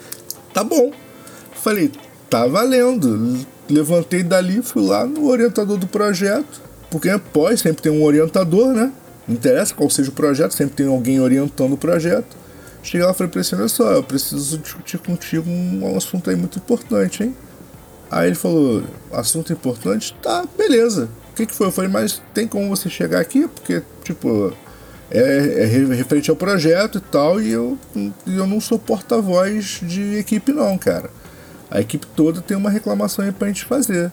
Tá 0.52 0.64
bom. 0.64 0.90
Falei, 1.62 1.92
tá 2.28 2.46
valendo. 2.48 3.38
Levantei 3.70 4.24
dali, 4.24 4.60
fui 4.60 4.84
lá 4.84 5.06
no 5.06 5.28
orientador 5.28 5.78
do 5.78 5.86
projeto 5.86 6.73
porque 6.94 7.08
é 7.08 7.18
pós 7.18 7.60
sempre 7.60 7.82
tem 7.82 7.90
um 7.90 8.04
orientador, 8.04 8.68
né? 8.68 8.92
Não 9.26 9.34
interessa 9.34 9.74
qual 9.74 9.90
seja 9.90 10.10
o 10.10 10.12
projeto, 10.12 10.54
sempre 10.54 10.76
tem 10.76 10.86
alguém 10.86 11.18
orientando 11.18 11.72
o 11.72 11.76
projeto. 11.76 12.36
Cheguei 12.84 13.04
lá 13.04 13.10
e 13.10 13.14
falei 13.16 13.32
pra 13.32 13.40
ele 13.40 13.48
olha 13.54 13.68
só, 13.68 13.90
eu 13.94 14.02
preciso 14.04 14.58
discutir 14.58 14.98
contigo 14.98 15.50
um, 15.50 15.80
um 15.82 15.96
assunto 15.96 16.30
aí 16.30 16.36
muito 16.36 16.60
importante, 16.60 17.24
hein? 17.24 17.34
Aí 18.08 18.28
ele 18.28 18.36
falou, 18.36 18.84
assunto 19.10 19.52
importante? 19.52 20.14
Tá, 20.22 20.46
beleza. 20.56 21.08
O 21.32 21.34
que, 21.34 21.46
que 21.46 21.52
foi? 21.52 21.66
Eu 21.66 21.72
falei, 21.72 21.90
mas 21.90 22.22
tem 22.32 22.46
como 22.46 22.68
você 22.68 22.88
chegar 22.88 23.18
aqui? 23.18 23.48
Porque, 23.48 23.82
tipo, 24.04 24.52
é, 25.10 25.62
é 25.62 25.64
referente 25.64 26.30
ao 26.30 26.36
projeto 26.36 26.98
e 26.98 27.00
tal, 27.00 27.40
e 27.40 27.50
eu, 27.50 27.76
eu 28.24 28.46
não 28.46 28.60
sou 28.60 28.78
porta-voz 28.78 29.80
de 29.82 30.14
equipe 30.14 30.52
não, 30.52 30.78
cara. 30.78 31.10
A 31.68 31.80
equipe 31.80 32.06
toda 32.14 32.40
tem 32.40 32.56
uma 32.56 32.70
reclamação 32.70 33.24
aí 33.24 33.32
pra 33.32 33.48
gente 33.48 33.64
fazer. 33.64 34.12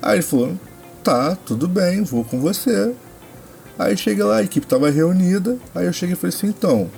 Aí 0.00 0.18
ele 0.18 0.22
falou, 0.22 0.56
tá, 1.04 1.36
tudo 1.36 1.68
bem, 1.68 2.02
vou 2.02 2.24
com 2.24 2.40
você. 2.40 2.94
Aí 3.78 3.96
cheguei 3.96 4.24
lá, 4.24 4.38
a 4.38 4.42
equipe 4.42 4.66
tava 4.66 4.88
reunida, 4.88 5.58
aí 5.74 5.84
eu 5.84 5.92
cheguei 5.92 6.14
e 6.14 6.16
falei 6.16 6.34
assim, 6.34 6.46
então, 6.46 6.90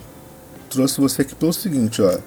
trouxe 0.70 1.00
você 1.00 1.22
aqui 1.22 1.34
pelo 1.34 1.52
seguinte, 1.52 2.00
ó. 2.00 2.18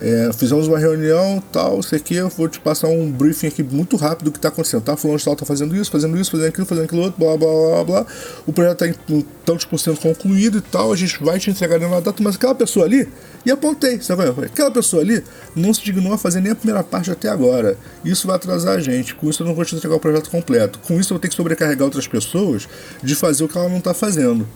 É, 0.00 0.30
fizemos 0.32 0.66
uma 0.66 0.78
reunião, 0.78 1.42
tal, 1.52 1.80
sei 1.80 2.00
que 2.00 2.16
eu 2.16 2.28
vou 2.28 2.48
te 2.48 2.58
passar 2.58 2.88
um 2.88 3.10
briefing 3.10 3.46
aqui 3.46 3.62
muito 3.62 3.96
rápido 3.96 4.24
do 4.24 4.32
que 4.32 4.38
está 4.38 4.48
acontecendo, 4.48 4.82
tá? 4.82 4.96
Fulano 4.96 5.18
de 5.18 5.24
tal 5.24 5.36
tá 5.36 5.46
fazendo 5.46 5.74
isso, 5.76 5.90
fazendo 5.90 6.18
isso, 6.18 6.32
fazendo 6.32 6.48
aquilo, 6.48 6.66
fazendo 6.66 6.84
aquilo 6.84 7.02
outro, 7.02 7.18
blá 7.18 7.36
blá 7.36 7.48
blá 7.48 7.84
blá. 7.84 8.06
O 8.44 8.52
projeto 8.52 8.84
está 8.84 9.12
em 9.12 9.24
tantos 9.44 9.64
por 9.64 9.78
cento 9.78 10.00
concluído 10.00 10.58
e 10.58 10.60
tal, 10.60 10.92
a 10.92 10.96
gente 10.96 11.22
vai 11.22 11.38
te 11.38 11.48
entregar 11.48 11.78
na 11.78 12.00
data, 12.00 12.20
mas 12.22 12.34
aquela 12.34 12.54
pessoa 12.56 12.86
ali, 12.86 13.08
e 13.46 13.50
apontei, 13.52 14.00
sabe? 14.00 14.24
Aquela 14.44 14.70
pessoa 14.70 15.00
ali 15.00 15.22
não 15.54 15.72
se 15.72 15.82
dignou 15.84 16.12
a 16.12 16.18
fazer 16.18 16.40
nem 16.40 16.50
a 16.50 16.56
primeira 16.56 16.82
parte 16.82 17.10
até 17.12 17.28
agora. 17.28 17.78
Isso 18.04 18.26
vai 18.26 18.34
atrasar 18.34 18.76
a 18.76 18.80
gente, 18.80 19.14
com 19.14 19.30
isso 19.30 19.42
eu 19.42 19.46
não 19.46 19.54
vou 19.54 19.64
te 19.64 19.76
entregar 19.76 19.94
o 19.94 20.00
projeto 20.00 20.28
completo. 20.28 20.80
Com 20.80 20.98
isso 20.98 21.12
eu 21.12 21.16
vou 21.16 21.20
ter 21.20 21.28
que 21.28 21.36
sobrecarregar 21.36 21.84
outras 21.84 22.08
pessoas 22.08 22.68
de 23.00 23.14
fazer 23.14 23.44
o 23.44 23.48
que 23.48 23.56
ela 23.56 23.68
não 23.68 23.78
está 23.78 23.94
fazendo. 23.94 24.46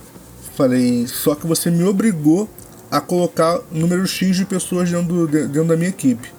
Falei, 0.56 1.06
só 1.06 1.36
que 1.36 1.46
você 1.46 1.70
me 1.70 1.84
obrigou 1.84 2.50
a 2.90 3.00
colocar 3.00 3.60
número 3.70 4.06
X 4.06 4.36
de 4.36 4.44
pessoas 4.44 4.90
dentro, 4.90 5.06
do, 5.06 5.26
dentro 5.26 5.64
da 5.64 5.76
minha 5.76 5.90
equipe. 5.90 6.32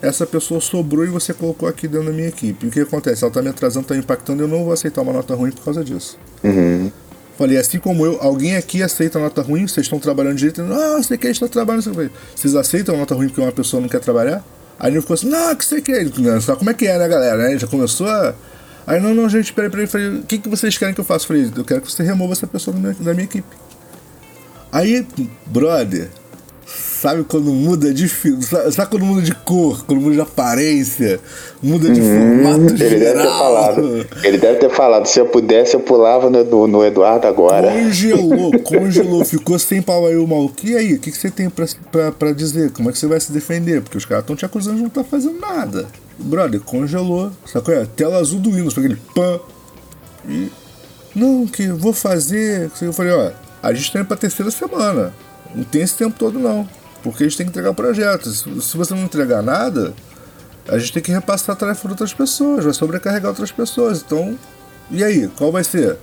Essa 0.00 0.26
pessoa 0.26 0.60
sobrou 0.60 1.04
e 1.04 1.08
você 1.08 1.32
colocou 1.32 1.68
aqui 1.68 1.86
dentro 1.86 2.08
da 2.08 2.12
minha 2.12 2.28
equipe. 2.28 2.66
E 2.66 2.68
o 2.68 2.72
que 2.72 2.80
acontece? 2.80 3.22
Ela 3.22 3.30
está 3.30 3.40
me 3.40 3.48
atrasando, 3.48 3.84
está 3.84 3.94
me 3.94 4.00
impactando, 4.00 4.42
eu 4.42 4.48
não 4.48 4.64
vou 4.64 4.72
aceitar 4.72 5.00
uma 5.00 5.12
nota 5.12 5.34
ruim 5.34 5.52
por 5.52 5.64
causa 5.64 5.84
disso. 5.84 6.18
Uhum. 6.42 6.90
Falei, 7.38 7.56
assim 7.56 7.78
como 7.78 8.04
eu, 8.04 8.18
alguém 8.20 8.56
aqui 8.56 8.82
aceita 8.82 9.18
nota 9.18 9.42
ruim, 9.42 9.66
vocês 9.66 9.86
estão 9.86 9.98
trabalhando 9.98 10.36
direito, 10.36 10.60
ah, 10.62 10.96
você 10.98 11.16
quer 11.16 11.30
estar 11.30 11.48
trabalhando, 11.48 12.10
vocês 12.34 12.54
aceitam 12.54 12.96
nota 12.96 13.14
ruim 13.14 13.28
porque 13.28 13.40
uma 13.40 13.52
pessoa 13.52 13.80
não 13.80 13.88
quer 13.88 14.00
trabalhar? 14.00 14.44
Aí 14.78 14.92
ele 14.92 15.00
ficou 15.00 15.14
assim, 15.14 15.28
não, 15.28 15.54
que 15.54 15.64
você 15.64 15.80
quer, 15.80 16.04
sabe 16.40 16.58
como 16.58 16.70
é 16.70 16.74
que 16.74 16.86
é, 16.86 16.98
né, 16.98 17.08
galera? 17.08 17.36
Né? 17.36 17.58
Já 17.58 17.66
começou 17.66 18.08
a. 18.08 18.34
Aí, 18.84 19.00
não, 19.00 19.14
não, 19.14 19.28
gente, 19.28 19.52
peraí, 19.52 19.70
peraí, 19.70 19.86
falei, 19.86 20.08
o 20.08 20.22
que, 20.22 20.38
que 20.38 20.48
vocês 20.48 20.76
querem 20.76 20.92
que 20.92 21.00
eu 21.00 21.04
faça? 21.04 21.24
Falei, 21.26 21.48
eu 21.56 21.64
quero 21.64 21.80
que 21.80 21.90
você 21.90 22.02
remova 22.02 22.32
essa 22.32 22.48
pessoa 22.48 22.74
da 22.74 22.80
minha, 22.80 22.94
da 22.94 23.14
minha 23.14 23.24
equipe. 23.24 23.56
Aí, 24.72 25.06
brother, 25.44 26.08
sabe 26.64 27.24
quando 27.24 27.52
muda 27.52 27.92
de? 27.92 28.08
Sabe, 28.08 28.90
quando 28.90 29.04
muda 29.04 29.20
de 29.20 29.34
cor, 29.34 29.84
quando 29.84 30.00
muda 30.00 30.14
de 30.14 30.20
aparência, 30.22 31.20
muda 31.62 31.90
de 31.90 32.00
formato 32.00 32.60
Hum, 32.60 32.76
ele 32.80 32.98
geral? 32.98 32.98
deve 32.98 33.22
ter 33.22 33.28
falado. 33.28 34.06
Ele 34.24 34.38
deve 34.38 34.58
ter 34.60 34.70
falado, 34.70 35.06
se 35.06 35.20
eu 35.20 35.26
pudesse, 35.26 35.74
eu 35.74 35.80
pulava 35.80 36.30
no, 36.30 36.66
no, 36.66 36.82
Eduardo 36.82 37.26
agora. 37.26 37.70
Congelou, 37.70 38.52
congelou, 38.64 39.24
ficou 39.26 39.58
sem 39.58 39.82
pau 39.82 40.06
aí 40.06 40.16
o 40.16 40.26
maluco. 40.26 40.54
E 40.64 40.74
aí, 40.74 40.94
o 40.94 40.98
que, 40.98 41.10
que 41.10 41.18
você 41.18 41.30
tem 41.30 41.50
pra, 41.50 41.66
pra, 41.90 42.10
pra 42.10 42.32
dizer? 42.32 42.70
Como 42.70 42.88
é 42.88 42.92
que 42.92 42.98
você 42.98 43.06
vai 43.06 43.20
se 43.20 43.30
defender? 43.30 43.82
Porque 43.82 43.98
os 43.98 44.06
caras 44.06 44.22
estão 44.22 44.34
te 44.34 44.46
acusando 44.46 44.76
de 44.76 44.82
não 44.82 44.88
estar 44.88 45.04
fazendo 45.04 45.38
nada. 45.38 45.86
Brother, 46.18 46.60
congelou. 46.60 47.30
Sabe 47.44 47.64
qual 47.66 47.76
é? 47.76 47.84
Tela 47.84 48.16
azul 48.16 48.40
do 48.40 48.50
Windows, 48.50 48.78
aquele 48.78 48.96
pã. 49.14 49.38
E. 50.26 50.50
Não, 51.14 51.46
que 51.46 51.64
eu 51.64 51.76
vou 51.76 51.92
fazer. 51.92 52.70
Eu 52.80 52.92
falei, 52.92 53.12
ó, 53.12 53.30
a 53.62 53.72
gente 53.72 53.96
indo 53.96 54.06
pra 54.06 54.16
terceira 54.16 54.50
semana. 54.50 55.14
Não 55.54 55.64
tem 55.64 55.82
esse 55.82 55.96
tempo 55.96 56.18
todo, 56.18 56.38
não. 56.38 56.68
Porque 57.02 57.24
a 57.24 57.28
gente 57.28 57.36
tem 57.36 57.46
que 57.46 57.50
entregar 57.50 57.74
projetos. 57.74 58.44
Se 58.60 58.76
você 58.76 58.94
não 58.94 59.04
entregar 59.04 59.42
nada, 59.42 59.92
a 60.68 60.78
gente 60.78 60.92
tem 60.92 61.02
que 61.02 61.12
repassar 61.12 61.54
a 61.54 61.58
tarefa 61.58 61.82
para 61.82 61.90
outras 61.90 62.12
pessoas, 62.12 62.64
vai 62.64 62.74
sobrecarregar 62.74 63.30
outras 63.30 63.52
pessoas. 63.52 64.02
Então, 64.04 64.38
e 64.90 65.02
aí, 65.02 65.28
qual 65.36 65.52
vai 65.52 65.64
ser? 65.64 65.96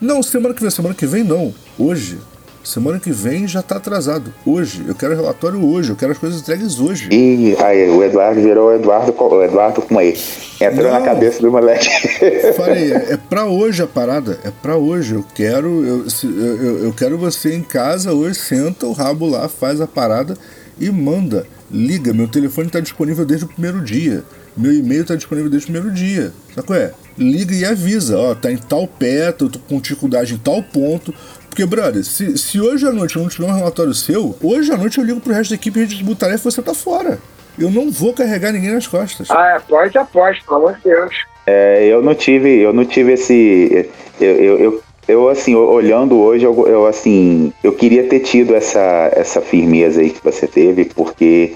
Não, 0.00 0.22
semana 0.22 0.54
que 0.54 0.60
vem, 0.60 0.70
semana 0.70 0.94
que 0.94 1.06
vem 1.06 1.24
não. 1.24 1.54
Hoje. 1.78 2.18
Semana 2.64 3.00
que 3.00 3.10
vem 3.10 3.46
já 3.48 3.60
tá 3.60 3.76
atrasado. 3.76 4.32
Hoje. 4.46 4.84
Eu 4.86 4.94
quero 4.94 5.16
relatório 5.16 5.64
hoje. 5.64 5.90
Eu 5.90 5.96
quero 5.96 6.12
as 6.12 6.18
coisas 6.18 6.40
entregues 6.40 6.78
hoje. 6.78 7.08
E 7.10 7.56
aí, 7.60 7.88
o 7.90 8.02
Eduardo 8.04 8.40
virou 8.40 8.68
o 8.68 8.72
Eduardo, 8.74 9.12
o 9.18 9.42
Eduardo 9.42 9.82
com 9.82 10.00
E. 10.00 10.16
Entrou 10.60 10.90
Não. 10.92 11.00
na 11.00 11.04
cabeça 11.04 11.40
do 11.42 11.50
moleque. 11.50 11.88
Falei, 12.56 12.92
é, 12.92 13.12
é 13.14 13.16
pra 13.16 13.46
hoje 13.46 13.82
a 13.82 13.86
parada. 13.86 14.38
É 14.44 14.50
pra 14.62 14.76
hoje. 14.76 15.14
Eu 15.14 15.24
quero. 15.34 15.84
Eu, 15.84 16.06
eu, 16.24 16.78
eu- 16.84 16.92
quero 16.92 17.18
você 17.18 17.52
em 17.54 17.62
casa 17.62 18.12
hoje, 18.12 18.36
senta 18.38 18.86
o 18.86 18.92
rabo 18.92 19.26
lá, 19.28 19.48
faz 19.48 19.80
a 19.80 19.86
parada 19.86 20.36
e 20.78 20.88
manda. 20.90 21.44
Liga, 21.70 22.12
meu 22.12 22.28
telefone 22.28 22.68
tá 22.68 22.78
disponível 22.78 23.24
desde 23.24 23.44
o 23.46 23.48
primeiro 23.48 23.80
dia. 23.80 24.22
Meu 24.56 24.72
e-mail 24.72 25.04
tá 25.04 25.16
disponível 25.16 25.50
desde 25.50 25.68
o 25.68 25.72
primeiro 25.72 25.92
dia. 25.94 26.32
Sabe 26.54 26.66
qual 26.66 26.78
é? 26.78 26.92
Liga 27.18 27.54
e 27.54 27.64
avisa, 27.64 28.18
ó, 28.18 28.34
tá 28.34 28.52
em 28.52 28.56
tal 28.58 28.86
pé, 28.86 29.28
eu 29.28 29.32
tô 29.32 29.58
com 29.68 29.80
dificuldade 29.80 30.34
em 30.34 30.38
tal 30.38 30.62
ponto. 30.62 31.12
Porque, 31.52 31.66
brother, 31.66 32.02
se, 32.02 32.38
se 32.38 32.58
hoje 32.58 32.86
à 32.86 32.92
noite 32.92 33.14
eu 33.16 33.20
não 33.22 33.28
tiver 33.28 33.44
um 33.46 33.52
relatório 33.54 33.92
seu, 33.92 34.34
hoje 34.42 34.72
à 34.72 34.76
noite 34.78 34.96
eu 34.96 35.04
ligo 35.04 35.20
pro 35.20 35.34
resto 35.34 35.50
da 35.50 35.56
equipe 35.56 35.78
e 35.78 35.82
redistribuo 35.82 36.16
tarefa 36.16 36.48
e 36.48 36.50
você 36.50 36.62
tá 36.62 36.72
fora. 36.72 37.18
Eu 37.58 37.70
não 37.70 37.90
vou 37.90 38.14
carregar 38.14 38.52
ninguém 38.52 38.70
nas 38.72 38.86
costas. 38.86 39.30
Ah, 39.30 39.56
é, 39.56 39.58
pode 39.58 39.98
após, 39.98 40.38
pelo 40.42 40.56
amor 40.56 40.76
de 40.76 40.84
Deus. 40.84 41.14
É, 41.46 41.84
eu 41.84 42.02
não 42.02 42.14
tive, 42.14 42.48
eu 42.60 42.72
não 42.72 42.86
tive 42.86 43.12
esse. 43.12 43.86
Eu, 44.18 44.26
eu, 44.34 44.58
eu, 44.60 44.82
eu, 45.06 45.28
assim, 45.28 45.54
olhando 45.54 46.18
hoje, 46.18 46.42
eu, 46.46 46.66
eu, 46.66 46.86
assim, 46.86 47.52
eu 47.62 47.72
queria 47.72 48.04
ter 48.08 48.20
tido 48.20 48.54
essa, 48.54 49.10
essa 49.14 49.42
firmeza 49.42 50.00
aí 50.00 50.08
que 50.08 50.24
você 50.24 50.46
teve, 50.46 50.86
porque 50.86 51.52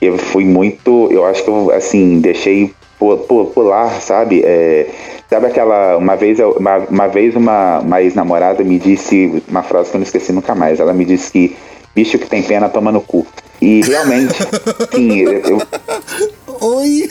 eu 0.00 0.16
fui 0.16 0.44
muito. 0.44 1.08
Eu 1.10 1.26
acho 1.26 1.42
que 1.42 1.50
eu, 1.50 1.72
assim, 1.72 2.20
deixei 2.20 2.72
pu- 3.00 3.16
pu- 3.18 3.46
pular, 3.46 4.00
sabe? 4.00 4.42
É, 4.44 4.86
sabe 5.30 5.46
aquela. 5.46 5.96
Uma 5.96 6.16
vez, 6.16 6.38
uma, 6.40 6.76
uma 6.78 7.06
vez 7.08 7.36
uma, 7.36 7.78
uma 7.78 8.02
ex-namorada 8.02 8.62
me 8.64 8.78
disse 8.78 9.42
uma 9.48 9.62
frase 9.62 9.90
que 9.90 9.96
eu 9.96 10.00
não 10.00 10.04
esqueci 10.04 10.32
nunca 10.32 10.54
mais. 10.54 10.80
Ela 10.80 10.92
me 10.92 11.04
disse 11.04 11.30
que 11.30 11.56
bicho 11.94 12.18
que 12.18 12.26
tem 12.26 12.42
pena 12.42 12.68
toma 12.68 12.92
no 12.92 13.00
cu. 13.00 13.26
E 13.62 13.82
realmente, 13.82 14.34
sim, 14.94 15.20
eu, 15.20 15.62
Oi! 16.60 17.08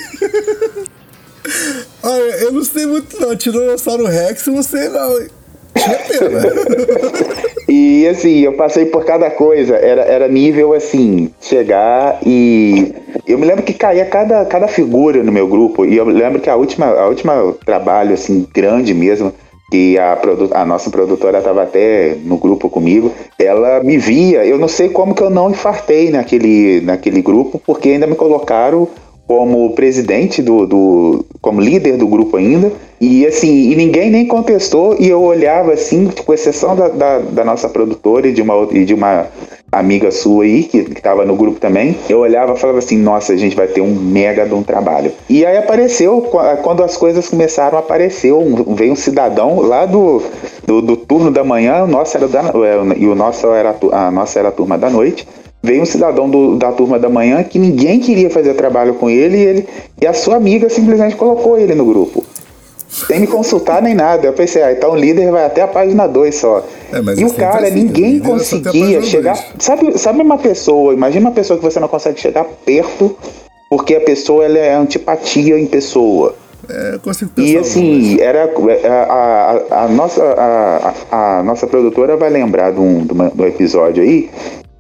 Olha, 2.04 2.36
eu 2.42 2.52
não 2.52 2.64
sei 2.64 2.86
muito 2.86 3.20
não. 3.20 3.36
Tiranossauro 3.36 4.06
Rex, 4.06 4.46
eu 4.46 4.54
não 4.54 4.64
sei 4.64 4.90
não. 4.90 5.39
E 7.70 8.08
assim, 8.08 8.40
eu 8.40 8.54
passei 8.54 8.86
por 8.86 9.06
cada 9.06 9.30
coisa. 9.30 9.76
Era, 9.76 10.02
era 10.02 10.28
nível 10.28 10.74
assim, 10.74 11.30
chegar 11.40 12.20
e. 12.26 12.92
Eu 13.28 13.38
me 13.38 13.46
lembro 13.46 13.62
que 13.62 13.74
caía 13.74 14.06
cada, 14.06 14.44
cada 14.46 14.68
figura 14.68 15.22
no 15.22 15.32
meu 15.32 15.48
grupo. 15.48 15.86
E 15.86 15.96
eu 15.96 16.06
lembro 16.06 16.42
que 16.42 16.50
a 16.50 16.56
última, 16.56 16.88
a 16.88 17.08
última 17.08 17.54
trabalho, 17.64 18.16
assim, 18.16 18.48
grande 18.52 18.92
mesmo, 18.96 19.32
que 19.70 20.00
a, 20.00 20.16
produ 20.16 20.50
a 20.52 20.66
nossa 20.66 20.90
produtora 20.90 21.38
estava 21.38 21.62
até 21.62 22.18
no 22.24 22.38
grupo 22.38 22.72
comigo, 22.72 23.14
ela 23.38 23.84
me 23.84 24.00
via. 24.00 24.44
Eu 24.44 24.58
não 24.58 24.68
sei 24.68 24.90
como 24.90 25.14
que 25.14 25.22
eu 25.22 25.30
não 25.30 25.52
infartei 25.52 26.10
naquele, 26.10 26.82
naquele 26.82 27.22
grupo, 27.22 27.62
porque 27.64 27.90
ainda 27.90 28.08
me 28.08 28.16
colocaram 28.16 28.88
como 29.30 29.76
presidente 29.76 30.42
do, 30.42 30.66
do 30.66 31.26
como 31.40 31.62
líder 31.62 31.98
do 31.98 32.08
grupo 32.08 32.36
ainda. 32.36 32.72
E 33.00 33.28
assim 33.28 33.70
e 33.70 33.76
ninguém 33.76 34.10
nem 34.10 34.26
contestou. 34.26 34.96
E 35.00 35.08
eu 35.08 35.22
olhava 35.22 35.72
assim 35.72 36.10
com 36.26 36.34
exceção 36.34 36.76
da, 36.76 36.88
da, 36.88 37.20
da 37.20 37.46
nossa 37.46 37.70
produtora 37.70 38.28
e 38.28 38.34
de 38.34 38.42
uma 38.42 38.68
e 38.72 38.84
de 38.84 38.96
uma 38.96 39.28
amiga 39.72 40.10
sua 40.10 40.46
aí 40.46 40.64
que 40.64 40.80
estava 40.80 41.24
no 41.26 41.36
grupo 41.36 41.60
também 41.60 41.96
eu 42.10 42.22
olhava 42.22 42.54
e 42.54 42.58
falava 42.58 42.80
assim 42.80 42.98
nossa 42.98 43.34
a 43.34 43.38
gente 43.38 43.56
vai 43.56 43.68
ter 43.68 43.82
um 43.82 43.94
mega 43.94 44.48
de 44.48 44.54
um 44.56 44.64
trabalho. 44.64 45.12
E 45.30 45.46
aí 45.46 45.58
apareceu 45.58 46.22
qu- 46.24 46.64
quando 46.64 46.82
as 46.82 46.98
coisas 46.98 47.30
começaram 47.30 47.78
apareceu 47.78 48.40
um, 48.40 48.74
veio 48.74 48.94
um 48.94 48.96
cidadão 48.96 49.60
lá 49.62 49.86
do, 49.86 50.24
do, 50.66 50.82
do 50.82 50.98
turno 50.98 51.30
da 51.30 51.44
manhã 51.44 51.84
o 51.84 51.88
nosso 51.88 52.18
era 52.18 52.28
da, 52.28 52.52
e 52.98 53.06
o 53.06 53.14
nosso 53.14 53.46
era 53.50 53.76
a 53.92 54.10
nossa 54.10 54.40
era 54.40 54.48
a 54.48 54.52
turma 54.52 54.76
da 54.76 54.90
noite 54.90 55.28
Veio 55.62 55.82
um 55.82 55.86
cidadão 55.86 56.30
do- 56.30 56.56
da 56.56 56.72
turma 56.72 56.98
da 56.98 57.10
manhã 57.10 57.44
que 57.44 57.60
ninguém 57.60 58.00
queria 58.00 58.30
fazer 58.30 58.54
trabalho 58.54 58.94
com 58.94 59.10
ele 59.10 59.38
e, 59.38 59.42
ele 59.42 59.68
e 60.02 60.08
a 60.08 60.14
sua 60.14 60.38
amiga 60.38 60.70
simplesmente 60.70 61.16
colocou 61.18 61.58
ele 61.60 61.76
no 61.76 61.86
grupo. 61.86 62.24
Sem 62.88 63.20
me 63.20 63.28
consultar 63.28 63.82
nem 63.82 63.94
nada. 63.94 64.26
Eu 64.26 64.34
pensei, 64.34 64.64
ah, 64.64 64.72
então 64.72 64.92
o 64.92 64.96
líder 64.96 65.30
vai 65.32 65.46
até 65.46 65.62
a 65.62 65.68
página 65.68 66.08
2 66.08 66.34
só. 66.36 66.66
É, 66.92 66.96
e 66.98 67.00
é 67.22 67.26
o 67.26 67.30
sempre 67.30 67.36
cara, 67.36 67.68
assim, 67.68 67.72
o 67.72 67.84
ninguém 67.84 68.16
é 68.16 68.20
a 68.20 68.22
conseguia 68.26 69.02
chegar. 69.04 69.34
dois. 69.34 69.46
Sabe, 69.60 69.98
sabe 70.00 70.22
uma 70.22 70.38
pessoa, 70.38 70.94
imagina 70.94 71.28
uma 71.28 71.36
pessoa 71.36 71.58
que 71.60 71.64
você 71.64 71.80
não 71.80 71.88
consegue 71.88 72.20
chegar 72.20 72.46
perto 72.66 73.16
porque 73.70 73.94
a 73.96 74.02
pessoa 74.02 74.44
ela 74.46 74.58
é 74.58 74.74
antipatia 74.74 75.60
em 75.60 75.68
pessoa. 75.68 76.36
É, 76.68 76.96
eu 76.96 77.00
consigo 77.00 77.32
pensar. 77.32 77.48
E 77.50 77.58
assim, 77.58 78.20
era 78.22 78.46
a, 78.46 78.90
a, 79.70 79.84
a 79.84 79.88
nossa, 79.88 80.24
a, 80.24 80.94
a- 81.12 81.40
a 81.40 81.44
nossa 81.44 81.68
produtora 81.68 82.16
vai 82.18 82.30
lembrar 82.30 82.72
de 82.72 82.80
um, 82.80 83.06
de 83.06 83.12
uma- 83.14 83.30
de 83.30 83.42
um 83.42 83.46
episódio 83.46 84.02
aí 84.04 84.30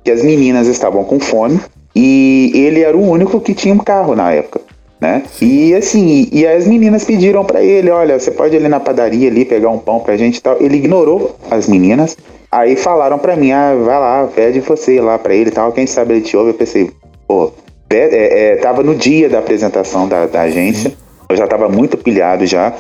que 0.03 0.11
as 0.11 0.23
meninas 0.23 0.67
estavam 0.67 1.03
com 1.03 1.19
fome 1.19 1.59
e 1.95 2.51
ele 2.55 2.81
era 2.81 2.95
o 2.95 3.09
único 3.09 3.39
que 3.39 3.53
tinha 3.53 3.73
um 3.73 3.79
carro 3.79 4.15
na 4.15 4.31
época. 4.31 4.61
Né? 5.01 5.23
E 5.41 5.73
assim, 5.75 6.27
e 6.29 6.45
as 6.45 6.67
meninas 6.67 7.05
pediram 7.05 7.45
pra 7.45 7.63
ele, 7.63 7.89
olha, 7.89 8.19
você 8.19 8.31
pode 8.31 8.53
ir 8.55 8.59
ali 8.59 8.67
na 8.67 8.81
padaria 8.81 9.29
ali 9.29 9.45
pegar 9.45 9.69
um 9.69 9.77
pão 9.77 10.01
pra 10.01 10.17
gente 10.17 10.37
e 10.37 10.41
tal. 10.41 10.57
Ele 10.59 10.75
ignorou 10.75 11.37
as 11.49 11.67
meninas. 11.69 12.17
Aí 12.51 12.75
falaram 12.75 13.17
pra 13.17 13.37
mim, 13.37 13.51
ah, 13.51 13.73
vai 13.75 13.97
lá, 13.97 14.27
pede 14.35 14.59
você 14.59 14.95
ir 14.95 14.99
lá 15.01 15.17
pra 15.17 15.33
ele 15.33 15.49
e 15.51 15.53
tal. 15.53 15.71
Quem 15.71 15.87
sabe 15.87 16.15
ele 16.15 16.21
te 16.21 16.35
ouve. 16.35 16.49
Eu 16.49 16.53
pensei, 16.55 16.91
pô, 17.25 17.51
pe- 17.87 17.95
é, 17.95 18.51
é, 18.51 18.55
tava 18.57 18.83
no 18.83 18.93
dia 18.93 19.29
da 19.29 19.39
apresentação 19.39 20.05
da, 20.05 20.25
da 20.25 20.41
agência. 20.41 20.91
Eu 21.29 21.37
já 21.37 21.47
tava 21.47 21.69
muito 21.69 21.95
pilhado 21.97 22.45
já. 22.45 22.73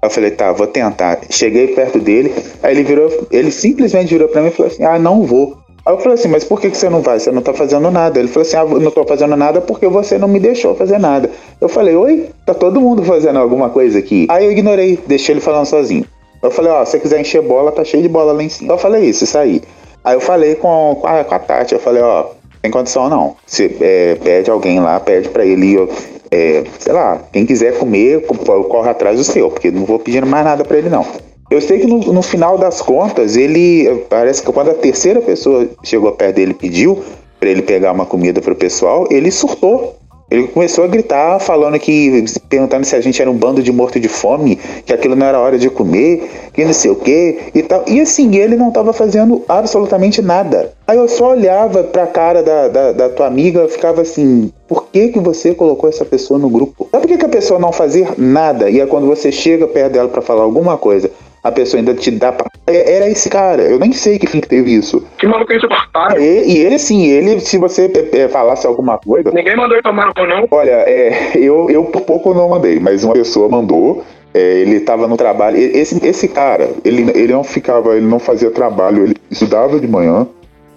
Eu 0.00 0.10
falei, 0.10 0.30
tá, 0.30 0.52
vou 0.52 0.68
tentar. 0.68 1.22
Cheguei 1.28 1.68
perto 1.68 1.98
dele, 1.98 2.32
aí 2.62 2.72
ele 2.74 2.84
virou, 2.84 3.26
ele 3.32 3.50
simplesmente 3.50 4.10
virou 4.10 4.28
pra 4.28 4.42
mim 4.42 4.48
e 4.48 4.50
falou 4.52 4.70
assim, 4.70 4.84
ah, 4.84 4.98
não 4.98 5.22
vou. 5.22 5.56
Aí 5.86 5.92
eu 5.92 5.98
falei 5.98 6.14
assim, 6.14 6.28
mas 6.28 6.44
por 6.44 6.60
que, 6.60 6.70
que 6.70 6.76
você 6.78 6.88
não 6.88 7.02
vai? 7.02 7.18
Você 7.20 7.30
não 7.30 7.42
tá 7.42 7.52
fazendo 7.52 7.90
nada. 7.90 8.18
Ele 8.18 8.28
falou 8.28 8.46
assim, 8.46 8.56
ah, 8.56 8.64
não 8.64 8.90
tô 8.90 9.04
fazendo 9.04 9.36
nada 9.36 9.60
porque 9.60 9.86
você 9.86 10.16
não 10.16 10.26
me 10.28 10.40
deixou 10.40 10.74
fazer 10.74 10.98
nada. 10.98 11.30
Eu 11.60 11.68
falei, 11.68 11.94
oi, 11.94 12.30
tá 12.46 12.54
todo 12.54 12.80
mundo 12.80 13.02
fazendo 13.04 13.38
alguma 13.38 13.68
coisa 13.68 13.98
aqui. 13.98 14.26
Aí 14.30 14.46
eu 14.46 14.52
ignorei, 14.52 14.98
deixei 15.06 15.34
ele 15.34 15.40
falando 15.42 15.66
sozinho. 15.66 16.06
Eu 16.42 16.50
falei, 16.50 16.72
ó, 16.72 16.84
se 16.84 16.92
você 16.92 17.00
quiser 17.00 17.20
encher 17.20 17.42
bola, 17.42 17.70
tá 17.70 17.84
cheio 17.84 18.02
de 18.02 18.08
bola 18.08 18.32
lá 18.32 18.42
em 18.42 18.48
cima. 18.48 18.72
Eu 18.72 18.78
falei 18.78 19.04
isso, 19.04 19.24
isso 19.24 19.36
aí. 19.36 19.60
Aí 20.02 20.14
eu 20.16 20.20
falei 20.20 20.54
com, 20.54 20.96
com, 21.00 21.06
a, 21.06 21.22
com 21.24 21.34
a 21.34 21.38
Tati, 21.38 21.74
eu 21.74 21.80
falei, 21.80 22.02
ó, 22.02 22.26
tem 22.62 22.70
condição 22.70 23.08
não. 23.10 23.36
Você 23.46 23.74
é, 23.80 24.14
pede 24.16 24.50
alguém 24.50 24.80
lá, 24.80 24.98
pede 25.00 25.28
pra 25.28 25.44
ele, 25.44 25.74
eu, 25.74 25.88
é, 26.30 26.64
sei 26.78 26.92
lá, 26.94 27.20
quem 27.32 27.44
quiser 27.46 27.78
comer, 27.78 28.26
co- 28.26 28.64
corre 28.64 28.88
atrás 28.90 29.16
do 29.18 29.24
seu, 29.24 29.50
porque 29.50 29.70
não 29.70 29.84
vou 29.84 29.98
pedir 29.98 30.24
mais 30.24 30.44
nada 30.44 30.64
pra 30.64 30.76
ele 30.78 30.88
não. 30.90 31.06
Eu 31.54 31.60
sei 31.60 31.78
que 31.78 31.86
no, 31.86 31.98
no 32.12 32.20
final 32.20 32.58
das 32.58 32.82
contas, 32.82 33.36
ele, 33.36 34.04
parece 34.08 34.42
que 34.42 34.52
quando 34.52 34.70
a 34.70 34.74
terceira 34.74 35.20
pessoa 35.20 35.68
chegou 35.84 36.10
perto 36.10 36.34
dele 36.34 36.50
e 36.50 36.54
pediu 36.54 37.00
pra 37.38 37.48
ele 37.48 37.62
pegar 37.62 37.92
uma 37.92 38.04
comida 38.04 38.40
pro 38.40 38.56
pessoal, 38.56 39.06
ele 39.08 39.30
surtou. 39.30 39.94
Ele 40.28 40.48
começou 40.48 40.82
a 40.82 40.88
gritar, 40.88 41.38
falando 41.38 41.78
que, 41.78 42.24
perguntando 42.48 42.84
se 42.84 42.96
a 42.96 43.00
gente 43.00 43.22
era 43.22 43.30
um 43.30 43.36
bando 43.36 43.62
de 43.62 43.70
morto 43.70 44.00
de 44.00 44.08
fome, 44.08 44.56
que 44.84 44.92
aquilo 44.92 45.14
não 45.14 45.26
era 45.26 45.38
hora 45.38 45.56
de 45.56 45.70
comer, 45.70 46.28
que 46.52 46.64
não 46.64 46.72
sei 46.72 46.90
o 46.90 46.96
que 46.96 47.38
e 47.54 47.62
tal. 47.62 47.84
E 47.86 48.00
assim, 48.00 48.34
ele 48.34 48.56
não 48.56 48.68
estava 48.68 48.92
fazendo 48.92 49.44
absolutamente 49.48 50.20
nada. 50.20 50.72
Aí 50.88 50.96
eu 50.96 51.08
só 51.08 51.32
olhava 51.32 51.84
pra 51.84 52.06
cara 52.06 52.42
da, 52.42 52.66
da, 52.66 52.92
da 52.92 53.08
tua 53.10 53.26
amiga 53.26 53.64
e 53.64 53.68
ficava 53.68 54.00
assim: 54.00 54.50
por 54.66 54.86
que, 54.86 55.08
que 55.08 55.20
você 55.20 55.54
colocou 55.54 55.88
essa 55.88 56.04
pessoa 56.04 56.40
no 56.40 56.48
grupo? 56.48 56.88
Sabe 56.90 57.06
por 57.06 57.08
que, 57.12 57.18
que 57.18 57.26
a 57.26 57.28
pessoa 57.28 57.60
não 57.60 57.70
fazia 57.70 58.08
nada? 58.18 58.68
E 58.68 58.80
é 58.80 58.86
quando 58.86 59.06
você 59.06 59.30
chega 59.30 59.68
perto 59.68 59.92
dela 59.92 60.08
pra 60.08 60.22
falar 60.22 60.42
alguma 60.42 60.76
coisa, 60.76 61.10
a 61.44 61.52
pessoa 61.52 61.78
ainda 61.78 61.94
te 61.94 62.10
dá. 62.10 62.32
Pra... 62.32 62.46
É- 62.66 62.96
Era 62.96 63.08
esse 63.08 63.28
cara, 63.28 63.62
eu 63.62 63.78
nem 63.78 63.92
sei 63.92 64.18
que 64.18 64.26
fim 64.26 64.40
que 64.40 64.48
teve 64.48 64.74
isso. 64.74 65.06
Que 65.18 65.26
maluco 65.26 65.52
insuportável. 65.52 66.20
E, 66.20 66.54
e 66.54 66.58
ele, 66.64 66.74
assim, 66.76 67.06
ele, 67.06 67.38
se 67.40 67.58
você 67.58 67.90
é, 68.12 68.22
é, 68.22 68.28
falasse 68.28 68.66
alguma 68.66 68.98
coisa. 68.98 69.30
Ninguém 69.30 69.54
mandou 69.56 69.74
ele 69.76 69.82
tomar 69.82 70.06
no 70.06 70.14
cu, 70.14 70.26
não. 70.26 70.48
Olha, 70.50 70.70
é, 70.88 71.32
eu, 71.36 71.68
eu 71.70 71.84
por 71.84 72.00
pouco 72.00 72.32
não 72.34 72.48
mandei, 72.48 72.80
mas 72.80 73.04
uma 73.04 73.12
pessoa 73.12 73.48
mandou. 73.48 74.02
é, 74.32 74.40
ele 74.62 74.76
estava 74.76 75.06
no 75.06 75.16
trabalho. 75.16 75.58
e- 75.58 75.76
Esse, 75.78 76.04
esse 76.04 76.26
cara, 76.28 76.70
ele, 76.84 77.08
ele 77.14 77.32
não 77.32 77.44
ficava, 77.44 77.94
ele 77.96 78.06
não 78.06 78.18
fazia 78.18 78.50
trabalho, 78.50 79.04
ele 79.04 79.14
estudava 79.30 79.78
de 79.78 79.86
manhã, 79.86 80.26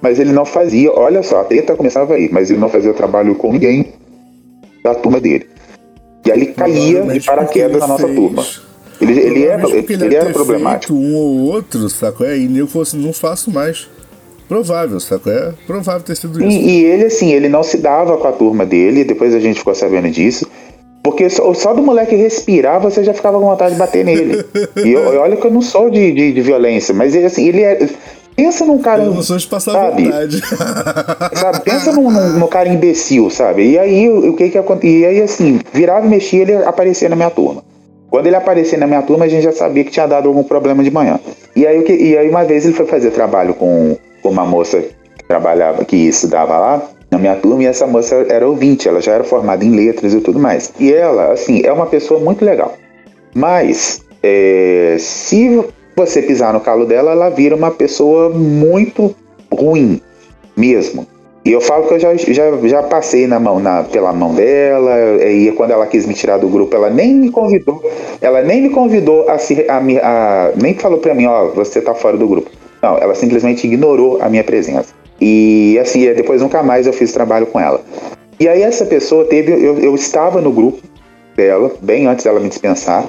mas 0.01 0.19
ele 0.19 0.31
não 0.31 0.45
fazia, 0.45 0.91
olha 0.91 1.23
só, 1.23 1.41
a 1.41 1.43
treta 1.43 1.75
começava 1.75 2.13
aí, 2.13 2.29
mas 2.31 2.51
ele 2.51 2.59
não 2.59 2.69
fazia 2.69 2.93
trabalho 2.93 3.33
com 3.33 3.51
ninguém 3.53 3.93
da 4.83 4.93
turma 4.93 5.19
dele. 5.19 5.47
E 6.25 6.31
aí 6.31 6.41
ele 6.41 6.45
caía 6.53 7.01
de 7.03 7.19
paraquedas 7.21 7.79
na 7.79 7.87
nossa 7.87 8.05
fez... 8.05 8.15
turma. 8.19 8.43
Ele, 8.99 9.19
ele, 9.19 9.45
era, 9.45 9.69
ele, 9.69 9.93
ele 9.93 10.15
era 10.15 10.29
problemático. 10.31 10.93
Um 10.93 11.15
ou 11.15 11.39
outro, 11.53 11.89
saco? 11.89 12.23
É, 12.23 12.37
e 12.37 12.57
eu 12.57 12.67
fosse, 12.67 12.97
não 12.97 13.13
faço 13.13 13.51
mais. 13.51 13.87
Provável, 14.47 14.99
saco? 14.99 15.29
É 15.29 15.53
provável 15.65 16.01
ter 16.01 16.15
sido 16.15 16.39
isso. 16.39 16.47
E, 16.47 16.69
e, 16.69 16.83
ele, 16.85 17.05
assim, 17.05 17.31
ele 17.31 17.49
não 17.49 17.63
se 17.63 17.77
dava 17.77 18.17
com 18.17 18.27
a 18.27 18.31
turma 18.31 18.65
dele, 18.65 19.03
depois 19.03 19.35
a 19.35 19.39
gente 19.39 19.59
ficou 19.59 19.75
sabendo 19.75 20.09
disso. 20.09 20.47
Porque 21.03 21.29
só, 21.29 21.53
só 21.53 21.73
do 21.73 21.81
moleque 21.81 22.15
respirar, 22.15 22.81
você 22.81 23.03
já 23.03 23.13
ficava 23.13 23.39
com 23.39 23.45
vontade 23.45 23.73
de 23.73 23.79
bater 23.79 24.03
nele. 24.03 24.43
e 24.83 24.91
eu, 24.91 25.19
olha 25.21 25.37
que 25.37 25.45
eu 25.45 25.51
não 25.51 25.61
sou 25.61 25.89
de, 25.89 26.11
de, 26.11 26.33
de 26.33 26.41
violência, 26.41 26.93
mas 26.93 27.13
ele, 27.13 27.25
assim, 27.25 27.47
ele 27.47 27.61
é. 27.61 27.87
Pensa 28.35 28.65
num 28.65 28.77
cara. 28.77 29.03
Eu 29.03 29.13
não 29.13 29.23
sou 29.23 29.37
de 29.37 29.47
passar 29.47 29.71
sabe? 29.71 30.03
vontade. 30.03 30.41
sabe? 31.35 31.61
Pensa 31.61 31.91
num, 31.91 32.11
num, 32.11 32.39
num, 32.39 32.47
cara 32.47 32.69
imbecil, 32.69 33.29
sabe? 33.29 33.71
E 33.71 33.79
aí, 33.79 34.09
o, 34.09 34.29
o 34.29 34.35
que 34.35 34.49
que 34.49 34.57
aconteceu? 34.57 34.99
E 34.99 35.05
aí, 35.05 35.21
assim, 35.21 35.59
virava 35.73 36.05
e 36.05 36.09
mexia, 36.09 36.41
ele 36.41 36.55
aparecia 36.55 37.09
na 37.09 37.15
minha 37.15 37.29
turma. 37.29 37.63
Quando 38.17 38.25
ele 38.25 38.35
aparecia 38.35 38.79
na 38.79 38.87
minha 38.87 39.03
turma, 39.03 39.25
a 39.25 39.27
gente 39.27 39.43
já 39.43 39.51
sabia 39.51 39.83
que 39.83 39.91
tinha 39.91 40.07
dado 40.07 40.27
algum 40.27 40.41
problema 40.41 40.83
de 40.83 40.89
manhã. 40.89 41.19
E 41.55 41.67
aí, 41.67 41.85
e 41.87 42.17
aí 42.17 42.27
uma 42.27 42.43
vez 42.43 42.65
ele 42.65 42.73
foi 42.73 42.87
fazer 42.87 43.11
trabalho 43.11 43.53
com, 43.53 43.95
com 44.23 44.29
uma 44.29 44.43
moça 44.43 44.81
que 44.81 45.23
trabalhava, 45.27 45.85
que 45.85 45.95
estudava 45.95 46.57
lá 46.57 46.89
na 47.11 47.19
minha 47.19 47.35
turma, 47.35 47.61
e 47.61 47.67
essa 47.67 47.85
moça 47.85 48.25
era 48.27 48.49
ouvinte, 48.49 48.87
ela 48.87 48.99
já 49.01 49.11
era 49.11 49.23
formada 49.23 49.63
em 49.63 49.69
letras 49.69 50.15
e 50.15 50.19
tudo 50.19 50.39
mais. 50.39 50.73
E 50.79 50.91
ela, 50.91 51.31
assim, 51.31 51.61
é 51.63 51.71
uma 51.71 51.85
pessoa 51.85 52.19
muito 52.19 52.43
legal. 52.43 52.73
Mas, 53.35 54.01
é, 54.23 54.95
se 54.97 55.63
você 55.95 56.19
pisar 56.19 56.51
no 56.51 56.59
calo 56.59 56.87
dela, 56.87 57.11
ela 57.11 57.29
vira 57.29 57.55
uma 57.55 57.69
pessoa 57.69 58.31
muito 58.31 59.15
ruim 59.53 60.01
mesmo. 60.57 61.05
E 61.47 61.51
eu 61.53 61.61
falo 61.61 61.87
que 61.87 61.93
eu 61.93 61.99
já, 61.99 62.13
já, 62.13 62.43
já 62.67 62.83
passei 62.83 63.25
na 63.25 63.39
mão, 63.39 63.57
na, 63.57 63.81
pela 63.81 64.11
mão 64.11 64.35
dela, 64.35 65.23
e 65.25 65.49
quando 65.53 65.71
ela 65.71 65.87
quis 65.87 66.05
me 66.05 66.13
tirar 66.13 66.37
do 66.37 66.49
grupo, 66.49 66.75
ela 66.75 66.89
nem 66.89 67.15
me 67.15 67.31
convidou, 67.31 67.81
ela 68.19 68.41
nem 68.41 68.63
me 68.63 68.69
convidou 68.69 69.29
a 69.29 69.37
se. 69.37 69.65
A, 69.69 69.77
a, 69.77 70.51
nem 70.61 70.73
falou 70.73 70.99
pra 70.99 71.15
mim, 71.15 71.25
ó, 71.25 71.47
você 71.51 71.79
tá 71.79 71.95
fora 71.95 72.17
do 72.17 72.27
grupo. 72.27 72.51
Não, 72.81 72.97
ela 72.97 73.15
simplesmente 73.15 73.65
ignorou 73.65 74.21
a 74.21 74.27
minha 74.27 74.43
presença. 74.43 74.93
E 75.21 75.79
assim, 75.81 76.01
depois 76.13 76.41
nunca 76.41 76.61
mais 76.61 76.85
eu 76.85 76.91
fiz 76.91 77.13
trabalho 77.13 77.45
com 77.45 77.61
ela. 77.61 77.79
E 78.37 78.45
aí 78.49 78.61
essa 78.61 78.85
pessoa 78.85 79.23
teve. 79.23 79.53
Eu, 79.53 79.79
eu 79.79 79.95
estava 79.95 80.41
no 80.41 80.51
grupo 80.51 80.81
dela, 81.33 81.71
bem 81.81 82.07
antes 82.07 82.25
dela 82.25 82.41
me 82.41 82.49
dispensar. 82.49 83.05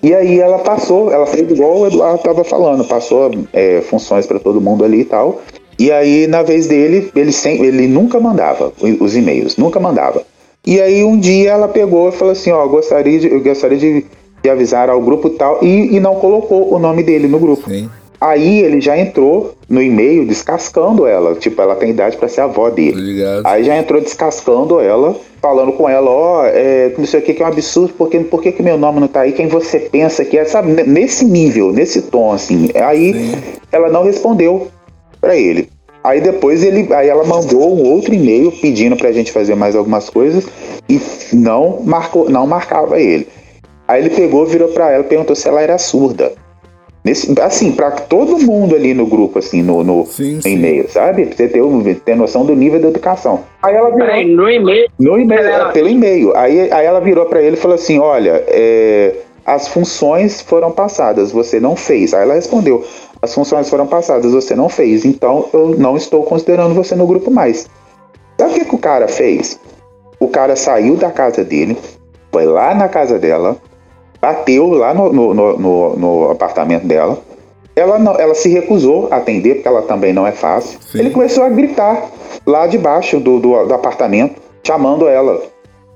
E 0.00 0.14
aí 0.14 0.38
ela 0.38 0.60
passou, 0.60 1.10
ela 1.10 1.26
fez 1.26 1.50
igual 1.50 1.78
o 1.78 1.86
Eduardo 1.88 2.18
estava 2.18 2.44
falando, 2.44 2.84
passou 2.84 3.28
é, 3.52 3.80
funções 3.80 4.24
para 4.24 4.38
todo 4.38 4.60
mundo 4.60 4.84
ali 4.84 5.00
e 5.00 5.04
tal. 5.04 5.40
E 5.78 5.90
aí, 5.90 6.26
na 6.26 6.42
vez 6.42 6.66
dele, 6.66 7.10
ele, 7.14 7.32
sem, 7.32 7.62
ele 7.64 7.86
nunca 7.86 8.20
mandava 8.20 8.72
os 9.00 9.16
e-mails, 9.16 9.56
nunca 9.56 9.80
mandava. 9.80 10.22
E 10.64 10.80
aí 10.80 11.02
um 11.02 11.18
dia 11.18 11.50
ela 11.50 11.66
pegou 11.66 12.08
e 12.08 12.12
falou 12.12 12.32
assim, 12.32 12.52
ó, 12.52 12.64
gostaria 12.66 13.18
de, 13.18 13.28
eu 13.28 13.42
gostaria 13.42 13.78
de, 13.78 14.06
de 14.42 14.50
avisar 14.50 14.88
ao 14.88 15.00
grupo 15.00 15.30
tal, 15.30 15.58
e, 15.62 15.96
e 15.96 16.00
não 16.00 16.14
colocou 16.16 16.72
o 16.72 16.78
nome 16.78 17.02
dele 17.02 17.26
no 17.26 17.38
grupo. 17.38 17.68
Sim. 17.68 17.90
Aí 18.22 18.60
ele 18.60 18.80
já 18.80 18.96
entrou 18.96 19.52
no 19.68 19.82
e-mail 19.82 20.24
descascando 20.24 21.06
ela. 21.06 21.34
Tipo, 21.34 21.60
ela 21.60 21.74
tem 21.74 21.90
idade 21.90 22.16
para 22.16 22.28
ser 22.28 22.42
avó 22.42 22.70
dele. 22.70 22.92
Obrigado. 22.92 23.44
Aí 23.44 23.64
já 23.64 23.76
entrou 23.76 24.00
descascando 24.00 24.78
ela, 24.78 25.16
falando 25.40 25.72
com 25.72 25.88
ela, 25.88 26.08
ó, 26.08 26.42
oh, 26.42 26.44
é, 26.44 26.92
não 26.96 27.04
sei 27.04 27.18
o 27.18 27.22
que, 27.24 27.34
que 27.34 27.42
é 27.42 27.44
um 27.44 27.48
absurdo, 27.48 27.94
porque 27.98 28.20
por 28.20 28.40
que, 28.40 28.52
que 28.52 28.62
meu 28.62 28.78
nome 28.78 29.00
não 29.00 29.08
tá 29.08 29.22
aí? 29.22 29.32
Quem 29.32 29.48
você 29.48 29.80
pensa 29.80 30.24
que 30.24 30.38
é? 30.38 30.44
Sabe, 30.44 30.84
nesse 30.84 31.24
nível, 31.24 31.72
nesse 31.72 32.02
tom, 32.02 32.30
assim. 32.30 32.68
Aí 32.76 33.12
Sim. 33.12 33.42
ela 33.72 33.88
não 33.88 34.04
respondeu 34.04 34.68
para 35.22 35.36
ele. 35.36 35.68
Aí 36.04 36.20
depois 36.20 36.64
ele, 36.64 36.92
aí 36.92 37.08
ela 37.08 37.24
mandou 37.24 37.72
um 37.72 37.92
outro 37.92 38.12
e-mail 38.12 38.50
pedindo 38.50 38.96
pra 38.96 39.12
gente 39.12 39.30
fazer 39.30 39.54
mais 39.54 39.76
algumas 39.76 40.10
coisas 40.10 40.44
e 40.88 41.00
não 41.32 41.80
marcou, 41.84 42.28
não 42.28 42.44
marcava 42.44 43.00
ele. 43.00 43.28
Aí 43.86 44.02
ele 44.02 44.10
pegou, 44.10 44.44
virou 44.44 44.68
para 44.68 44.90
ela, 44.90 45.04
perguntou 45.04 45.36
se 45.36 45.48
ela 45.48 45.60
era 45.60 45.78
surda. 45.78 46.32
Nesse, 47.04 47.32
assim, 47.40 47.72
para 47.72 47.90
todo 47.90 48.38
mundo 48.38 48.76
ali 48.76 48.94
no 48.94 49.06
grupo, 49.06 49.38
assim, 49.38 49.60
no, 49.60 49.82
no, 49.82 50.06
sim, 50.06 50.38
e-mail, 50.44 50.88
sabe? 50.88 51.26
Pra 51.26 51.36
você 51.36 51.48
ter, 51.48 52.00
ter 52.04 52.16
noção 52.16 52.44
do 52.44 52.54
nível 52.54 52.80
da 52.80 52.88
educação. 52.88 53.40
Aí 53.60 53.74
ela 53.74 53.90
virou. 53.90 54.06
Peraí, 54.06 54.24
no 54.24 54.48
e-mail? 54.48 54.88
No 55.00 55.18
e-mail, 55.18 55.42
ela... 55.42 55.72
pelo 55.72 55.88
e-mail. 55.88 56.36
Aí, 56.36 56.70
aí 56.72 56.86
ela 56.86 57.00
virou 57.00 57.26
para 57.26 57.42
ele 57.42 57.56
e 57.56 57.58
falou 57.58 57.74
assim: 57.74 57.98
olha, 57.98 58.44
é, 58.46 59.16
as 59.44 59.66
funções 59.66 60.40
foram 60.40 60.70
passadas, 60.70 61.32
você 61.32 61.58
não 61.58 61.74
fez. 61.74 62.14
Aí 62.14 62.22
ela 62.22 62.34
respondeu: 62.34 62.84
as 63.22 63.32
funções 63.32 63.70
foram 63.70 63.86
passadas, 63.86 64.32
você 64.32 64.54
não 64.56 64.68
fez, 64.68 65.04
então 65.04 65.48
eu 65.52 65.76
não 65.78 65.96
estou 65.96 66.24
considerando 66.24 66.74
você 66.74 66.96
no 66.96 67.06
grupo 67.06 67.30
mais. 67.30 67.68
Sabe 68.36 68.50
o 68.50 68.54
que, 68.54 68.64
que 68.64 68.74
o 68.74 68.78
cara 68.78 69.06
fez? 69.06 69.60
O 70.18 70.26
cara 70.26 70.56
saiu 70.56 70.96
da 70.96 71.10
casa 71.10 71.44
dele, 71.44 71.78
foi 72.32 72.44
lá 72.44 72.74
na 72.74 72.88
casa 72.88 73.20
dela, 73.20 73.56
bateu 74.20 74.66
lá 74.70 74.92
no, 74.92 75.12
no, 75.12 75.34
no, 75.34 75.96
no 75.96 76.30
apartamento 76.30 76.84
dela. 76.84 77.18
Ela, 77.74 77.98
não, 77.98 78.18
ela 78.18 78.34
se 78.34 78.48
recusou 78.48 79.08
a 79.10 79.16
atender, 79.16 79.54
porque 79.54 79.68
ela 79.68 79.82
também 79.82 80.12
não 80.12 80.26
é 80.26 80.32
fácil. 80.32 80.78
Sim. 80.82 80.98
Ele 80.98 81.10
começou 81.10 81.44
a 81.44 81.48
gritar 81.48 82.10
lá 82.44 82.66
debaixo 82.66 83.18
do, 83.18 83.38
do, 83.38 83.64
do 83.64 83.74
apartamento, 83.74 84.34
chamando 84.64 85.08
ela 85.08 85.40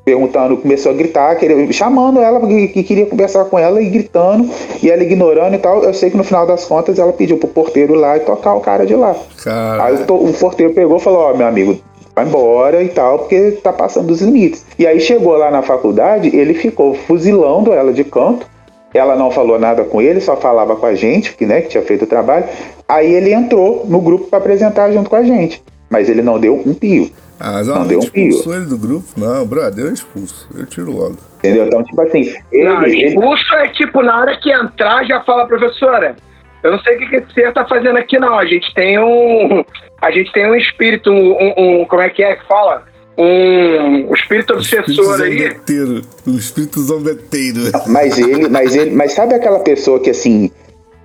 perguntando, 0.07 0.57
começou 0.57 0.92
a 0.92 0.95
gritar, 0.95 1.35
queria, 1.35 1.73
chamando 1.73 2.21
ela, 2.21 2.38
que, 2.47 2.69
que, 2.69 2.83
queria 2.85 3.07
conversar 3.07 3.45
com 3.47 3.59
ela 3.59 3.83
e 3.83 3.90
gritando, 3.90 4.49
e 4.81 4.88
ela 4.88 5.03
ignorando 5.03 5.57
e 5.57 5.59
tal. 5.59 5.83
Eu 5.83 5.92
sei 5.92 6.11
que 6.11 6.16
no 6.16 6.23
final 6.23 6.47
das 6.47 6.64
contas 6.64 7.01
ela 7.01 7.12
pediu 7.12 7.37
pro 7.38 7.49
porteiro 7.49 7.97
ir 7.97 7.99
lá 7.99 8.16
e 8.16 8.21
tocar 8.21 8.55
o 8.55 8.61
cara 8.61 8.87
de 8.87 8.95
lá. 8.95 9.16
Caramba. 9.42 9.85
Aí 9.85 9.95
o, 10.09 10.14
o, 10.14 10.33
porteiro 10.33 10.73
pegou 10.73 10.99
e 10.99 11.01
falou: 11.01 11.23
Ó, 11.23 11.33
oh, 11.33 11.37
meu 11.37 11.49
amigo, 11.49 11.81
vai 12.14 12.25
embora 12.25 12.85
e 12.85 12.88
tal, 12.88 13.19
porque 13.19 13.59
tá 13.61 13.73
passando 13.73 14.07
dos 14.07 14.23
limites. 14.23 14.64
E 14.79 14.87
aí 14.87 15.01
chegou 15.01 15.37
lá 15.37 15.51
na 15.51 15.62
faculdade, 15.62 16.35
ele 16.37 16.55
ficou 16.55 16.95
fuzilando 16.95 17.73
ela 17.73 17.92
de 17.92 18.05
canto. 18.05 18.47
Ela 18.95 19.16
não 19.16 19.33
falou 19.33 19.59
nada 19.59 19.83
com 19.83 20.01
ele, 20.01 20.21
só 20.21 20.37
falava 20.37 20.77
com 20.77 20.87
a 20.87 20.95
gente, 20.95 21.35
que, 21.35 21.45
né, 21.45 21.62
que 21.62 21.69
tinha 21.69 21.83
feito 21.83 22.05
o 22.05 22.07
trabalho. 22.07 22.45
Aí 22.88 23.12
ele 23.12 23.33
entrou 23.33 23.85
no 23.88 24.01
grupo 24.01 24.29
para 24.29 24.38
apresentar 24.38 24.92
junto 24.92 25.11
com 25.11 25.16
a 25.16 25.25
gente. 25.25 25.61
Mas 25.90 26.09
ele 26.09 26.23
não 26.23 26.38
deu 26.38 26.55
um 26.64 26.73
pio. 26.73 27.11
Ah, 27.38 27.53
mas 27.53 27.66
não 27.66 27.87
deu 27.87 28.01
um 28.01 28.07
pio. 28.07 28.55
ele 28.55 28.66
do 28.66 28.79
grupo? 28.79 29.07
Não, 29.16 29.46
brother, 29.46 29.87
eu 29.87 29.92
expulso. 29.92 30.49
Eu 30.55 30.66
tiro 30.66 30.90
logo. 30.90 31.16
Entendeu? 31.38 31.66
Então, 31.66 31.85
tipo 31.85 32.01
assim. 32.01 32.35
Ele, 32.51 32.64
não, 32.64 32.85
expulso 32.87 33.55
ele... 33.55 33.66
é 33.66 33.68
tipo, 33.68 34.03
na 34.03 34.20
hora 34.20 34.37
que 34.40 34.51
entrar, 34.51 35.05
já 35.05 35.22
fala, 35.22 35.46
professora. 35.46 36.16
Eu 36.62 36.72
não 36.72 36.81
sei 36.81 36.96
o 36.96 36.99
que, 36.99 37.20
que 37.20 37.35
você 37.35 37.53
tá 37.53 37.64
fazendo 37.66 37.96
aqui, 37.99 38.18
não. 38.18 38.38
A 38.38 38.46
gente 38.46 38.72
tem 38.75 38.99
um. 38.99 39.64
A 40.01 40.11
gente 40.11 40.33
tem 40.33 40.51
um 40.51 40.55
espírito, 40.55 41.11
um, 41.11 41.55
um 41.57 41.85
como 41.85 42.03
é 42.03 42.09
que 42.09 42.22
é 42.22 42.37
que 42.37 42.46
fala? 42.46 42.85
Um, 43.16 44.11
um 44.11 44.14
espírito 44.14 44.55
obsessor 44.55 45.20
aí. 45.22 45.57
Um 46.27 46.37
espírito 46.37 46.81
zombeteiro. 46.81 47.61
Mas 47.87 48.18
ele, 48.18 48.49
mas 48.49 48.75
ele, 48.75 48.90
mas 48.90 49.12
sabe 49.12 49.35
aquela 49.35 49.61
pessoa 49.61 50.01
que 50.01 50.11
assim. 50.11 50.51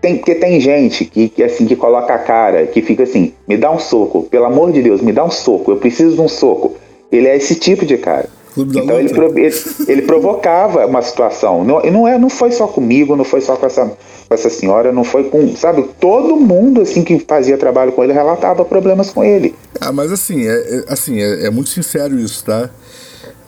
Tem, 0.01 0.17
porque 0.17 0.33
tem 0.33 0.59
gente 0.59 1.05
que, 1.05 1.29
que, 1.29 1.43
assim 1.43 1.65
que 1.67 1.75
coloca 1.75 2.13
a 2.13 2.19
cara, 2.19 2.65
que 2.65 2.81
fica 2.81 3.03
assim, 3.03 3.33
me 3.47 3.55
dá 3.55 3.71
um 3.71 3.77
soco, 3.77 4.23
pelo 4.23 4.45
amor 4.45 4.71
de 4.71 4.81
Deus, 4.81 4.99
me 4.99 5.11
dá 5.11 5.23
um 5.23 5.29
soco, 5.29 5.71
eu 5.71 5.77
preciso 5.77 6.15
de 6.15 6.21
um 6.21 6.27
soco. 6.27 6.75
Ele 7.11 7.27
é 7.27 7.37
esse 7.37 7.55
tipo 7.55 7.85
de 7.85 7.97
cara. 7.97 8.27
Então 8.57 8.99
ele, 8.99 9.09
ele, 9.37 9.55
ele, 9.87 10.01
provocava 10.01 10.85
uma 10.85 11.01
situação. 11.01 11.63
Não, 11.63 11.81
não, 11.83 12.07
é, 12.07 12.17
não 12.17 12.29
foi 12.29 12.51
só 12.51 12.67
comigo, 12.67 13.15
não 13.15 13.23
foi 13.23 13.39
só 13.39 13.55
com 13.55 13.65
essa, 13.65 13.85
com 13.85 14.33
essa 14.33 14.49
senhora, 14.49 14.91
não 14.91 15.05
foi 15.05 15.25
com. 15.25 15.55
Sabe, 15.55 15.87
todo 15.99 16.35
mundo 16.35 16.81
assim 16.81 17.01
que 17.03 17.17
fazia 17.19 17.57
trabalho 17.57 17.93
com 17.93 18.03
ele 18.03 18.11
relatava 18.11 18.65
problemas 18.65 19.09
com 19.09 19.23
ele. 19.23 19.55
Ah, 19.79 19.93
mas 19.93 20.11
assim, 20.11 20.47
é, 20.47 20.51
é 20.51 20.83
assim, 20.89 21.21
é, 21.21 21.45
é, 21.45 21.49
muito 21.49 21.69
sincero 21.69 22.19
isso, 22.19 22.43
tá? 22.43 22.69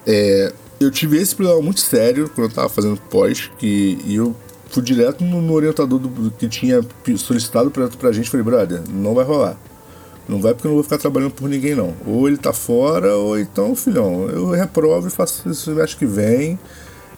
É, 0.07 0.53
eu 0.79 0.89
tive 0.89 1.21
esse 1.21 1.35
problema 1.35 1.61
muito 1.61 1.81
sério 1.81 2.29
quando 2.33 2.49
eu 2.49 2.55
tava 2.55 2.69
fazendo 2.69 2.97
pós, 3.09 3.51
que 3.57 3.97
eu 4.07 4.33
fui 4.73 4.83
direto 4.83 5.23
no, 5.23 5.41
no 5.41 5.53
orientador 5.53 5.99
do, 5.99 6.31
que 6.31 6.47
tinha 6.47 6.81
solicitado 7.17 7.69
pra, 7.69 7.87
pra 7.87 8.11
gente. 8.11 8.29
Falei, 8.29 8.43
brother, 8.43 8.81
não 8.89 9.13
vai 9.13 9.23
rolar. 9.23 9.55
Não 10.27 10.41
vai 10.41 10.53
porque 10.53 10.67
eu 10.67 10.69
não 10.69 10.75
vou 10.75 10.83
ficar 10.83 10.97
trabalhando 10.97 11.31
por 11.31 11.47
ninguém, 11.47 11.75
não. 11.75 11.93
Ou 12.05 12.27
ele 12.27 12.37
tá 12.37 12.53
fora, 12.53 13.15
ou 13.15 13.39
então, 13.39 13.75
filhão, 13.75 14.29
eu 14.29 14.49
reprovo 14.51 15.07
e 15.07 15.11
faço 15.11 15.49
isso 15.49 15.65
semestre 15.65 15.97
que 15.97 16.05
vem. 16.05 16.57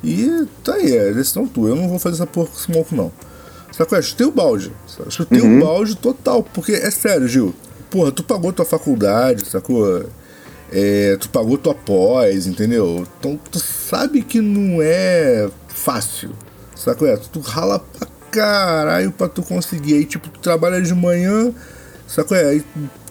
E 0.04 0.46
tá 0.64 0.76
aí, 0.76 0.96
é 0.96 1.14
decisão 1.14 1.48
tua. 1.48 1.70
Eu 1.70 1.76
não 1.76 1.88
vou 1.88 2.00
fazer 2.00 2.16
essa 2.16 2.28
porra 2.28 2.48
com 2.48 2.58
esse 2.58 2.70
maluco, 2.70 2.96
não. 2.96 3.12
Sacou? 3.72 4.02
Chutei 4.02 4.26
o 4.26 4.32
balde. 4.32 4.72
Chutei 5.10 5.42
uhum. 5.42 5.58
o 5.58 5.66
balde 5.66 5.96
total. 5.96 6.44
Porque 6.44 6.74
é 6.74 6.92
sério, 6.92 7.28
Gil. 7.28 7.54
Porra, 7.90 8.12
tu 8.12 8.24
pagou 8.24 8.52
tua 8.52 8.66
faculdade, 8.66 9.46
sacou? 9.46 10.06
É, 10.72 11.16
tu 11.18 11.30
pagou 11.30 11.58
tua 11.58 11.76
pós, 11.76 12.48
entendeu? 12.48 13.06
Então 13.20 13.40
tu 13.52 13.60
sabe 13.60 14.22
que 14.22 14.42
não 14.42 14.82
é 14.82 15.50
fácil. 15.68 16.32
Sacou? 16.76 17.08
É, 17.08 17.18
tu 17.18 17.40
rala 17.40 17.80
pra 17.80 18.08
caralho 18.30 19.12
pra 19.12 19.28
tu 19.30 19.42
conseguir. 19.42 19.96
Aí, 19.96 20.06
tipo, 20.06 20.30
tu 20.30 20.40
trabalha 20.40 20.82
de 20.82 20.94
manhã 20.94 21.54
Sacou? 22.08 22.38
É, 22.38 22.46
aí, 22.50 22.64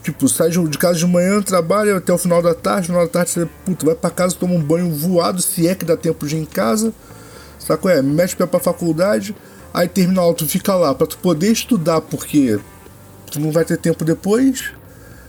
tipo, 0.03 0.29
sai 0.29 0.51
de 0.51 0.79
casa 0.79 0.99
de 0.99 1.07
manhã, 1.07 1.43
trabalha 1.43 1.97
até 1.97 2.13
o 2.13 2.19
final 2.19 2.41
da 2.41 2.55
tarde, 2.55 2.89
no 2.89 2.95
final 2.95 3.07
da 3.07 3.13
tarde 3.13 3.31
você, 3.31 3.49
puta, 3.65 3.87
vai 3.87 3.95
pra 3.95 4.11
casa, 4.11 4.37
toma 4.39 4.55
um 4.55 4.63
banho 4.63 4.91
voado, 4.93 5.43
se 5.43 5.67
é 5.67 5.75
que 5.75 5.85
dá 5.85 5.97
tempo 5.97 6.27
de 6.27 6.37
ir 6.37 6.41
em 6.41 6.45
casa. 6.45 6.93
Sacou? 7.59 7.91
É, 7.91 8.01
mexe 8.03 8.37
pé 8.37 8.47
pra 8.47 8.61
faculdade, 8.61 9.35
aí 9.73 9.89
termina 9.89 10.21
aula, 10.21 10.35
tu 10.35 10.47
fica 10.47 10.75
lá 10.75 10.95
pra 10.95 11.07
tu 11.07 11.19
poder 11.19 11.51
estudar, 11.51 12.01
porque 12.03 12.59
tu 13.31 13.41
não 13.41 13.51
vai 13.51 13.65
ter 13.65 13.77
tempo 13.79 14.05
depois. 14.05 14.73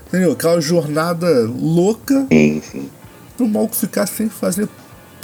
Entendeu? 0.07 0.33
Aquela 0.33 0.61
jornada 0.61 1.27
louca 1.49 2.27
Sim, 2.31 2.61
sim. 2.71 2.89
pro 3.36 3.47
maluco 3.47 3.75
ficar 3.75 4.05
sem 4.05 4.29
fazer 4.29 4.69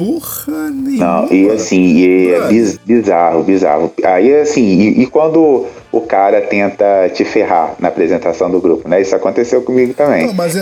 porra 0.05 0.69
nenhuma. 0.71 1.05
Não, 1.21 1.31
e 1.31 1.49
assim, 1.49 1.81
e 1.97 2.31
é 2.33 2.47
biz- 2.47 2.77
bizarro, 2.85 3.43
bizarro. 3.43 3.91
Aí 4.03 4.33
assim, 4.35 4.63
e, 4.63 5.01
e 5.03 5.05
quando 5.07 5.65
o 5.91 6.01
cara 6.01 6.41
tenta 6.41 7.09
te 7.13 7.23
ferrar 7.25 7.75
na 7.79 7.89
apresentação 7.89 8.49
do 8.49 8.59
grupo, 8.59 8.87
né? 8.87 9.01
Isso 9.01 9.15
aconteceu 9.15 9.61
comigo 9.61 9.93
também. 9.93 10.27
Não, 10.27 10.33
mas 10.33 10.55
é, 10.55 10.59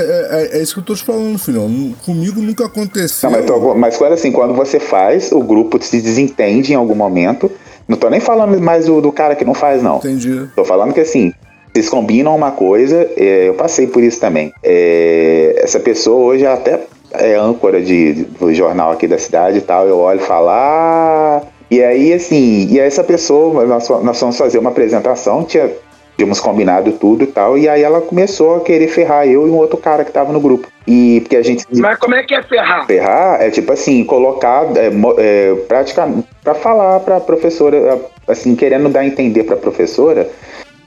é- 0.53 0.57
é 0.57 0.61
isso 0.61 0.73
que 0.73 0.79
eu 0.79 0.85
tô 0.85 0.95
te 0.95 1.03
falando, 1.03 1.37
filhão. 1.37 1.69
Comigo 2.05 2.41
nunca 2.41 2.65
aconteceu. 2.65 3.29
Não, 3.29 3.37
mas, 3.37 3.45
tô- 3.45 3.75
mas 3.75 3.97
quando 3.97 4.13
assim, 4.13 4.31
quando 4.31 4.53
você 4.53 4.79
faz, 4.79 5.31
o 5.31 5.41
grupo 5.41 5.81
se 5.83 6.01
desentende 6.01 6.73
em 6.73 6.75
algum 6.75 6.95
momento. 6.95 7.49
Não 7.87 7.97
tô 7.97 8.09
nem 8.09 8.19
falando 8.19 8.59
mais 8.61 8.85
do, 8.85 9.01
do 9.01 9.11
cara 9.11 9.35
que 9.35 9.43
não 9.45 9.53
faz, 9.55 9.81
não. 9.81 9.97
Entendi. 9.97 10.47
Tô 10.55 10.63
falando 10.63 10.93
que 10.93 10.99
assim, 10.99 11.33
vocês 11.73 11.89
combinam 11.89 12.35
uma 12.35 12.51
coisa, 12.51 13.09
é, 13.17 13.47
eu 13.49 13.53
passei 13.55 13.87
por 13.87 14.03
isso 14.03 14.19
também. 14.19 14.51
É, 14.63 15.59
essa 15.63 15.79
pessoa 15.79 16.17
hoje 16.23 16.45
é 16.45 16.51
até 16.51 16.81
é 17.13 17.35
âncora 17.35 17.81
de, 17.81 18.23
do 18.23 18.53
jornal 18.53 18.91
aqui 18.91 19.07
da 19.07 19.17
cidade 19.17 19.59
e 19.59 19.61
tal, 19.61 19.87
eu 19.87 19.97
olho 19.97 20.19
e 20.19 20.23
falo, 20.23 20.49
ah... 20.49 21.41
E 21.71 21.83
aí, 21.83 22.11
assim, 22.13 22.67
e 22.67 22.79
essa 22.79 23.03
pessoa, 23.03 23.63
nós, 23.63 23.87
nós 23.87 24.19
fomos 24.19 24.35
fazer 24.35 24.57
uma 24.57 24.71
apresentação, 24.71 25.43
tinha, 25.43 25.69
tínhamos 26.17 26.39
combinado 26.39 26.91
tudo 26.93 27.23
e 27.23 27.27
tal, 27.27 27.57
e 27.57 27.69
aí 27.69 27.83
ela 27.83 28.01
começou 28.01 28.57
a 28.57 28.59
querer 28.61 28.87
ferrar 28.87 29.27
eu 29.27 29.47
e 29.47 29.49
um 29.49 29.55
outro 29.55 29.77
cara 29.77 30.03
que 30.03 30.11
tava 30.11 30.33
no 30.33 30.39
grupo. 30.39 30.67
E 30.87 31.21
porque 31.21 31.35
a 31.35 31.43
gente 31.43 31.63
Mas 31.79 31.97
como 31.99 32.15
é 32.15 32.23
que 32.23 32.33
é 32.33 32.41
ferrar? 32.41 32.87
ferrar 32.87 33.41
é 33.41 33.51
tipo 33.51 33.71
assim, 33.71 34.03
colocar 34.03 34.65
é, 34.75 34.89
é, 35.19 35.55
praticamente 35.67 36.27
para 36.43 36.55
falar 36.55 36.99
para 37.01 37.17
a 37.17 37.21
professora, 37.21 37.99
assim, 38.27 38.55
querendo 38.55 38.89
dar 38.89 39.01
a 39.01 39.05
entender 39.05 39.43
para 39.43 39.55
a 39.55 39.59
professora 39.59 40.27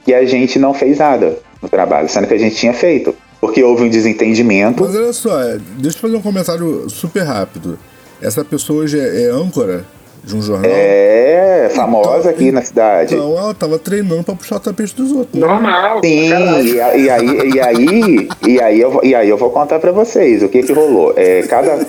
que 0.03 0.13
a 0.13 0.25
gente 0.25 0.59
não 0.59 0.73
fez 0.73 0.99
nada 0.99 1.37
no 1.61 1.69
trabalho, 1.69 2.09
sendo 2.09 2.27
que 2.27 2.33
a 2.33 2.39
gente 2.39 2.55
tinha 2.55 2.73
feito. 2.73 3.15
Porque 3.43 3.61
houve 3.61 3.83
um 3.83 3.89
desentendimento. 3.89 4.83
Mas 4.83 4.95
olha 4.95 5.11
só, 5.11 5.41
é, 5.41 5.57
deixa 5.77 5.97
eu 5.97 6.01
fazer 6.01 6.15
um 6.15 6.21
comentário 6.21 6.89
super 6.89 7.23
rápido. 7.23 7.77
Essa 8.21 8.41
pessoa 8.45 8.83
hoje 8.83 8.97
é, 8.97 9.23
é 9.23 9.29
âncora 9.31 9.83
de 10.23 10.33
um 10.33 10.41
jornal. 10.41 10.71
É, 10.73 11.69
famosa 11.75 12.19
Então, 12.19 12.31
aqui 12.31 12.51
na 12.53 12.61
cidade. 12.61 13.13
Então 13.15 13.37
ela 13.37 13.53
tava 13.53 13.77
treinando 13.77 14.23
pra 14.23 14.33
puxar 14.33 14.55
o 14.55 14.59
tapete 14.61 14.95
dos 14.95 15.11
outros. 15.11 15.33
né? 15.41 15.45
Normal. 15.45 15.99
Sim, 16.01 16.29
e, 16.29 16.79
a- 16.79 16.95
e 16.95 17.09
aí, 17.09 17.49
e 17.53 17.59
aí, 17.59 18.29
e 18.47 18.61
aí, 18.61 18.79
eu, 18.79 18.91
vou- 18.91 19.03
e 19.03 19.13
aí 19.13 19.27
eu 19.27 19.35
vou 19.37 19.49
contar 19.49 19.77
pra 19.79 19.91
vocês 19.91 20.41
o 20.41 20.47
que 20.47 20.63
que 20.63 20.71
rolou. 20.71 21.13
É, 21.17 21.41
cada 21.41 21.85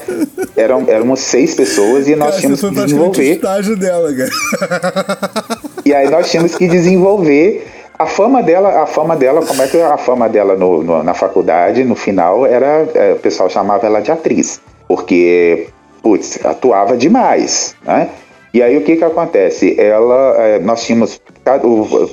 eram 0.57 0.83
éramos 0.89 1.21
seis 1.21 1.55
pessoas 1.55 2.09
e 2.09 2.17
nós 2.17 2.31
Cara, 2.31 2.41
tínhamos 2.41 2.61
que 2.61 2.67
praticamente 2.73 2.95
o 3.21 3.23
desenvolver. 3.23 3.33
estágio 3.37 3.77
dela, 3.77 4.13
cara. 4.13 4.31
E 5.85 5.95
aí 5.95 6.11
nós 6.11 6.29
tínhamos 6.29 6.57
que 6.57 6.67
desenvolver 6.67 7.65
a 7.99 8.07
fama 8.07 8.43
dela, 8.43 8.83
a 8.83 8.87
fama 8.87 9.17
dela, 9.17 9.45
como 9.47 9.63
é 9.63 9.67
que 9.69 9.81
a 9.81 9.97
fama 9.97 10.29
dela 10.29 10.57
no, 10.57 10.83
no- 10.83 11.03
na 11.03 11.15
faculdade, 11.15 11.85
no 11.85 11.95
final, 11.95 12.45
era. 12.47 12.87
é, 12.95 13.13
o 13.13 13.19
pessoal 13.19 13.49
chamava 13.49 13.87
ela 13.87 14.01
de 14.01 14.11
atriz. 14.11 14.61
Porque, 14.89 15.69
putz, 16.03 16.45
atuava 16.45 16.97
demais, 16.97 17.75
né? 17.85 18.09
E 18.53 18.63
aí 18.63 18.77
o 18.77 18.83
que 18.83 18.97
que 18.97 19.03
acontece? 19.05 19.75
Ela, 19.81 20.35
é, 20.39 20.59
nós 20.61 20.85
tínhamos, 20.85 21.21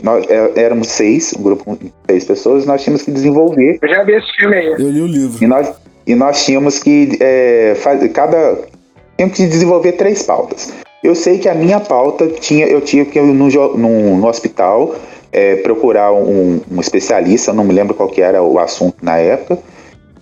nós 0.03 0.25
é, 0.29 0.51
éramos 0.55 0.87
seis, 0.87 1.33
um 1.37 1.43
grupo 1.43 1.63
com 1.63 1.77
seis 2.09 2.25
pessoas, 2.25 2.65
nós 2.65 2.81
tínhamos 2.83 3.03
que 3.03 3.11
desenvolver 3.11 3.77
Eu 3.81 3.89
já 3.89 4.03
vi 4.03 4.13
esse 4.13 4.31
filme 4.39 4.55
aí. 4.55 4.67
Eu 4.71 4.89
li 4.89 5.01
o 5.01 5.05
livro. 5.07 5.43
e 5.43 5.45
nós, 5.47 5.71
e 6.07 6.15
nós 6.15 6.43
tínhamos 6.43 6.79
que 6.79 7.17
é, 7.21 7.73
fazer 7.75 8.09
cada. 8.09 8.57
Tínhamos 9.17 9.37
que 9.37 9.45
desenvolver 9.45 9.91
três 9.93 10.23
pautas. 10.23 10.73
Eu 11.03 11.15
sei 11.15 11.39
que 11.39 11.49
a 11.49 11.55
minha 11.55 11.79
pauta 11.79 12.27
tinha. 12.27 12.65
Eu 12.67 12.81
tinha 12.81 13.03
que 13.05 13.17
ir 13.19 13.23
no, 13.23 13.33
num- 13.77 14.17
no 14.17 14.27
hospital 14.27 14.95
é, 15.31 15.55
procurar 15.57 16.11
um, 16.11 16.59
um 16.71 16.79
especialista, 16.81 17.51
não 17.53 17.63
me 17.63 17.73
lembro 17.73 17.93
qual 17.95 18.07
que 18.09 18.21
era 18.21 18.41
o 18.43 18.59
assunto 18.59 18.97
na 19.01 19.17
época. 19.17 19.57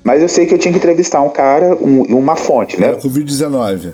Mas 0.04 0.22
eu 0.22 0.30
sei 0.30 0.46
que 0.46 0.54
eu 0.54 0.58
tinha 0.58 0.72
que 0.72 0.78
entrevistar 0.78 1.22
um 1.22 1.30
cara, 1.30 1.76
um- 1.76 2.04
uma 2.18 2.36
fonte, 2.36 2.80
né? 2.80 2.88
Era 2.88 2.98
Covid-19. 2.98 3.92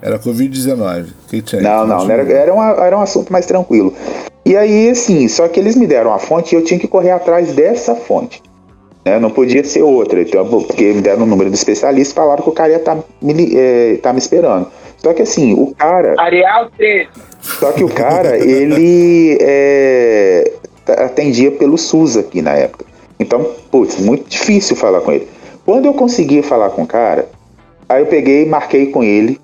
Era 0.00 0.18
Covid-19. 0.18 1.06
O 1.24 1.28
que 1.28 1.42
tinha? 1.42 1.60
Não, 1.62 1.86
não, 1.86 2.04
não 2.04 2.10
era, 2.10 2.32
era, 2.32 2.54
uma- 2.54 2.70
era 2.86 2.96
um 2.96 3.00
assunto 3.00 3.32
mais 3.32 3.44
tranquilo. 3.44 3.92
E 4.46 4.56
aí, 4.56 4.90
assim, 4.90 5.26
só 5.28 5.48
que 5.48 5.58
eles 5.58 5.74
me 5.74 5.86
deram 5.86 6.12
a 6.14 6.18
fonte 6.18 6.54
e 6.54 6.56
eu 6.58 6.62
tinha 6.64 6.78
que 6.78 6.86
correr 6.86 7.10
atrás 7.10 7.52
dessa 7.52 7.94
fonte. 7.96 8.40
Né? 9.04 9.18
Não 9.18 9.30
podia 9.30 9.62
ser 9.64 9.82
outra, 9.82 10.22
então, 10.22 10.46
porque 10.46 10.92
me 10.92 11.00
deram 11.02 11.24
o 11.24 11.26
número 11.26 11.50
do 11.50 11.54
especialista 11.54 12.12
e 12.12 12.14
falaram 12.14 12.42
que 12.44 12.48
o 12.48 12.52
cara 12.52 12.70
ia 12.70 12.76
estar 12.76 12.96
me, 13.20 13.56
eh, 13.56 13.98
tá 14.00 14.12
me 14.12 14.18
esperando. 14.20 14.68
Só 14.98 15.12
que 15.12 15.22
assim, 15.22 15.54
o 15.54 15.74
cara. 15.74 16.14
Arial 16.18 16.70
13. 16.76 17.08
Só 17.40 17.72
que 17.72 17.84
o 17.84 17.88
cara, 17.88 18.36
ele 18.36 19.38
é, 19.40 20.52
atendia 20.86 21.50
pelo 21.50 21.78
SUS 21.78 22.16
aqui 22.16 22.42
na 22.42 22.52
época. 22.52 22.84
Então, 23.18 23.52
putz, 23.70 23.98
muito 23.98 24.28
difícil 24.28 24.76
falar 24.76 25.00
com 25.00 25.12
ele. 25.12 25.28
Quando 25.64 25.86
eu 25.86 25.94
consegui 25.94 26.42
falar 26.42 26.70
com 26.70 26.82
o 26.82 26.86
cara, 26.86 27.28
aí 27.88 28.02
eu 28.02 28.06
peguei 28.06 28.42
e 28.42 28.46
marquei 28.46 28.86
com 28.86 29.02
ele 29.02 29.40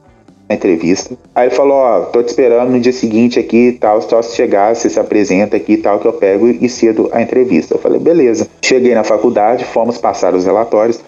a 0.48 0.54
entrevista. 0.54 1.16
Aí 1.34 1.48
ele 1.48 1.54
falou, 1.54 1.76
ó, 1.76 2.00
tô 2.02 2.22
te 2.22 2.28
esperando 2.28 2.70
no 2.70 2.80
dia 2.80 2.92
seguinte 2.92 3.38
aqui 3.38 3.68
e 3.68 3.72
tal, 3.72 4.00
só 4.02 4.22
se 4.22 4.36
chegar, 4.36 4.74
você 4.74 4.88
se 4.88 5.00
apresenta 5.00 5.56
aqui 5.56 5.72
e 5.72 5.76
tal, 5.78 5.98
que 5.98 6.06
eu 6.06 6.12
pego 6.12 6.48
e 6.48 6.68
cedo 6.68 7.08
a 7.12 7.20
entrevista. 7.20 7.74
Eu 7.74 7.78
falei, 7.78 7.98
beleza. 7.98 8.46
Cheguei 8.62 8.94
na 8.94 9.04
faculdade, 9.04 9.64
fomos 9.64 9.98
passar 9.98 10.34
os 10.34 10.44
relatórios. 10.44 11.00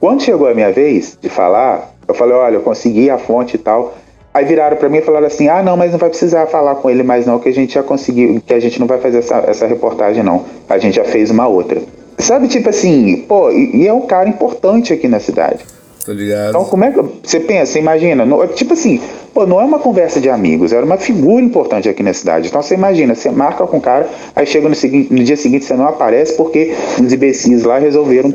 Quando 0.00 0.22
chegou 0.22 0.48
a 0.48 0.54
minha 0.54 0.72
vez 0.72 1.16
de 1.20 1.28
falar, 1.28 1.94
eu 2.10 2.14
falei, 2.14 2.34
olha, 2.34 2.54
eu 2.56 2.60
consegui 2.60 3.08
a 3.08 3.18
fonte 3.18 3.54
e 3.54 3.58
tal. 3.58 3.94
Aí 4.32 4.44
viraram 4.44 4.76
pra 4.76 4.88
mim 4.88 4.98
e 4.98 5.02
falaram 5.02 5.26
assim, 5.26 5.48
ah, 5.48 5.62
não, 5.62 5.76
mas 5.76 5.90
não 5.90 5.98
vai 5.98 6.08
precisar 6.08 6.46
falar 6.46 6.76
com 6.76 6.88
ele 6.88 7.02
mais 7.02 7.26
não, 7.26 7.38
que 7.38 7.48
a 7.48 7.52
gente 7.52 7.74
já 7.74 7.82
conseguiu, 7.82 8.40
que 8.44 8.54
a 8.54 8.60
gente 8.60 8.78
não 8.78 8.86
vai 8.86 8.98
fazer 8.98 9.18
essa, 9.18 9.38
essa 9.46 9.66
reportagem 9.66 10.22
não. 10.22 10.44
A 10.68 10.78
gente 10.78 10.96
já 10.96 11.04
fez 11.04 11.30
uma 11.30 11.48
outra. 11.48 11.80
Sabe, 12.18 12.46
tipo 12.48 12.68
assim, 12.68 13.24
pô, 13.26 13.50
e, 13.50 13.82
e 13.82 13.86
é 13.88 13.92
um 13.92 14.02
cara 14.02 14.28
importante 14.28 14.92
aqui 14.92 15.08
na 15.08 15.18
cidade. 15.18 15.64
Tá 16.04 16.12
ligado? 16.12 16.50
Então, 16.50 16.64
como 16.64 16.84
é 16.84 16.90
que 16.92 17.00
você 17.22 17.40
pensa, 17.40 17.72
você 17.72 17.78
imagina? 17.78 18.24
não- 18.24 18.46
tipo 18.48 18.72
assim, 18.72 19.00
pô, 19.34 19.46
não 19.46 19.60
é 19.60 19.64
uma 19.64 19.78
conversa 19.78 20.20
de 20.20 20.28
amigos, 20.30 20.72
era 20.72 20.84
uma 20.84 20.96
figura 20.96 21.42
importante 21.42 21.88
aqui 21.88 22.02
na 22.02 22.12
cidade. 22.12 22.48
Então, 22.48 22.62
você 22.62 22.74
imagina, 22.74 23.14
você 23.14 23.30
marca 23.30 23.66
com 23.66 23.78
o 23.78 23.80
cara, 23.80 24.08
aí 24.34 24.46
chega 24.46 24.68
no, 24.68 24.74
seguinte, 24.74 25.12
no 25.12 25.22
dia 25.22 25.36
seguinte 25.36 25.64
você 25.64 25.74
não 25.74 25.86
aparece 25.86 26.36
porque 26.36 26.74
os 27.02 27.12
imbecis 27.12 27.64
lá 27.64 27.78
resolveram, 27.78 28.32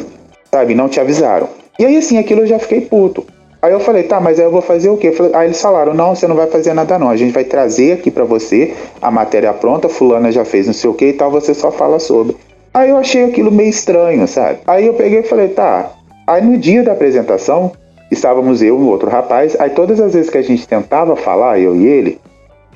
sabe, 0.51 0.75
não 0.75 0.89
te 0.89 0.99
avisaram. 0.99 1.47
E 1.79 1.85
aí, 1.85 1.97
assim, 1.97 2.17
aquilo 2.17 2.41
eu 2.41 2.47
já 2.47 2.59
fiquei 2.59 2.81
puto. 2.81 3.25
Aí 3.65 3.71
eu 3.73 3.79
falei, 3.79 4.03
tá, 4.03 4.19
mas 4.21 4.39
aí 4.39 4.45
eu 4.45 4.51
vou 4.51 4.61
fazer 4.61 4.91
o 4.91 4.95
quê? 4.97 5.11
Falei- 5.11 5.33
Aí 5.33 5.47
eles 5.47 5.59
falaram, 5.59 5.91
não, 5.91 6.13
você 6.13 6.27
não 6.27 6.35
vai 6.35 6.45
fazer 6.45 6.71
nada 6.75 6.99
não, 6.99 7.09
a 7.09 7.15
gente 7.17 7.31
vai 7.33 7.43
trazer 7.43 7.93
aqui 7.93 8.11
pra 8.11 8.23
você 8.23 8.75
a 9.01 9.09
matéria 9.09 9.51
pronta, 9.53 9.89
fulana 9.89 10.31
já 10.31 10.45
fez 10.45 10.67
não 10.67 10.73
sei 10.73 10.87
o 10.87 10.93
que 10.93 11.05
e 11.07 11.13
tal, 11.13 11.31
você 11.31 11.51
só 11.51 11.71
fala 11.71 11.97
sobre. 11.97 12.37
Aí 12.71 12.91
eu 12.91 12.97
achei 12.97 13.23
aquilo 13.23 13.51
meio 13.51 13.71
estranho, 13.71 14.27
sabe? 14.27 14.59
Aí 14.67 14.85
eu 14.85 14.93
peguei 14.93 15.21
e 15.21 15.23
falei, 15.23 15.47
tá. 15.47 15.93
Aí 16.27 16.43
no 16.45 16.59
dia 16.59 16.83
da 16.83 16.91
apresentação, 16.91 17.71
estávamos 18.11 18.61
eu 18.61 18.67
e 18.75 18.83
um 18.83 18.87
outro 18.87 19.09
rapaz, 19.09 19.59
aí 19.59 19.71
todas 19.71 19.99
as 19.99 20.13
vezes 20.13 20.29
que 20.29 20.37
a 20.37 20.43
gente 20.43 20.67
tentava 20.67 21.15
falar, 21.15 21.57
eu 21.59 21.75
e 21.75 21.87
ele, 21.87 22.19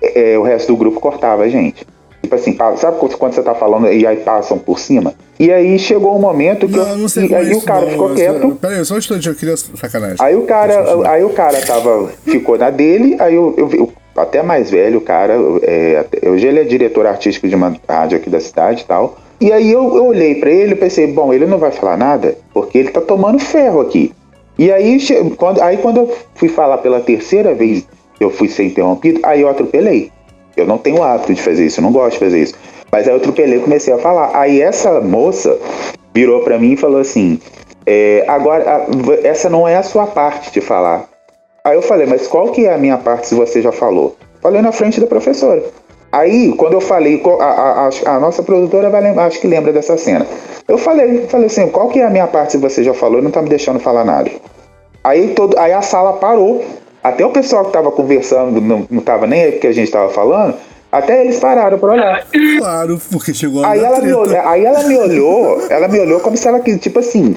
é, 0.01 0.39
o 0.39 0.41
resto 0.41 0.69
do 0.73 0.75
grupo 0.75 0.99
cortava 0.99 1.43
a 1.43 1.49
gente. 1.49 1.85
Tipo 2.21 2.35
assim, 2.35 2.55
sabe 2.77 2.97
quando 3.17 3.33
você 3.33 3.41
tá 3.41 3.55
falando 3.55 3.91
e 3.91 4.05
aí 4.05 4.17
passam 4.17 4.57
por 4.57 4.77
cima? 4.77 5.13
E 5.39 5.51
aí 5.51 5.79
chegou 5.79 6.15
um 6.15 6.19
momento 6.19 6.67
que 6.67 6.75
Não, 6.77 6.89
eu, 6.89 6.97
não 6.97 7.07
sei 7.07 7.27
e 7.27 7.33
é 7.33 7.37
aí 7.37 7.47
o 7.47 7.51
isso, 7.51 7.65
cara 7.65 7.85
não, 7.85 7.91
ficou 7.91 8.13
quieto. 8.13 8.57
Pera 8.59 8.75
aí, 8.75 8.85
só 8.85 8.95
um 8.95 8.97
instante, 8.97 9.29
eu 9.29 9.35
queria 9.35 9.55
sacanagem. 9.55 10.17
Aí 10.19 10.35
o 10.35 10.39
eu 10.39 10.45
cara, 10.45 11.09
aí 11.09 11.23
o 11.23 11.29
cara 11.29 11.61
tava, 11.65 12.11
ficou 12.25 12.57
na 12.57 12.69
dele, 12.69 13.15
aí 13.19 13.33
eu, 13.35 13.53
eu, 13.57 13.67
vi- 13.67 13.79
o 13.79 13.89
até 14.17 14.43
mais 14.43 14.69
velho, 14.69 14.97
o 14.97 15.01
cara, 15.01 15.33
é, 15.61 16.05
hoje 16.27 16.45
ele 16.45 16.59
é 16.59 16.63
diretor 16.65 17.05
artístico 17.07 17.47
de 17.47 17.55
uma 17.55 17.73
rádio 17.87 18.17
aqui 18.17 18.29
da 18.29 18.41
cidade 18.41 18.81
e 18.81 18.85
tal. 18.85 19.17
E 19.39 19.49
aí 19.53 19.71
eu, 19.71 19.95
eu 19.95 20.07
olhei 20.07 20.35
pra 20.35 20.49
ele 20.51 20.73
e 20.73 20.75
pensei, 20.75 21.07
bom, 21.07 21.33
ele 21.33 21.45
não 21.45 21.57
vai 21.57 21.71
falar 21.71 21.95
nada, 21.95 22.37
porque 22.53 22.77
ele 22.77 22.89
tá 22.89 22.99
tomando 22.99 23.39
ferro 23.39 23.79
aqui. 23.79 24.11
E 24.57 24.69
aí, 24.73 24.97
quando, 25.37 25.61
aí 25.61 25.77
quando 25.77 26.01
eu 26.01 26.13
fui 26.35 26.49
falar 26.49 26.79
pela 26.79 26.99
terceira 26.99 27.53
vez, 27.53 27.87
eu 28.19 28.29
fui 28.29 28.49
ser 28.49 28.65
interrompido, 28.65 29.21
aí 29.23 29.39
eu 29.39 29.47
atropelei. 29.47 30.11
Eu 30.57 30.65
não 30.65 30.77
tenho 30.77 31.01
hábito 31.03 31.33
de 31.33 31.41
fazer 31.41 31.65
isso, 31.65 31.79
eu 31.79 31.83
não 31.83 31.91
gosto 31.91 32.13
de 32.13 32.19
fazer 32.25 32.41
isso. 32.41 32.55
Mas 32.91 33.07
aí 33.07 33.13
eu 33.13 33.17
atropelei 33.17 33.59
e 33.59 33.61
comecei 33.61 33.93
a 33.93 33.97
falar. 33.97 34.31
Aí 34.33 34.61
essa 34.61 34.99
moça 35.01 35.57
virou 36.13 36.41
pra 36.43 36.57
mim 36.57 36.73
e 36.73 36.77
falou 36.77 36.99
assim: 36.99 37.39
é, 37.85 38.25
agora, 38.27 38.87
essa 39.23 39.49
não 39.49 39.67
é 39.67 39.77
a 39.77 39.83
sua 39.83 40.07
parte 40.07 40.51
de 40.51 40.61
falar. 40.61 41.07
Aí 41.63 41.75
eu 41.75 41.81
falei, 41.81 42.07
mas 42.07 42.27
qual 42.27 42.49
que 42.51 42.65
é 42.65 42.73
a 42.73 42.77
minha 42.77 42.97
parte 42.97 43.27
se 43.27 43.35
você 43.35 43.61
já 43.61 43.71
falou? 43.71 44.15
Falei 44.41 44.61
na 44.61 44.71
frente 44.71 44.99
da 44.99 45.05
professora. 45.07 45.63
Aí, 46.11 46.53
quando 46.53 46.73
eu 46.73 46.81
falei, 46.81 47.21
a, 47.39 47.43
a- 47.43 47.89
a- 48.15 48.19
nossa 48.19 48.41
produtora 48.41 48.89
vai 48.89 49.05
acho 49.19 49.39
que 49.39 49.47
lembra 49.47 49.71
dessa 49.71 49.95
cena. 49.97 50.25
Eu 50.67 50.77
falei, 50.77 51.27
falei 51.27 51.45
assim, 51.47 51.67
qual 51.67 51.89
que 51.89 51.99
é 51.99 52.05
a 52.05 52.09
minha 52.09 52.25
parte 52.25 52.53
se 52.53 52.57
você 52.57 52.83
já 52.83 52.93
falou 52.93 53.19
e 53.19 53.21
não 53.21 53.29
tá 53.29 53.41
me 53.41 53.49
deixando 53.49 53.79
falar 53.79 54.03
nada? 54.03 54.31
Aí, 55.03 55.29
todo, 55.35 55.57
aí 55.59 55.71
a 55.71 55.81
sala 55.81 56.13
parou. 56.13 56.63
Até 57.03 57.25
o 57.25 57.31
pessoal 57.31 57.65
que 57.65 57.71
tava 57.71 57.91
conversando, 57.91 58.59
não, 58.59 58.85
não 58.89 59.01
tava 59.01 59.25
nem 59.25 59.43
aí 59.43 59.51
porque 59.53 59.67
a 59.67 59.71
gente 59.71 59.89
tava 59.89 60.09
falando, 60.09 60.55
até 60.91 61.21
eles 61.21 61.39
pararam 61.39 61.77
pra 61.77 61.93
olhar. 61.93 62.27
Claro, 62.57 62.99
porque 63.11 63.33
chegou 63.33 63.63
a 63.63 63.69
Aí 63.69 63.79
ela, 63.83 64.01
me 64.01 64.13
olhou, 64.13 64.41
aí 64.43 64.65
ela 64.65 64.83
me 64.83 64.97
olhou, 64.97 65.61
ela 65.69 65.87
me 65.87 65.99
olhou 65.99 66.19
como 66.19 66.35
se 66.35 66.47
ela 66.47 66.59
tipo 66.59 66.99
assim, 66.99 67.35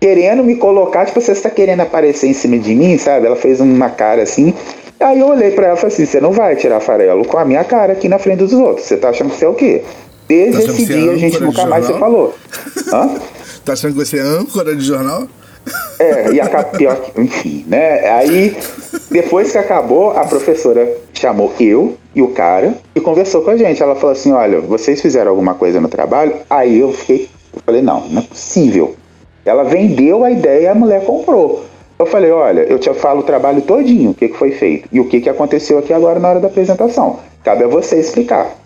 querendo 0.00 0.42
me 0.42 0.56
colocar, 0.56 1.06
tipo, 1.06 1.20
você 1.20 1.32
está 1.32 1.50
querendo 1.50 1.80
aparecer 1.80 2.28
em 2.28 2.32
cima 2.32 2.58
de 2.58 2.74
mim, 2.74 2.96
sabe? 2.98 3.26
Ela 3.26 3.36
fez 3.36 3.60
uma 3.60 3.90
cara 3.90 4.22
assim. 4.22 4.54
Aí 4.98 5.20
eu 5.20 5.28
olhei 5.28 5.50
pra 5.50 5.66
ela 5.66 5.76
e 5.76 5.80
falei 5.80 5.94
assim: 5.94 6.06
você 6.06 6.20
não 6.20 6.32
vai 6.32 6.56
tirar 6.56 6.80
farelo 6.80 7.24
com 7.24 7.38
a 7.38 7.44
minha 7.44 7.64
cara 7.64 7.92
aqui 7.92 8.08
na 8.08 8.18
frente 8.18 8.38
dos 8.38 8.52
outros. 8.52 8.86
Você 8.86 8.96
tá 8.96 9.10
achando 9.10 9.30
que 9.30 9.36
você 9.36 9.44
é 9.44 9.48
o 9.48 9.54
quê? 9.54 9.82
Desde 10.28 10.64
Tá 10.64 10.72
esse 10.72 10.82
é 10.82 10.96
dia 10.96 11.10
a 11.12 11.16
gente 11.16 11.40
nunca 11.40 11.66
mais 11.66 11.86
se 11.86 11.92
falou. 11.94 12.34
Hã? 12.92 13.10
Tá 13.64 13.72
achando 13.74 13.92
que 13.92 14.04
você 14.04 14.18
é 14.18 14.22
âncora 14.22 14.74
de 14.74 14.84
jornal? 14.84 15.28
É, 15.98 16.32
e 16.32 16.40
acabou, 16.40 16.72
pior 16.72 16.96
que, 16.96 17.20
enfim, 17.20 17.64
né? 17.68 18.08
Aí, 18.10 18.56
depois 19.10 19.52
que 19.52 19.58
acabou, 19.58 20.10
a 20.10 20.24
professora 20.24 20.96
chamou 21.14 21.52
eu 21.60 21.96
e 22.14 22.22
o 22.22 22.28
cara 22.28 22.74
e 22.94 23.00
conversou 23.00 23.42
com 23.42 23.50
a 23.50 23.56
gente. 23.56 23.82
Ela 23.82 23.94
falou 23.94 24.12
assim: 24.12 24.32
olha, 24.32 24.60
vocês 24.60 25.00
fizeram 25.00 25.30
alguma 25.30 25.54
coisa 25.54 25.80
no 25.80 25.88
trabalho? 25.88 26.34
Aí 26.50 26.80
eu 26.80 26.92
fiquei, 26.92 27.28
eu 27.54 27.62
falei, 27.64 27.82
não, 27.82 28.08
não 28.08 28.22
é 28.22 28.24
possível. 28.24 28.96
Ela 29.44 29.64
vendeu 29.64 30.24
a 30.24 30.30
ideia 30.30 30.62
e 30.62 30.68
a 30.68 30.74
mulher 30.74 31.04
comprou. 31.04 31.64
Eu 31.98 32.06
falei, 32.06 32.32
olha, 32.32 32.62
eu 32.62 32.78
te 32.78 32.92
falo 32.94 33.20
o 33.20 33.24
trabalho 33.24 33.62
todinho, 33.62 34.10
o 34.10 34.14
que, 34.14 34.28
que 34.28 34.36
foi 34.36 34.50
feito 34.50 34.88
e 34.90 34.98
o 34.98 35.04
que, 35.06 35.20
que 35.20 35.28
aconteceu 35.28 35.78
aqui 35.78 35.92
agora 35.92 36.18
na 36.18 36.30
hora 36.30 36.40
da 36.40 36.48
apresentação. 36.48 37.20
Cabe 37.44 37.64
a 37.64 37.68
você 37.68 37.96
explicar. 37.96 38.56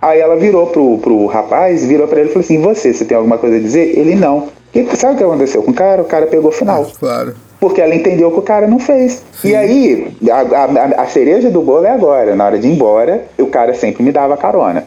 Aí 0.00 0.20
ela 0.20 0.36
virou 0.36 0.66
pro, 0.66 0.98
pro 0.98 1.26
rapaz, 1.26 1.86
virou 1.86 2.08
para 2.08 2.20
ele 2.20 2.28
e 2.28 2.32
falou 2.32 2.44
assim: 2.44 2.60
Você, 2.60 2.92
você 2.92 3.04
tem 3.04 3.16
alguma 3.16 3.38
coisa 3.38 3.56
a 3.56 3.60
dizer? 3.60 3.98
Ele 3.98 4.14
não. 4.14 4.48
Que, 4.72 4.96
sabe 4.96 5.14
o 5.14 5.16
que 5.18 5.24
aconteceu 5.24 5.62
com 5.62 5.70
o 5.70 5.74
cara? 5.74 6.02
O 6.02 6.06
cara 6.06 6.26
pegou 6.26 6.48
o 6.48 6.52
final. 6.52 6.86
Claro. 6.98 7.34
Porque 7.60 7.80
ela 7.80 7.94
entendeu 7.94 8.30
que 8.30 8.38
o 8.38 8.42
cara 8.42 8.66
não 8.66 8.78
fez. 8.78 9.22
Sim. 9.32 9.50
E 9.50 9.54
aí, 9.54 10.16
a, 10.30 11.00
a, 11.00 11.02
a, 11.02 11.06
cereja 11.06 11.50
do 11.50 11.60
bolo 11.60 11.84
é 11.84 11.90
agora. 11.90 12.34
Na 12.34 12.46
hora 12.46 12.58
de 12.58 12.66
ir 12.66 12.72
embora, 12.72 13.24
o 13.38 13.46
cara 13.46 13.74
sempre 13.74 14.02
me 14.02 14.10
dava 14.10 14.36
carona. 14.36 14.84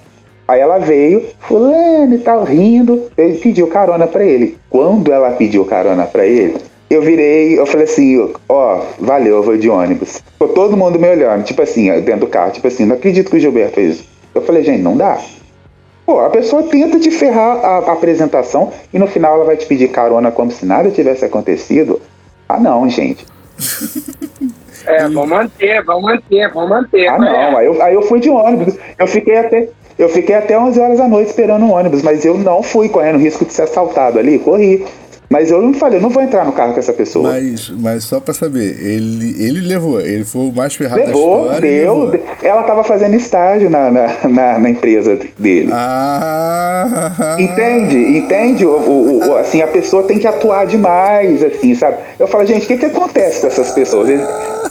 Aí 0.48 0.60
ela 0.60 0.78
veio, 0.78 1.24
fulano 1.40 2.14
e 2.14 2.18
tal, 2.20 2.44
rindo, 2.44 3.04
ele 3.18 3.38
pediu 3.38 3.68
carona 3.68 4.06
para 4.06 4.24
ele. 4.24 4.58
Quando 4.70 5.12
ela 5.12 5.32
pediu 5.32 5.66
carona 5.66 6.06
para 6.06 6.26
ele, 6.26 6.58
eu 6.90 7.02
virei, 7.02 7.58
eu 7.58 7.66
falei 7.66 7.86
assim, 7.86 8.32
ó, 8.48 8.82
valeu, 9.00 9.38
eu 9.38 9.44
vou 9.44 9.58
de 9.58 9.70
ônibus. 9.70 10.22
Ficou 10.34 10.50
todo 10.50 10.78
mundo 10.78 11.00
me 11.00 11.10
olhando, 11.10 11.44
tipo 11.44 11.62
assim, 11.62 11.90
dentro 12.02 12.22
do 12.22 12.28
carro, 12.28 12.52
tipo 12.52 12.68
assim, 12.68 12.86
não 12.86 12.96
acredito 12.96 13.32
que 13.32 13.38
o 13.38 13.40
Gilberto 13.40 13.76
fez 13.76 13.96
isso. 13.96 14.10
Eu 14.36 14.42
falei, 14.44 14.64
gente, 14.64 14.84
não 14.84 14.96
dá. 14.96 15.20
Pô, 16.06 16.20
a 16.20 16.30
pessoa 16.30 16.64
tenta 16.64 17.00
te 17.00 17.10
ferrar 17.10 17.58
a, 17.58 17.78
a, 17.78 17.94
apresentação 17.94 18.72
e 18.94 19.00
no 19.00 19.08
final 19.08 19.36
ela 19.36 19.46
vai 19.46 19.58
te 19.58 19.66
pedir 19.66 19.88
carona 19.88 20.32
como 20.32 20.52
se 20.52 20.66
nada 20.66 20.92
tivesse 20.92 21.26
acontecido. 21.26 22.00
Ah, 22.48 22.60
não, 22.60 22.88
gente. 22.90 23.26
É, 24.88 25.02
vamos 25.10 25.30
manter, 25.30 25.84
vamos 25.84 26.04
manter, 26.04 26.54
vamos 26.54 26.70
manter. 26.70 27.08
Ah, 27.08 27.18
não, 27.18 27.58
aí, 27.58 27.66
eu, 27.66 27.82
aí 27.82 27.94
eu 27.96 28.04
fui 28.04 28.20
de 28.20 28.30
ônibus. 28.30 28.76
Eu 28.98 29.08
fiquei 29.08 29.36
até. 29.38 29.68
Eu 29.98 30.10
fiquei 30.10 30.36
até 30.36 30.60
11 30.60 30.80
horas 30.80 30.98
da 30.98 31.08
noite 31.08 31.30
esperando 31.30 31.66
o 31.66 31.72
ônibus, 31.72 32.04
mas 32.04 32.26
eu 32.26 32.38
não 32.38 32.62
fui 32.62 32.90
correndo 32.90 33.18
risco 33.18 33.46
de 33.46 33.54
ser 33.54 33.64
assaltado 33.64 34.20
ali, 34.20 34.38
corri. 34.38 34.86
Mas 35.30 35.52
eu 35.52 35.62
não 35.62 35.74
falei, 35.74 35.98
eu 35.98 36.02
não 36.02 36.10
vou 36.10 36.22
entrar 36.22 36.46
no 36.46 36.52
carro 36.52 36.74
com 36.74 36.80
essa 36.80 36.94
pessoa. 36.94 37.32
Mas, 37.32 37.70
mas 37.70 38.04
só 38.04 38.20
pra 38.20 38.34
saber, 38.34 38.80
ele, 38.80 39.36
ele 39.44 39.62
levou, 39.62 40.00
ele 40.00 40.24
foi 40.24 40.42
o 40.42 40.52
mais 40.52 40.76
ferrado 40.76 41.02
levou, 41.02 41.48
da 41.48 41.54
história. 41.56 41.62
Deu, 41.62 42.04
levou. 42.06 42.26
Ela 42.44 42.64
tava 42.64 42.84
fazendo 42.84 43.16
estágio 43.16 43.70
na, 43.70 43.90
na, 43.92 44.08
na, 44.28 44.60
na 44.60 44.70
empresa 44.70 45.18
dele. 45.38 45.70
Ah, 45.74 47.36
entende? 47.40 47.98
Entende? 48.18 48.66
O, 48.66 48.72
o, 48.72 49.28
o, 49.30 49.36
assim, 49.38 49.62
a 49.62 49.68
pessoa 49.68 50.04
tem 50.04 50.20
que 50.20 50.28
atuar 50.28 50.66
demais, 50.66 51.44
assim, 51.44 51.74
sabe? 51.76 51.98
Eu 52.20 52.28
falo, 52.28 52.46
gente, 52.46 52.64
o 52.64 52.68
que, 52.68 52.78
que 52.78 52.86
acontece 52.86 53.42
com 53.42 53.48
essas 53.48 53.72
pessoas? 53.72 54.10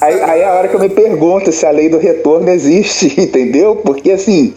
Aí, 0.00 0.20
aí 0.22 0.40
é 0.40 0.44
a 0.44 0.52
hora 0.52 0.68
que 0.68 0.74
eu 0.74 0.80
me 0.80 0.88
pergunto 0.88 1.50
se 1.52 1.64
a 1.66 1.70
lei 1.70 1.88
do 1.88 1.98
retorno 1.98 2.48
existe, 2.50 3.12
entendeu? 3.20 3.76
Porque 3.76 4.10
assim, 4.12 4.54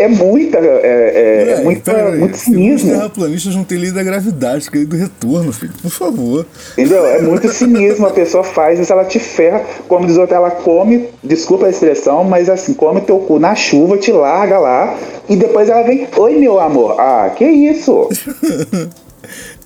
é 0.00 0.08
muita. 0.08 0.58
É, 0.58 0.62
é, 0.62 1.52
é 1.52 1.62
muita, 1.62 1.92
pera, 1.92 2.10
muito 2.12 2.36
cinismo. 2.36 2.90
Os 2.90 2.96
terraplanistas 2.96 3.54
não 3.54 3.64
têm 3.64 3.78
lei 3.78 3.90
da 3.90 4.02
gravidade, 4.02 4.70
que 4.70 4.76
é 4.76 4.80
lei 4.80 4.86
do 4.86 4.96
retorno, 4.96 5.52
filho, 5.52 5.72
por 5.80 5.90
favor. 5.90 6.46
Entendeu? 6.72 7.06
É 7.06 7.20
muito 7.20 7.48
cinismo. 7.52 8.06
A 8.06 8.10
pessoa 8.10 8.42
faz 8.44 8.78
isso, 8.78 8.92
ela 8.92 9.04
te 9.04 9.18
ferra, 9.18 9.62
como 9.88 10.06
diz 10.06 10.16
outra, 10.16 10.36
ela 10.36 10.50
come, 10.50 11.08
desculpa 11.22 11.66
a 11.66 11.70
expressão, 11.70 12.24
mas 12.24 12.48
assim, 12.48 12.74
come 12.74 13.00
teu 13.00 13.18
cu 13.18 13.38
na 13.38 13.54
chuva, 13.54 13.98
te 13.98 14.12
larga 14.12 14.58
lá, 14.58 14.96
e 15.28 15.36
depois 15.36 15.68
ela 15.68 15.82
vem, 15.82 16.08
oi 16.16 16.36
meu 16.36 16.58
amor. 16.58 16.98
Ah, 16.98 17.30
que 17.36 17.44
isso? 17.44 18.08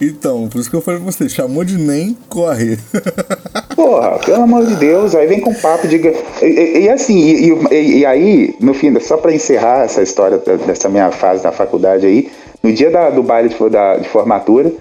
Então, 0.01 0.49
por 0.49 0.61
isso 0.61 0.71
que 0.71 0.77
eu 0.77 0.81
falei 0.81 1.01
pra 1.01 1.11
você, 1.11 1.29
chamou 1.29 1.65
de 1.65 1.79
nem, 1.79 2.17
corre. 2.29 2.79
Porra, 3.75 4.19
pelo 4.19 4.43
amor 4.43 4.67
de 4.67 4.77
Deus, 4.77 5.15
aí 5.15 5.27
vem 5.27 5.41
com 5.41 5.55
papo 5.55 5.87
de. 5.87 5.97
E, 6.43 6.81
e 6.81 6.89
assim, 6.89 7.19
e, 7.19 7.75
e, 7.75 7.99
e, 7.99 8.07
aí, 8.07 8.55
no 8.61 8.75
fim, 8.75 8.99
só 9.01 9.17
pra 9.17 9.35
encerrar 9.35 9.85
essa 9.85 10.03
história 10.03 10.39
dessa 10.67 10.89
minha 10.89 11.11
fase 11.11 11.43
da 11.43 11.53
faculdade 11.53 12.07
aí, 12.07 12.31
no 12.63 12.73
dia 12.73 12.91
da, 12.91 13.11
do 13.11 13.23
baile 13.23 13.49
de, 13.49 13.71
da, 13.71 13.97
de 13.97 14.09
formatura, 14.09 14.73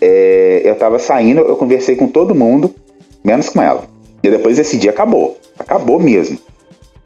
é, 0.00 0.62
eu 0.64 0.74
tava 0.74 0.98
saindo, 0.98 1.40
eu 1.40 1.56
conversei 1.56 1.96
com 1.96 2.08
todo 2.08 2.34
mundo, 2.34 2.74
menos 3.24 3.48
com 3.48 3.62
ela. 3.62 3.84
E 4.22 4.30
depois 4.30 4.58
esse 4.58 4.76
dia 4.76 4.90
acabou. 4.90 5.38
Acabou 5.58 6.00
mesmo. 6.00 6.38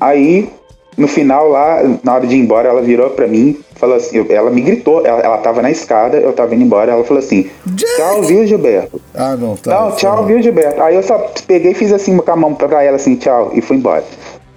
Aí 0.01 0.51
no 0.97 1.09
final 1.09 1.49
lá, 1.49 1.83
na 2.03 2.15
hora 2.15 2.27
de 2.27 2.35
ir 2.35 2.39
embora, 2.39 2.69
ela 2.69 2.83
virou 2.83 3.11
para 3.11 3.27
mim, 3.27 3.59
falou 3.77 3.97
assim, 3.97 4.25
ela 4.29 4.51
me 4.51 4.61
gritou, 4.61 5.05
ela, 5.05 5.21
ela 5.21 5.39
tava 5.39 5.63
na 5.63 5.71
escada, 5.71 6.19
eu 6.19 6.33
tava 6.33 6.55
indo 6.55 6.65
embora, 6.65 6.93
ela 6.93 7.05
falou 7.05 7.23
assim, 7.23 7.51
tchau, 7.75 8.23
viu, 8.23 8.47
Gilberto? 8.47 9.01
Ah, 9.15 9.37
não, 9.37 9.57
tá. 9.57 9.71
Não, 9.71 9.93
tchau, 9.93 10.25
viu, 10.25 10.41
Gilberto? 10.43 10.83
Aí 10.83 10.95
eu 10.95 11.03
só 11.03 11.19
peguei 11.47 11.73
e 11.73 11.75
fiz 11.75 11.93
assim 11.93 12.17
com 12.17 12.31
a 12.31 12.37
mão 12.37 12.55
pra 12.55 12.83
ela, 12.83 12.97
assim, 12.97 13.17
tchau, 13.17 13.51
e 13.55 13.61
fui 13.61 13.77
embora. 13.77 14.05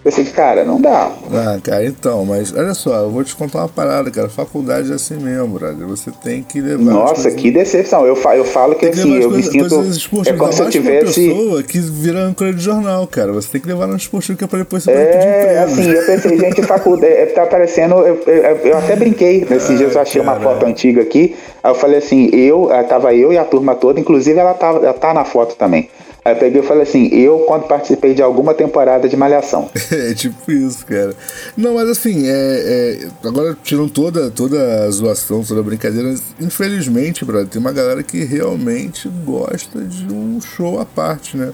Pensei, 0.06 0.24
cara, 0.26 0.64
não 0.64 0.80
dá. 0.80 1.12
Ah, 1.34 1.58
cara, 1.64 1.84
então, 1.84 2.24
mas 2.26 2.56
olha 2.56 2.76
só, 2.76 2.93
eu 2.97 3.10
vou 3.10 3.24
te 3.24 3.36
contar 3.36 3.62
uma 3.62 3.68
parada, 3.68 4.12
cara. 4.12 4.30
Faculdade 4.30 4.91
é 4.91 4.93
assim 4.93 5.16
mesmo, 5.16 5.47
brother. 5.47 5.88
Você 5.88 6.12
tem 6.12 6.43
que 6.43 6.62
levar. 6.62 6.84
Nossa, 6.84 7.32
que 7.32 7.49
decepção. 7.49 8.06
Eu 8.06 8.16
falo, 8.16 8.36
eu 8.36 8.45
falo 8.45 8.76
que 8.76 8.86
assim, 8.86 9.16
eu 9.16 9.32
coisas, 9.32 9.51
me 9.51 9.62
sinto. 9.64 10.30
É 10.30 10.34
como 10.34 10.53
se 10.53 10.62
eu 10.62 10.70
tivesse. 10.70 11.32
Uma 11.32 11.39
pessoa 11.39 11.64
que 11.64 11.80
vira 11.80 12.20
âncora 12.20 12.53
de 12.53 12.62
jornal, 12.62 13.08
cara. 13.08 13.34
Você 13.34 13.53
tem 13.53 13.62
que 13.62 13.68
levar 13.68 13.88
no 13.88 13.95
esportivo 13.95 14.38
que 14.38 14.43
é 14.43 14.47
pra 14.47 14.60
depois 14.60 14.84
você 14.84 14.91
É, 14.91 15.64
assim, 15.66 15.89
eu 15.89 16.06
pensei, 16.06 16.38
gente, 16.38 16.62
faculdade. 16.62 17.12
É, 17.12 17.26
tá 17.26 17.41
aparecendo. 17.41 17.95
Eu, 17.95 18.22
eu, 18.28 18.58
eu, 18.58 18.78
até 18.78 18.95
brinquei 18.95 19.43
nesses 19.49 19.72
ah, 19.72 19.76
dias, 19.76 19.95
eu 19.95 20.01
achei 20.01 20.22
cara. 20.22 20.38
uma 20.38 20.39
foto 20.39 20.68
antiga 20.68 21.01
aqui. 21.01 21.36
Aí 21.64 21.72
eu 21.72 21.76
falei 21.76 21.97
assim, 21.97 22.30
eu, 22.32 22.72
eh, 22.72 22.84
tava 22.84 23.12
eu 23.16 23.34
e 23.34 23.39
a 23.39 23.43
turma 23.43 23.74
toda, 23.74 23.99
inclusive 23.99 24.38
ela, 24.38 24.53
tava, 24.53 24.86
ela 24.86 24.93
tá 24.93 25.16
na 25.16 25.26
foto 25.26 25.56
também. 25.56 25.89
Aí 26.26 26.34
peguei 26.34 26.61
e 26.61 26.65
falei 26.65 26.82
assim, 26.82 27.07
eu 27.13 27.41
quando 27.41 27.67
participei 27.67 28.15
de 28.15 28.21
alguma 28.23 28.55
temporada 28.55 29.07
de 29.07 29.15
Malhação. 29.15 29.69
é 29.93 30.11
tipo 30.15 30.51
isso, 30.51 30.84
cara. 30.84 31.13
Não, 31.55 31.76
mas 31.76 31.88
assim, 31.88 32.28
é, 32.28 32.32
é, 32.34 33.07
agora 33.28 33.55
tirando 33.63 33.91
toda, 33.91 34.32
toda 34.32 34.86
a 34.86 34.89
zoação, 34.89 35.43
toda 35.43 35.59
a 35.59 35.63
brincadeira, 35.63 36.15
infelizmente, 36.41 37.23
brother, 37.23 37.47
tem 37.47 37.61
uma 37.61 37.71
galera 37.71 38.01
que 38.01 38.23
realmente 38.23 39.07
gosta 39.23 39.82
de 39.82 40.11
um 40.11 40.41
show 40.41 40.80
à 40.80 40.86
parte, 40.86 41.38
né? 41.38 41.53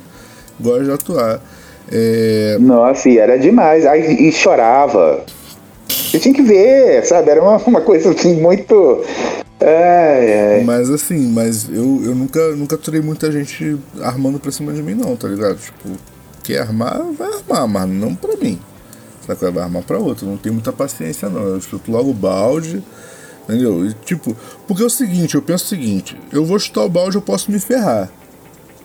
Gosta 0.57 0.85
de 0.85 0.91
atuar. 0.91 1.41
É... 1.91 2.55
Nossa, 2.57 3.09
e 3.09 3.17
era 3.17 3.37
demais. 3.37 3.85
Aí, 3.85 4.29
e 4.29 4.31
chorava. 4.31 5.25
Você 5.89 6.17
tinha 6.17 6.33
que 6.33 6.41
ver, 6.41 7.05
sabe? 7.05 7.29
Era 7.29 7.41
uma, 7.41 7.57
uma 7.57 7.81
coisa 7.81 8.11
assim 8.11 8.39
muito 8.39 9.03
é, 9.61 10.50
é. 10.50 10.50
Mas 10.63 10.89
assim, 10.89 11.27
mas 11.31 11.69
eu, 11.69 12.01
eu 12.03 12.15
nunca, 12.15 12.55
nunca 12.55 12.77
turei 12.77 13.01
muita 13.01 13.31
gente 13.31 13.77
armando 14.01 14.39
pra 14.39 14.51
cima 14.51 14.73
de 14.73 14.81
mim, 14.81 14.93
não, 14.93 15.15
tá 15.15 15.27
ligado? 15.27 15.57
Tipo, 15.57 15.89
quer 16.43 16.59
armar, 16.59 17.01
vai 17.17 17.33
armar, 17.33 17.67
mas 17.67 17.89
não 17.89 18.15
pra 18.15 18.35
mim. 18.35 18.59
Sabe? 19.25 19.51
Vai 19.51 19.63
armar 19.63 19.83
pra 19.83 19.97
outro. 19.97 20.25
Não 20.25 20.37
tenho 20.37 20.53
muita 20.53 20.73
paciência, 20.73 21.29
não. 21.29 21.41
Eu 21.41 21.61
chuto 21.61 21.91
logo 21.91 22.09
o 22.09 22.13
balde, 22.13 22.83
entendeu? 23.43 23.85
E, 23.85 23.93
tipo, 24.05 24.35
porque 24.67 24.83
é 24.83 24.85
o 24.85 24.89
seguinte, 24.89 25.35
eu 25.35 25.41
penso 25.41 25.65
o 25.65 25.67
seguinte: 25.67 26.17
eu 26.31 26.45
vou 26.45 26.59
chutar 26.59 26.83
o 26.83 26.89
balde, 26.89 27.15
eu 27.15 27.21
posso 27.21 27.51
me 27.51 27.59
ferrar, 27.59 28.11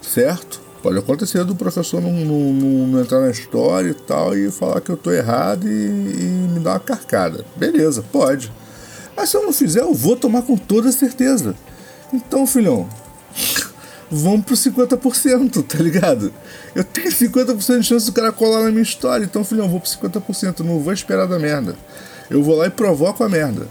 certo? 0.03 0.67
Pode 0.83 0.99
acontecer 0.99 1.43
do 1.43 1.57
professor 1.57 2.01
não, 2.01 2.13
não, 2.13 2.87
não, 2.87 3.01
entrar 3.01 3.21
na 3.21 3.31
história 3.31 3.91
e 3.91 3.95
tal 3.95 4.37
e 4.37 4.53
falar 4.53 4.81
que 4.81 4.91
eu 4.91 4.97
tô 4.97 5.11
errado 5.11 5.67
e, 5.67 5.73
e 5.73 6.49
me 6.55 6.61
dar 6.61 6.75
uma 6.75 6.81
carcada. 6.81 7.45
Beleza, 7.57 8.05
pode. 8.13 8.53
Mas 9.17 9.31
se 9.31 9.37
eu 9.37 9.43
não 9.43 9.53
fizer, 9.53 9.81
eu 9.81 9.95
vou 9.95 10.15
tomar 10.15 10.43
com 10.43 10.57
toda 10.57 10.93
certeza. 10.93 11.57
Então, 12.13 12.47
filhão, 12.47 12.89
vamos 14.11 14.45
pro 14.45 14.55
50%, 14.55 15.65
tá 15.67 15.79
ligado? 15.79 16.33
Eu 16.75 16.85
tenho 16.85 17.09
50% 17.09 17.81
de 17.81 17.87
chance 17.87 18.07
do 18.07 18.13
cara 18.13 18.33
colar 18.33 18.65
na 18.65 18.71
minha 18.71 18.83
história. 18.83 19.25
Então, 19.25 19.45
filhão, 19.45 19.69
vou 19.69 19.81
pro 19.81 19.91
50%. 19.91 20.61
Não 20.61 20.79
vou 20.81 20.93
esperar 20.93 21.27
da 21.27 21.39
merda. 21.39 21.77
Eu 22.31 22.43
vou 22.43 22.57
lá 22.57 22.67
e 22.67 22.71
provoco 22.71 23.23
a 23.25 23.29
merda. 23.29 23.67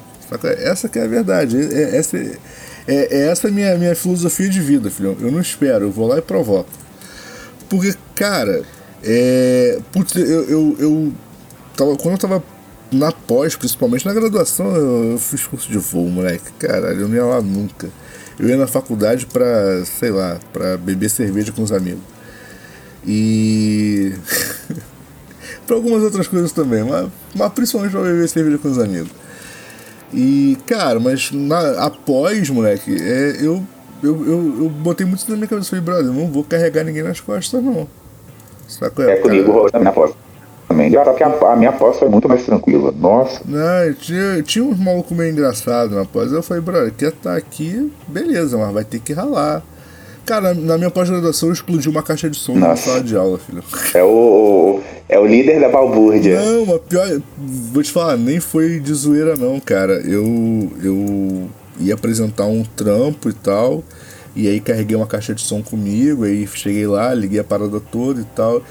Essa 0.60 0.90
que 0.90 1.00
é 1.00 1.04
a 1.04 1.08
verdade. 1.08 1.58
É, 1.58 1.84
é, 1.84 1.98
essa 1.98 2.18
é, 2.18 2.38
é 2.88 3.28
essa 3.28 3.50
minha, 3.50 3.78
minha 3.78 3.96
filosofia 3.96 4.50
de 4.50 4.60
vida, 4.60 4.90
filhão. 4.90 5.16
Eu 5.20 5.32
não 5.32 5.40
espero, 5.40 5.86
eu 5.86 5.92
vou 5.92 6.08
lá 6.08 6.18
e 6.18 6.22
provoco. 6.22 6.70
Porque, 7.70 7.94
cara, 8.16 8.64
é. 9.04 9.80
Putz, 9.92 10.16
eu, 10.16 10.50
eu, 10.50 10.76
eu 10.80 11.14
tava, 11.76 11.96
quando 11.96 12.14
eu 12.14 12.18
tava 12.18 12.44
na 12.92 13.12
pós, 13.12 13.56
principalmente 13.56 14.06
na 14.06 14.14
graduação, 14.14 14.76
eu, 14.76 15.12
eu 15.12 15.18
fiz 15.18 15.46
curso 15.46 15.70
de 15.70 15.78
voo, 15.78 16.10
moleque. 16.10 16.52
Caralho, 16.60 17.02
eu 17.02 17.08
não 17.08 17.16
ia 17.16 17.26
lá 17.26 17.42
nunca. 17.42 17.90
Eu 18.40 18.50
ia 18.50 18.58
na 18.58 18.68
faculdade 18.68 19.26
pra, 19.26 19.84
sei 19.86 20.12
lá, 20.12 20.40
pra 20.52 20.78
beber 20.78 21.10
cerveja 21.10 21.52
com 21.52 21.62
os 21.62 21.72
amigos. 21.72 22.04
E. 23.06 24.14
pra 25.66 25.76
algumas 25.76 26.04
outras 26.04 26.28
coisas 26.28 26.52
também, 26.52 26.84
mas, 26.84 27.10
mas 27.36 27.54
principalmente 27.54 27.92
pra 27.92 28.02
beber 28.02 28.28
cerveja 28.28 28.58
com 28.58 28.70
os 28.70 28.80
amigos. 28.80 29.12
E, 30.14 30.58
cara, 30.66 31.00
mas 31.00 31.32
na, 31.32 31.86
após, 31.86 32.50
moleque, 32.50 32.96
é, 32.96 33.38
eu, 33.40 33.64
eu, 34.04 34.26
eu, 34.26 34.64
eu 34.64 34.70
botei 34.70 35.06
muito 35.06 35.30
na 35.30 35.36
minha 35.36 35.48
cabeça. 35.48 35.70
Falei, 35.70 35.84
brother, 35.84 36.06
eu 36.06 36.14
não 36.14 36.28
vou 36.28 36.44
carregar 36.44 36.84
ninguém 36.84 37.04
nas 37.04 37.20
costas, 37.20 37.64
não. 37.64 37.88
Saco? 38.68 39.02
É, 39.02 39.14
é 39.14 39.16
comigo, 39.18 39.70
na 39.74 39.92
porta. 39.92 40.25
Também. 40.76 40.92
Só 40.92 41.14
que 41.14 41.24
a, 41.24 41.28
a 41.28 41.56
minha 41.56 41.72
pós 41.72 41.98
foi 41.98 42.10
muito 42.10 42.28
mais 42.28 42.44
tranquila. 42.44 42.94
Nossa. 42.98 43.42
Não, 43.46 43.94
tinha, 43.94 44.44
tinha 44.44 44.66
uns 44.66 44.78
malucos 44.78 45.16
meio 45.16 45.32
engraçados 45.32 45.96
na 45.96 46.06
pós. 46.06 46.32
Eu 46.32 46.44
falei, 46.44 46.62
brother, 46.62 46.92
quer 46.92 47.10
estar 47.10 47.32
tá 47.32 47.38
aqui, 47.38 47.92
beleza, 48.08 48.58
mas 48.58 48.74
vai 48.74 48.84
ter 48.84 49.00
que 49.00 49.14
ralar. 49.14 49.64
Cara, 50.26 50.56
na 50.56 50.76
minha 50.78 50.90
pós-graduação 50.90 51.52
explodiu 51.52 51.92
uma 51.92 52.02
caixa 52.02 52.28
de 52.28 52.38
som 52.38 52.56
Nossa. 52.56 52.68
na 52.68 52.76
sala 52.76 53.04
de 53.04 53.16
aula, 53.16 53.38
filho. 53.38 53.64
É 53.94 54.04
o, 54.04 54.80
é 55.08 55.20
o 55.20 55.26
líder 55.26 55.60
da 55.60 55.70
balbúrdia. 55.70 56.42
Não, 56.42 56.66
mas 56.66 56.82
pior. 56.90 57.22
Vou 57.38 57.84
te 57.84 57.92
falar, 57.92 58.18
nem 58.18 58.40
foi 58.40 58.80
de 58.80 58.92
zoeira, 58.92 59.36
não, 59.36 59.60
cara. 59.60 60.02
Eu, 60.04 60.72
eu 60.84 61.48
ia 61.80 61.94
apresentar 61.94 62.46
um 62.46 62.64
trampo 62.64 63.30
e 63.30 63.34
tal. 63.34 63.84
E 64.36 64.48
aí 64.48 64.60
carreguei 64.60 64.98
uma 64.98 65.06
caixa 65.06 65.36
de 65.36 65.42
som 65.42 65.62
comigo. 65.62 66.24
Aí 66.24 66.48
cheguei 66.48 66.88
lá, 66.88 67.14
liguei 67.14 67.40
a 67.40 67.44
parada 67.44 67.80
toda 67.80 68.20
e 68.20 68.26
tal. 68.36 68.64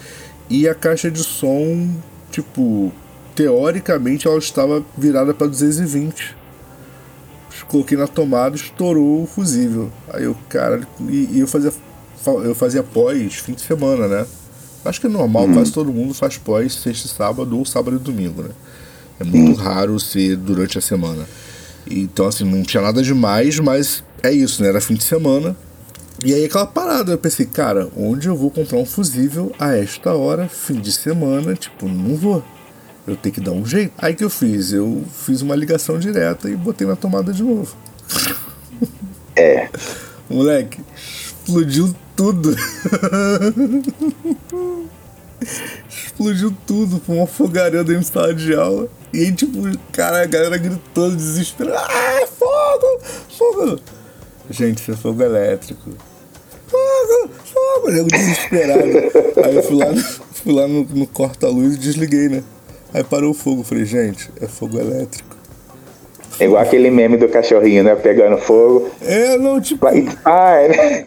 E 0.49 0.69
a 0.69 0.75
caixa 0.75 1.11
de 1.11 1.23
som, 1.23 1.91
tipo, 2.31 2.93
teoricamente 3.35 4.27
ela 4.27 4.39
estava 4.39 4.85
virada 4.97 5.33
para 5.33 5.47
220 5.47 6.45
coloquei 7.65 7.97
na 7.97 8.07
tomada, 8.07 8.57
estourou 8.57 9.23
o 9.23 9.27
fusível. 9.27 9.91
Aí 10.13 10.25
eu, 10.25 10.37
cara, 10.49 10.87
e, 11.09 11.29
e, 11.33 11.41
eu 11.41 11.47
fazia 11.47 11.73
eu 12.43 12.55
fazia 12.55 12.83
pós 12.83 13.35
fim 13.35 13.53
de 13.53 13.61
semana, 13.61 14.09
né? 14.09 14.27
Acho 14.85 15.01
que 15.01 15.07
é 15.07 15.11
normal, 15.11 15.45
uhum. 15.45 15.55
quase 15.55 15.73
todo 15.73 15.93
mundo 15.93 16.15
faz 16.15 16.39
pós 16.39 16.75
sexta 16.75 17.07
e 17.07 17.11
sábado 17.11 17.57
ou 17.57 17.65
sábado 17.65 17.97
e 17.97 17.99
domingo, 17.99 18.43
né? 18.43 18.51
É 19.21 19.25
muito 19.25 19.59
uhum. 19.59 19.65
raro 19.65 20.01
ser 20.01 20.37
durante 20.37 20.79
a 20.79 20.81
semana. 20.81 21.25
Então, 21.87 22.27
assim, 22.27 22.45
não 22.45 22.63
tinha 22.63 22.83
nada 22.83 23.03
demais, 23.03 23.59
mas 23.59 24.03
é 24.23 24.33
isso, 24.33 24.63
né? 24.63 24.69
Era 24.69 24.81
fim 24.81 24.95
de 24.95 25.05
semana. 25.05 25.55
E 26.25 26.35
aí 26.35 26.47
aquela 26.47 26.67
parada, 26.67 27.13
eu 27.13 27.19
pensei, 27.19 27.47
cara, 27.47 27.89
onde 27.97 28.29
eu 28.29 28.35
vou 28.35 28.51
comprar 28.51 28.79
um 28.79 28.87
fusível 28.87 29.53
a 29.59 29.77
esta 29.77 30.15
hora, 30.15 30.49
fim 30.49 30.81
de 30.81 30.91
semana? 30.91 31.55
Tipo, 31.55 31.87
não 31.87 32.17
vou 32.17 32.43
eu 33.07 33.17
tenho 33.17 33.35
que 33.35 33.41
dar 33.41 33.53
um 33.53 33.67
jeito. 33.67 33.93
Aí 33.99 34.15
que 34.15 34.25
eu 34.25 34.31
fiz? 34.31 34.73
Eu 34.73 35.05
fiz 35.13 35.43
uma 35.43 35.55
ligação 35.55 35.99
direta 35.99 36.49
e 36.49 36.57
botei 36.57 36.87
na 36.87 36.97
tomada 36.97 37.33
de 37.33 37.43
novo. 37.43 37.77
É. 39.37 39.69
Moleque, 40.31 40.81
explodiu 40.97 41.93
tudo. 42.15 42.55
explodiu 45.89 46.57
tudo, 46.65 47.03
foi 47.05 47.17
uma 47.17 47.27
fogareira 47.27 47.83
dentro 47.83 48.07
da 48.13 48.13
sala 48.13 48.33
de 48.33 48.55
aula. 48.55 48.87
E 49.13 49.19
aí, 49.19 49.33
tipo, 49.33 49.59
cara, 49.91 50.23
a 50.23 50.27
galera 50.27 50.57
gritando, 50.57 51.17
desesperada. 51.17 51.81
Ah, 51.81 52.25
fogo! 52.29 53.01
Fogo! 53.37 53.81
Gente, 54.49 54.83
isso 54.83 54.93
é 54.93 54.97
fogo 54.97 55.21
elétrico. 55.21 55.91
Fogo! 56.69 57.31
Fogo! 57.45 57.91
Eu 57.91 58.05
desesperado. 58.05 58.83
Aí 59.45 59.57
eu 59.57 59.63
fui 59.63 59.77
lá, 59.77 59.87
fui 60.33 60.53
lá 60.53 60.69
no, 60.69 60.85
no 60.85 61.07
corta-luz 61.07 61.75
e 61.75 61.79
desliguei, 61.79 62.29
né? 62.29 62.43
Aí 62.93 63.03
parou 63.03 63.31
o 63.31 63.35
fogo, 63.35 63.63
falei, 63.65 63.85
gente, 63.85 64.31
é 64.41 64.47
fogo 64.47 64.79
elétrico. 64.79 65.35
É 66.39 66.45
igual 66.45 66.63
aquele 66.63 66.91
meme 66.91 67.17
do 67.17 67.29
cachorrinho, 67.29 67.85
né? 67.85 67.95
Pegando 67.95 68.37
fogo. 68.39 68.91
É, 69.03 69.37
não, 69.39 69.61
tipo. 69.61 69.87
Ah, 70.25 70.55
é. 70.57 71.07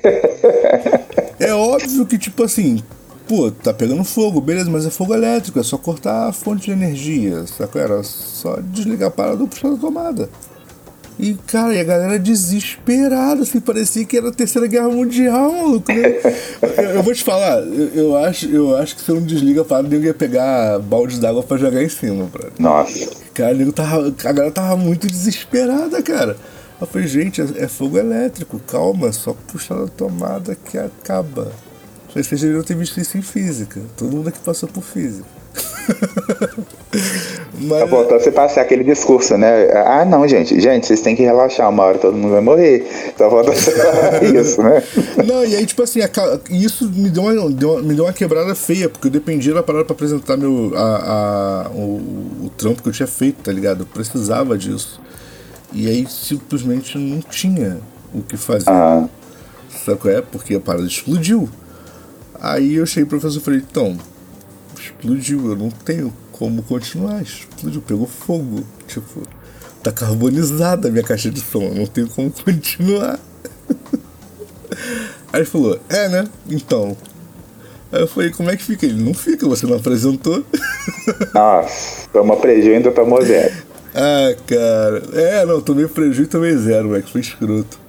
é 1.48 1.54
óbvio 1.54 2.06
que, 2.06 2.18
tipo 2.18 2.44
assim, 2.44 2.82
pô, 3.28 3.52
tá 3.52 3.74
pegando 3.74 4.04
fogo, 4.04 4.40
beleza, 4.40 4.70
mas 4.70 4.86
é 4.86 4.90
fogo 4.90 5.14
elétrico, 5.14 5.60
é 5.60 5.64
só 5.64 5.78
cortar 5.78 6.30
a 6.30 6.34
fonte 6.34 6.66
de 6.66 6.72
energia, 6.72 7.46
sacou? 7.46 7.82
Era 7.82 8.02
só 8.04 8.58
desligar 8.62 9.10
a 9.10 9.12
parada 9.12 9.42
ou 9.42 9.48
puxar 9.48 9.70
da 9.70 9.78
tomada. 9.78 10.30
E, 11.20 11.34
cara, 11.48 11.74
e 11.74 11.80
a 11.80 11.84
galera 11.84 12.20
desesperada, 12.20 13.42
assim, 13.42 13.60
parecia 13.60 14.06
que 14.06 14.18
era 14.18 14.30
a 14.30 14.32
terceira 14.32 14.68
guerra 14.68 14.90
mundial, 14.90 15.52
maluco, 15.52 15.92
né? 15.92 16.20
eu, 16.78 16.84
eu, 16.84 17.04
vou 17.04 17.14
te 17.14 17.24
falar, 17.24 17.60
eu, 17.62 17.88
eu, 17.94 18.18
acho, 18.18 18.48
eu 18.50 18.76
acho 18.78 18.96
que 18.96 19.02
se 19.02 19.10
eu 19.10 19.16
não 19.16 19.24
desliga 19.24 19.62
a 19.62 19.66
parada, 19.66 19.96
eu 19.96 20.04
ia 20.04 20.14
pegar 20.14 20.78
balde 20.80 21.20
d'água 21.20 21.42
pra 21.42 21.58
jogar 21.58 21.82
em 21.82 21.90
cima, 21.90 22.26
brother. 22.26 22.54
Nossa. 22.60 23.10
Cara, 23.34 23.56
a, 23.56 23.72
tava, 23.72 24.08
a 24.08 24.32
galera 24.32 24.52
tava 24.52 24.78
muito 24.78 25.08
desesperada, 25.08 26.02
cara. 26.04 26.38
Eu 26.80 26.86
falei, 26.86 27.08
gente, 27.08 27.42
é, 27.42 27.64
é 27.64 27.68
fogo 27.68 27.98
elétrico, 27.98 28.60
calma, 28.68 29.12
só 29.12 29.34
puxar 29.34 29.82
a 29.82 29.88
tomada 29.88 30.56
que 30.56 30.78
acaba. 30.78 31.52
Vocês 32.14 32.42
deveriam 32.42 32.64
ter 32.64 32.76
visto 32.76 33.00
isso 33.00 33.18
em 33.18 33.22
física. 33.24 33.82
Todo 33.96 34.16
mundo 34.16 34.30
aqui 34.30 34.40
passou 34.40 34.70
por 34.70 34.84
física. 34.84 35.37
Mas... 37.60 37.80
Tá 37.80 37.86
bom, 37.88 38.04
então 38.04 38.20
você 38.20 38.32
passar 38.32 38.62
aquele 38.62 38.84
discurso, 38.84 39.38
né? 39.38 39.68
Ah, 39.86 40.06
não, 40.06 40.28
gente, 40.28 40.60
gente, 40.60 40.86
vocês 40.86 41.02
têm 41.02 41.16
que 41.16 41.24
relaxar, 41.24 41.70
uma 41.70 41.84
hora 41.84 41.98
todo 41.98 42.16
mundo 42.16 42.32
vai 42.32 42.42
morrer. 42.42 42.86
Só 43.18 43.30
falta 43.30 43.52
isso, 44.26 44.62
né? 44.62 44.84
Não, 45.26 45.44
e 45.44 45.56
aí, 45.56 45.66
tipo 45.66 45.82
assim, 45.82 46.00
isso 46.52 46.90
me 46.90 47.10
deu, 47.10 47.24
uma, 47.24 47.50
deu, 47.50 47.84
me 47.84 47.96
deu 47.96 48.06
uma 48.06 48.14
quebrada 48.14 48.54
feia, 48.54 48.88
porque 48.90 49.08
eu 49.08 49.12
dependia 49.12 49.54
da 49.54 49.64
parada 49.64 49.86
pra 49.86 49.94
apresentar 49.94 50.38
meu, 50.38 50.72
a, 50.76 51.66
a, 51.66 51.70
o, 51.72 52.46
o 52.46 52.52
trampo 52.58 52.82
que 52.82 52.90
eu 52.90 52.94
tinha 52.94 53.08
feito, 53.08 53.44
tá 53.44 53.52
ligado? 53.52 53.82
Eu 53.82 53.86
precisava 53.86 54.58
disso. 54.58 55.02
E 55.74 55.88
aí 55.88 56.06
simplesmente 56.08 56.98
não 56.98 57.20
tinha 57.22 57.80
o 58.14 58.22
que 58.22 58.38
fazer. 58.38 58.70
Ah. 58.70 59.08
Sabe 59.84 60.00
qual 60.00 60.14
é? 60.14 60.22
Porque 60.22 60.56
a 60.56 60.60
parada 60.60 60.86
explodiu. 60.86 61.50
Aí 62.40 62.76
eu 62.76 62.86
cheguei 62.86 63.06
pro 63.06 63.20
professor 63.20 63.40
e 63.40 63.44
falei, 63.44 63.60
então, 63.60 63.98
explodiu, 64.88 65.50
eu 65.50 65.56
não 65.56 65.70
tenho 65.70 66.14
como 66.32 66.64
continuar, 66.64 67.22
explodiu, 67.22 67.82
pegou 67.82 68.08
fogo. 68.08 68.64
Tipo, 68.88 69.24
tá 69.84 69.92
carbonizada 69.92 70.88
a 70.88 70.92
minha 70.92 71.04
caixa 71.04 71.30
de 71.30 71.40
som, 71.40 71.64
eu 71.64 71.76
não 71.76 71.86
tenho 71.86 72.08
como 72.10 72.32
continuar. 72.44 73.20
Aí 75.32 75.42
ele 75.42 75.46
falou, 75.46 75.80
é 75.90 76.10
né? 76.10 76.28
Então. 76.50 76.96
Aí 77.92 78.02
eu 78.02 78.08
falei, 78.08 78.32
como 78.32 78.50
é 78.50 78.58
que 78.58 78.64
fica? 78.64 78.86
Ele 78.86 79.02
não 79.02 79.14
fica, 79.14 79.48
você 79.48 79.66
não 79.66 79.78
apresentou. 79.78 80.44
Nossa, 81.34 82.08
toma 82.12 82.36
prejuízo 82.38 82.76
ainda 82.76 82.92
tomou 82.92 83.22
zero. 83.22 83.54
Ah, 83.96 84.36
cara. 84.46 85.04
É, 85.14 85.46
não, 85.46 85.62
tomei 85.62 85.88
prejuízo 85.88 86.24
e 86.24 86.28
tomei 86.28 86.56
zero, 86.58 86.90
moleque. 86.90 87.12
Foi 87.12 87.22
escroto. 87.22 87.80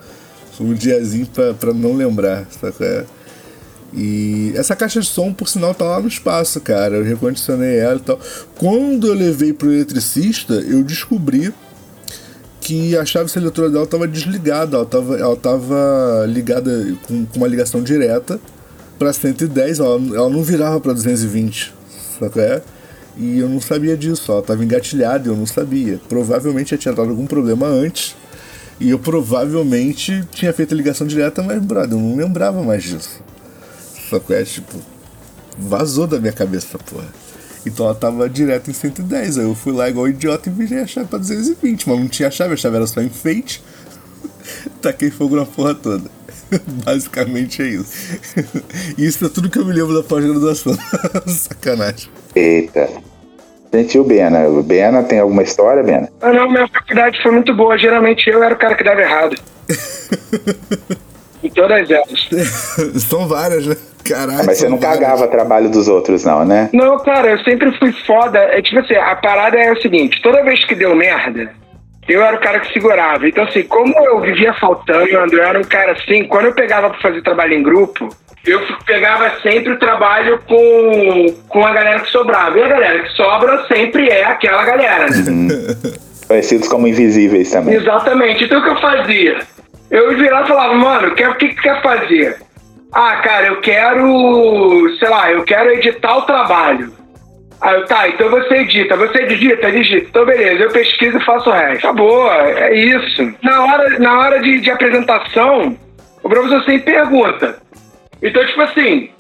Foi 0.56 0.66
um 0.66 0.74
diazinho 0.74 1.26
pra, 1.26 1.52
pra 1.52 1.72
não 1.72 1.94
lembrar, 1.94 2.46
sabe? 2.50 3.06
E 3.92 4.52
essa 4.54 4.76
caixa 4.76 5.00
de 5.00 5.06
som, 5.06 5.32
por 5.32 5.48
sinal, 5.48 5.74
tá 5.74 5.84
lá 5.84 6.00
no 6.00 6.08
espaço, 6.08 6.60
cara. 6.60 6.96
Eu 6.96 7.04
recondicionei 7.04 7.78
ela 7.78 7.96
e 7.96 8.00
tal. 8.00 8.20
Quando 8.56 9.06
eu 9.06 9.14
levei 9.14 9.52
pro 9.52 9.72
eletricista, 9.72 10.54
eu 10.54 10.82
descobri 10.82 11.52
que 12.60 12.96
a 12.96 13.04
chave 13.04 13.30
seletora 13.30 13.70
dela 13.70 13.84
estava 13.84 14.06
desligada. 14.06 14.76
Ela 14.76 14.84
estava 14.84 15.18
ela 15.18 15.36
tava 15.36 16.26
ligada 16.28 16.94
com, 17.06 17.24
com, 17.24 17.38
uma 17.38 17.48
ligação 17.48 17.82
direta 17.82 18.38
para 18.98 19.12
110. 19.12 19.78
Ela, 19.78 20.00
ela 20.14 20.28
não 20.28 20.42
virava 20.42 20.78
para 20.80 20.92
220, 20.92 21.72
sabe? 22.20 22.40
É? 22.40 22.62
E 23.16 23.38
eu 23.38 23.48
não 23.48 23.60
sabia 23.60 23.96
disso. 23.96 24.30
Ela 24.30 24.40
estava 24.40 24.62
engatilhada 24.62 25.28
eu 25.28 25.36
não 25.36 25.46
sabia. 25.46 25.98
Provavelmente 26.10 26.76
tinha 26.76 26.92
dado 26.92 27.08
algum 27.08 27.26
problema 27.26 27.66
antes. 27.66 28.14
E 28.78 28.90
eu 28.90 28.98
provavelmente 28.98 30.24
tinha 30.30 30.52
feito 30.52 30.72
a 30.72 30.76
ligação 30.76 31.04
direta, 31.04 31.42
mas, 31.42 31.60
brother, 31.60 31.98
eu 31.98 32.00
não 32.00 32.14
lembrava 32.14 32.62
mais 32.62 32.84
disso. 32.84 33.20
Só 34.08 34.18
que 34.18 34.32
é 34.32 34.42
tipo, 34.44 34.78
vazou 35.58 36.06
da 36.06 36.18
minha 36.18 36.32
cabeça, 36.32 36.78
porra. 36.78 37.08
Então 37.66 37.86
ela 37.86 37.94
tava 37.94 38.28
direto 38.28 38.70
em 38.70 38.74
110. 38.74 39.38
Aí 39.38 39.44
eu 39.44 39.54
fui 39.54 39.72
lá 39.72 39.88
igual 39.88 40.08
idiota 40.08 40.48
e 40.48 40.52
virei 40.52 40.80
a 40.80 40.86
chave 40.86 41.08
pra 41.08 41.18
220. 41.18 41.88
Mas 41.88 41.98
não 41.98 42.08
tinha 42.08 42.30
chave, 42.30 42.54
a 42.54 42.56
chave 42.56 42.76
era 42.76 42.86
só 42.86 43.02
enfeite. 43.02 43.62
Taquei 44.80 45.10
fogo 45.10 45.36
na 45.36 45.44
porra 45.44 45.74
toda. 45.74 46.10
Basicamente 46.84 47.62
é 47.62 47.66
isso. 47.66 48.20
isso 48.96 49.26
é 49.26 49.28
tudo 49.28 49.50
que 49.50 49.58
eu 49.58 49.64
me 49.64 49.72
lembro 49.72 49.94
da 49.94 50.02
pós-graduação. 50.02 50.76
Sacanagem. 51.26 52.08
Eita. 52.34 52.88
Gente, 53.72 53.98
o 53.98 54.04
Bena? 54.04 54.48
O 54.48 54.62
Bena 54.62 55.02
tem 55.02 55.18
alguma 55.18 55.42
história, 55.42 55.82
Bena? 55.82 56.08
Ah, 56.22 56.32
não, 56.32 56.50
minha 56.50 56.66
faculdade 56.68 57.22
foi 57.22 57.32
muito 57.32 57.54
boa. 57.54 57.76
Geralmente 57.76 58.30
eu 58.30 58.42
era 58.42 58.54
o 58.54 58.58
cara 58.58 58.74
que 58.74 58.82
dava 58.82 59.02
errado. 59.02 59.36
em 61.42 61.50
todas 61.50 61.90
elas. 61.90 62.28
São 63.02 63.28
várias, 63.28 63.66
né? 63.66 63.76
Caralho. 64.08 64.46
Mas 64.46 64.58
você 64.58 64.68
não 64.68 64.78
cagava 64.78 65.24
o 65.24 65.28
trabalho 65.28 65.68
dos 65.70 65.88
outros, 65.88 66.24
não, 66.24 66.44
né? 66.44 66.70
Não, 66.72 66.98
cara, 66.98 67.30
eu 67.30 67.38
sempre 67.40 67.70
fui 67.78 67.92
foda. 68.06 68.38
É 68.38 68.62
tipo 68.62 68.80
assim, 68.80 68.94
a 68.94 69.16
parada 69.16 69.58
é 69.58 69.72
o 69.72 69.80
seguinte: 69.80 70.20
toda 70.22 70.42
vez 70.42 70.64
que 70.64 70.74
deu 70.74 70.94
merda, 70.94 71.50
eu 72.08 72.22
era 72.22 72.36
o 72.36 72.40
cara 72.40 72.60
que 72.60 72.72
segurava. 72.72 73.28
Então, 73.28 73.44
assim, 73.44 73.62
como 73.64 73.94
eu 73.98 74.20
vivia 74.20 74.54
faltando, 74.54 75.08
eu 75.08 75.44
era 75.44 75.58
um 75.58 75.64
cara 75.64 75.92
assim, 75.92 76.24
quando 76.24 76.46
eu 76.46 76.54
pegava 76.54 76.90
pra 76.90 77.00
fazer 77.00 77.22
trabalho 77.22 77.54
em 77.54 77.62
grupo, 77.62 78.08
eu 78.46 78.60
pegava 78.86 79.30
sempre 79.42 79.72
o 79.72 79.78
trabalho 79.78 80.40
com, 80.46 81.26
com 81.48 81.66
a 81.66 81.72
galera 81.72 82.00
que 82.00 82.10
sobrava. 82.10 82.58
E 82.58 82.62
a 82.62 82.68
galera 82.68 83.02
que 83.02 83.10
sobra 83.10 83.66
sempre 83.66 84.08
é 84.08 84.24
aquela 84.24 84.64
galera, 84.64 85.06
né? 85.06 85.16
Uhum. 85.28 85.48
Conhecidos 86.26 86.68
como 86.68 86.86
invisíveis 86.86 87.50
também. 87.50 87.74
Exatamente. 87.74 88.44
Então, 88.44 88.60
o 88.60 88.62
que 88.62 88.70
eu 88.70 88.80
fazia? 88.80 89.38
Eu 89.90 90.16
virava 90.16 90.44
e 90.44 90.48
falava, 90.48 90.74
mano, 90.74 91.08
o 91.08 91.14
que, 91.14 91.34
que, 91.34 91.48
que 91.48 91.62
quer 91.62 91.82
fazer? 91.82 92.36
Ah, 92.92 93.16
cara, 93.16 93.48
eu 93.48 93.60
quero, 93.60 94.96
sei 94.98 95.08
lá, 95.08 95.30
eu 95.30 95.44
quero 95.44 95.70
editar 95.70 96.16
o 96.16 96.22
trabalho. 96.22 96.92
Aí 97.60 97.74
eu, 97.74 97.84
tá, 97.86 98.08
então 98.08 98.30
você 98.30 98.54
edita, 98.56 98.96
você 98.96 99.22
edita, 99.22 99.68
edita. 99.68 100.08
Então 100.08 100.24
beleza, 100.24 100.62
eu 100.62 100.70
pesquiso 100.70 101.18
e 101.18 101.24
faço 101.24 101.50
o 101.50 101.52
resto. 101.52 101.86
Acabou, 101.86 102.32
é 102.32 102.74
isso. 102.74 103.34
Na 103.42 103.64
hora, 103.64 103.98
na 103.98 104.18
hora 104.18 104.40
de, 104.40 104.60
de 104.60 104.70
apresentação, 104.70 105.76
o 106.22 106.28
professor 106.28 106.62
sempre 106.64 106.94
pergunta. 106.94 107.60
Então, 108.22 108.44
tipo 108.46 108.62
assim, 108.62 109.10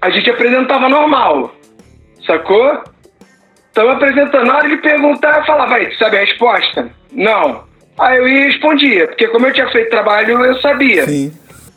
a 0.00 0.10
gente 0.10 0.30
apresentava 0.30 0.88
normal, 0.88 1.54
sacou? 2.26 2.82
Tava 3.74 3.92
apresentando, 3.92 4.46
na 4.46 4.56
hora 4.56 4.68
de 4.68 4.76
perguntar, 4.76 5.38
eu 5.38 5.44
falava, 5.44 5.70
vai, 5.70 5.86
tu 5.86 5.96
sabe 5.96 6.18
a 6.18 6.20
resposta? 6.20 6.90
Não. 7.10 7.64
Aí 7.98 8.18
eu 8.18 8.28
ia 8.28 8.40
e 8.40 8.44
respondia, 8.50 9.06
porque 9.06 9.28
como 9.28 9.46
eu 9.46 9.52
tinha 9.52 9.68
feito 9.70 9.90
trabalho, 9.90 10.44
eu 10.44 10.60
sabia. 10.60 11.04
Sim, 11.06 11.32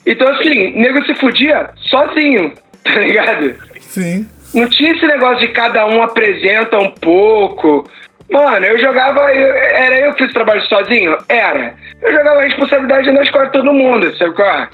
Então, 0.06 0.28
assim, 0.30 0.72
nego 0.80 1.03
se 1.06 1.16
fudia 1.16 1.70
sozinho, 1.89 2.53
tá 2.84 2.99
ligado? 2.99 3.56
sim. 3.80 4.28
Não 4.53 4.70
tinha 4.70 4.93
esse 4.93 5.06
negócio 5.06 5.39
de 5.39 5.49
cada 5.49 5.86
um 5.86 6.01
apresenta 6.01 6.78
um 6.80 6.89
pouco. 6.91 7.86
Mano, 8.32 8.66
eu 8.66 8.80
jogava. 8.80 9.20
eu- 9.34 9.53
era 9.53 9.99
eu 9.99 10.14
que 10.14 10.24
fiz 10.24 10.32
o 10.32 10.34
trabalho 10.34 10.62
sozinho? 10.62 11.18
Era. 11.28 11.74
Eu 12.01 12.12
jogava 12.14 12.39
a 12.39 12.43
responsabilidade 12.43 13.12
nas 13.12 13.30
costas 13.30 13.47
de 13.51 13.58
todo 13.58 13.74
mundo, 13.74 14.16
sabe 14.18 14.34
qual 14.34 14.47
é? 14.47 14.70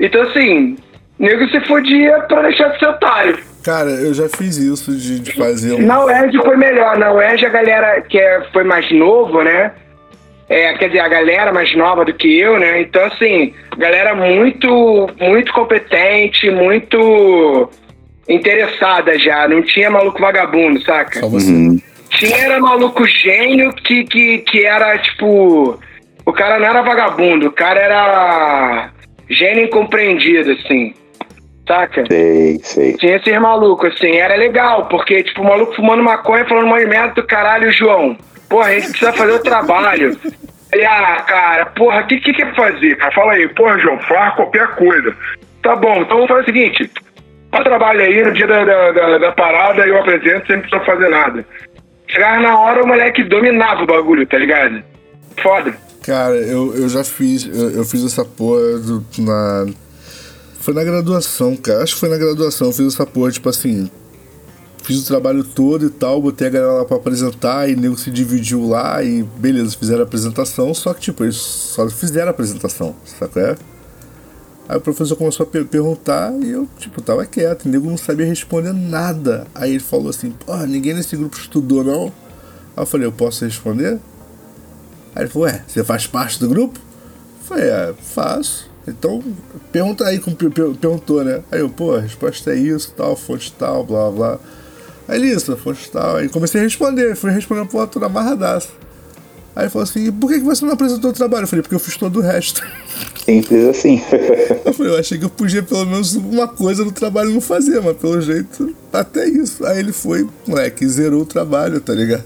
Então, 0.00 0.22
assim, 0.22 0.76
nego 1.18 1.46
se 1.50 1.60
fudia 1.66 2.18
pra 2.28 2.42
deixar 2.42 2.68
de 2.68 2.78
ser 2.78 2.86
otário. 2.86 3.38
Cara, 3.62 3.90
eu 3.90 4.14
já 4.14 4.26
fiz 4.28 4.56
isso 4.56 4.96
de, 4.96 5.20
de 5.20 5.32
fazer 5.36 5.74
um. 5.74 5.82
Na 5.86 6.04
UERJ 6.04 6.38
foi 6.42 6.56
melhor. 6.56 6.96
Na 6.96 7.12
UERJ 7.12 7.46
a 7.46 7.50
galera 7.50 8.00
que 8.02 8.18
é, 8.18 8.42
foi 8.52 8.64
mais 8.64 8.90
novo, 8.90 9.42
né? 9.42 9.72
É, 10.48 10.74
quer 10.74 10.88
dizer, 10.88 11.00
a 11.00 11.08
galera 11.08 11.52
mais 11.52 11.74
nova 11.76 12.04
do 12.04 12.14
que 12.14 12.38
eu, 12.38 12.58
né? 12.58 12.80
Então, 12.80 13.04
assim, 13.04 13.52
galera 13.76 14.14
muito, 14.14 15.08
muito 15.20 15.52
competente, 15.52 16.48
muito 16.50 17.68
interessada 18.28 19.18
já. 19.18 19.48
Não 19.48 19.62
tinha 19.62 19.90
maluco 19.90 20.20
vagabundo, 20.20 20.80
saca? 20.82 21.20
Só 21.20 21.28
você. 21.28 21.50
Uhum. 21.50 21.80
Tinha 22.10 22.36
era 22.38 22.60
maluco 22.60 23.04
gênio 23.04 23.72
que, 23.74 24.04
que, 24.04 24.38
que 24.38 24.64
era, 24.64 24.96
tipo... 24.98 25.78
O 26.24 26.32
cara 26.32 26.58
não 26.58 26.66
era 26.66 26.82
vagabundo, 26.82 27.48
o 27.48 27.52
cara 27.52 27.80
era 27.80 28.90
gênio 29.28 29.64
incompreendido, 29.64 30.52
assim. 30.52 30.94
Saca? 31.66 32.04
Sei, 32.06 32.58
sei. 32.62 32.92
Tinha 32.94 33.16
esses 33.16 33.38
malucos, 33.38 33.92
assim, 33.92 34.16
era 34.16 34.36
legal, 34.36 34.86
porque, 34.86 35.22
tipo, 35.24 35.42
o 35.42 35.44
maluco 35.44 35.74
fumando 35.74 36.02
maconha 36.02 36.44
falando 36.44 36.66
uma 36.66 36.78
merda 36.78 37.14
do 37.14 37.26
caralho, 37.26 37.70
João. 37.72 38.16
Porra, 38.48 38.68
a 38.68 38.74
gente 38.74 38.88
precisa 38.90 39.12
fazer 39.12 39.32
o 39.32 39.38
trabalho. 39.40 40.18
Ele, 40.72 40.84
ah, 40.84 41.22
cara, 41.26 41.66
porra, 41.66 42.00
o 42.02 42.06
que, 42.06 42.18
que 42.20 42.32
que 42.32 42.42
é 42.42 42.54
fazer? 42.54 42.96
Cara, 42.96 43.12
fala 43.12 43.32
aí, 43.32 43.48
porra, 43.54 43.78
João, 43.78 43.98
faz 44.00 44.34
qualquer 44.34 44.68
coisa. 44.76 45.14
Tá 45.62 45.74
bom, 45.76 45.96
então 46.02 46.16
vamos 46.16 46.28
fazer 46.28 46.42
o 46.42 46.44
seguinte: 46.44 46.90
faz 47.50 47.64
trabalho 47.64 48.00
aí, 48.00 48.22
no 48.24 48.32
dia 48.32 48.46
da, 48.46 48.64
da, 48.64 48.92
da, 48.92 49.18
da 49.18 49.32
parada 49.32 49.86
eu 49.86 49.98
apresento, 49.98 50.46
sem 50.46 50.60
precisar 50.60 50.84
fazer 50.84 51.08
nada. 51.08 51.44
Chegava 52.08 52.40
na 52.40 52.58
hora, 52.58 52.82
o 52.84 52.86
moleque 52.86 53.24
dominava 53.24 53.82
o 53.82 53.86
bagulho, 53.86 54.26
tá 54.26 54.38
ligado? 54.38 54.82
Foda. 55.42 55.74
Cara, 56.04 56.34
eu, 56.36 56.72
eu 56.76 56.88
já 56.88 57.02
fiz. 57.02 57.46
Eu, 57.46 57.70
eu 57.78 57.84
fiz 57.84 58.04
essa 58.04 58.24
porra 58.24 58.78
do- 58.78 59.04
na. 59.18 59.66
Foi 60.60 60.72
na 60.74 60.84
graduação, 60.84 61.56
cara. 61.56 61.82
Acho 61.82 61.94
que 61.94 62.00
foi 62.00 62.08
na 62.08 62.16
graduação. 62.16 62.68
Eu 62.68 62.72
fiz 62.72 62.94
essa 62.94 63.04
porra, 63.06 63.30
tipo 63.32 63.48
assim. 63.48 63.90
Fiz 64.86 65.02
o 65.02 65.06
trabalho 65.06 65.42
todo 65.42 65.84
e 65.86 65.90
tal, 65.90 66.22
botei 66.22 66.46
a 66.46 66.50
galera 66.50 66.72
lá 66.74 66.84
pra 66.84 66.96
apresentar 66.96 67.68
e 67.68 67.74
nego 67.74 67.98
se 67.98 68.08
dividiu 68.10 68.68
lá 68.68 69.02
e 69.02 69.22
beleza, 69.22 69.76
fizeram 69.76 70.00
a 70.00 70.04
apresentação, 70.04 70.72
só 70.72 70.94
que 70.94 71.00
tipo, 71.00 71.24
eles 71.24 71.34
só 71.36 71.88
fizeram 71.90 72.28
a 72.28 72.30
apresentação, 72.30 72.94
sabe? 73.04 73.40
É? 73.40 73.56
Aí 74.68 74.76
o 74.76 74.80
professor 74.80 75.16
começou 75.16 75.44
a 75.44 75.46
per- 75.48 75.66
perguntar 75.66 76.32
e 76.40 76.50
eu, 76.50 76.68
tipo, 76.78 77.00
tava 77.02 77.26
quieto, 77.26 77.64
o 77.66 77.68
nego 77.68 77.88
não 77.90 77.96
sabia 77.96 78.26
responder 78.26 78.72
nada. 78.72 79.46
Aí 79.54 79.70
ele 79.72 79.80
falou 79.80 80.08
assim, 80.10 80.30
porra, 80.30 80.66
ninguém 80.66 80.94
nesse 80.94 81.16
grupo 81.16 81.36
estudou 81.36 81.82
não? 81.84 82.06
Aí 82.76 82.82
eu 82.82 82.86
falei, 82.86 83.06
eu 83.06 83.12
posso 83.12 83.44
responder? 83.44 83.98
Aí 85.14 85.22
ele 85.22 85.28
falou, 85.28 85.48
ué, 85.48 85.62
você 85.66 85.82
faz 85.84 86.06
parte 86.06 86.38
do 86.38 86.48
grupo? 86.48 86.78
Eu 86.78 87.46
falei, 87.46 87.68
é, 87.68 87.94
faço. 88.02 88.68
Então, 88.88 89.22
pergunta 89.72 90.04
aí 90.04 90.18
como 90.20 90.36
per- 90.36 90.50
per- 90.50 90.74
perguntou, 90.76 91.24
né? 91.24 91.42
Aí 91.50 91.60
eu, 91.60 91.68
pô, 91.68 91.94
a 91.96 92.00
resposta 92.00 92.52
é 92.52 92.56
isso, 92.56 92.92
tal, 92.96 93.16
fonte 93.16 93.52
tal, 93.52 93.84
blá 93.84 94.10
blá. 94.10 94.38
Aí 95.08 95.16
ele, 95.18 95.32
isso, 95.34 95.56
fonte 95.56 95.90
tal. 95.90 96.16
Aí 96.16 96.28
comecei 96.28 96.60
a 96.60 96.64
responder, 96.64 97.14
fui 97.16 97.30
respondendo 97.30 97.68
pro 97.68 97.78
outro 97.78 98.04
amarradaço. 98.04 98.68
Aí 99.54 99.64
ele 99.64 99.70
falou 99.70 99.84
assim, 99.84 100.12
por 100.12 100.28
que 100.28 100.38
que 100.38 100.44
você 100.44 100.64
não 100.66 100.72
apresentou 100.74 101.10
o 101.10 101.12
trabalho? 101.14 101.44
Eu 101.44 101.48
falei, 101.48 101.62
porque 101.62 101.74
eu 101.74 101.78
fiz 101.80 101.96
todo 101.96 102.18
o 102.18 102.22
resto. 102.22 102.62
Simples 103.24 103.64
assim. 103.64 104.02
Eu 104.64 104.72
falei, 104.72 104.92
eu 104.92 104.98
achei 104.98 105.18
que 105.18 105.24
eu 105.24 105.30
podia 105.30 105.62
pelo 105.62 105.84
menos 105.86 106.14
uma 106.14 106.46
coisa 106.48 106.84
no 106.84 106.92
trabalho 106.92 107.30
não 107.30 107.40
fazer, 107.40 107.80
mas 107.80 107.96
pelo 107.96 108.20
jeito, 108.20 108.74
até 108.92 109.28
isso. 109.28 109.64
Aí 109.66 109.78
ele 109.78 109.92
foi, 109.92 110.28
moleque, 110.46 110.86
zerou 110.88 111.22
o 111.22 111.26
trabalho, 111.26 111.80
tá 111.80 111.92
ligado? 111.94 112.24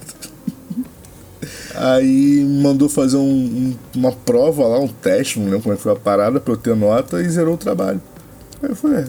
Aí 1.74 2.45
mandou 2.62 2.89
fazer 2.89 3.16
um- 3.16 3.20
um- 3.22 3.76
uma 3.97 4.12
prova 4.12 4.66
lá, 4.66 4.78
um 4.78 4.89
teste, 4.89 5.39
não 5.39 5.47
lembro 5.47 5.62
como 5.62 5.72
é 5.74 5.76
que 5.76 5.83
foi 5.83 5.93
a 5.93 5.97
parada, 5.97 6.41
pra 6.41 6.53
eu 6.53 6.57
ter 6.57 6.74
nota 6.76 7.20
e 7.22 7.28
zerou 7.28 7.55
o 7.55 7.59
trabalho. 7.59 8.01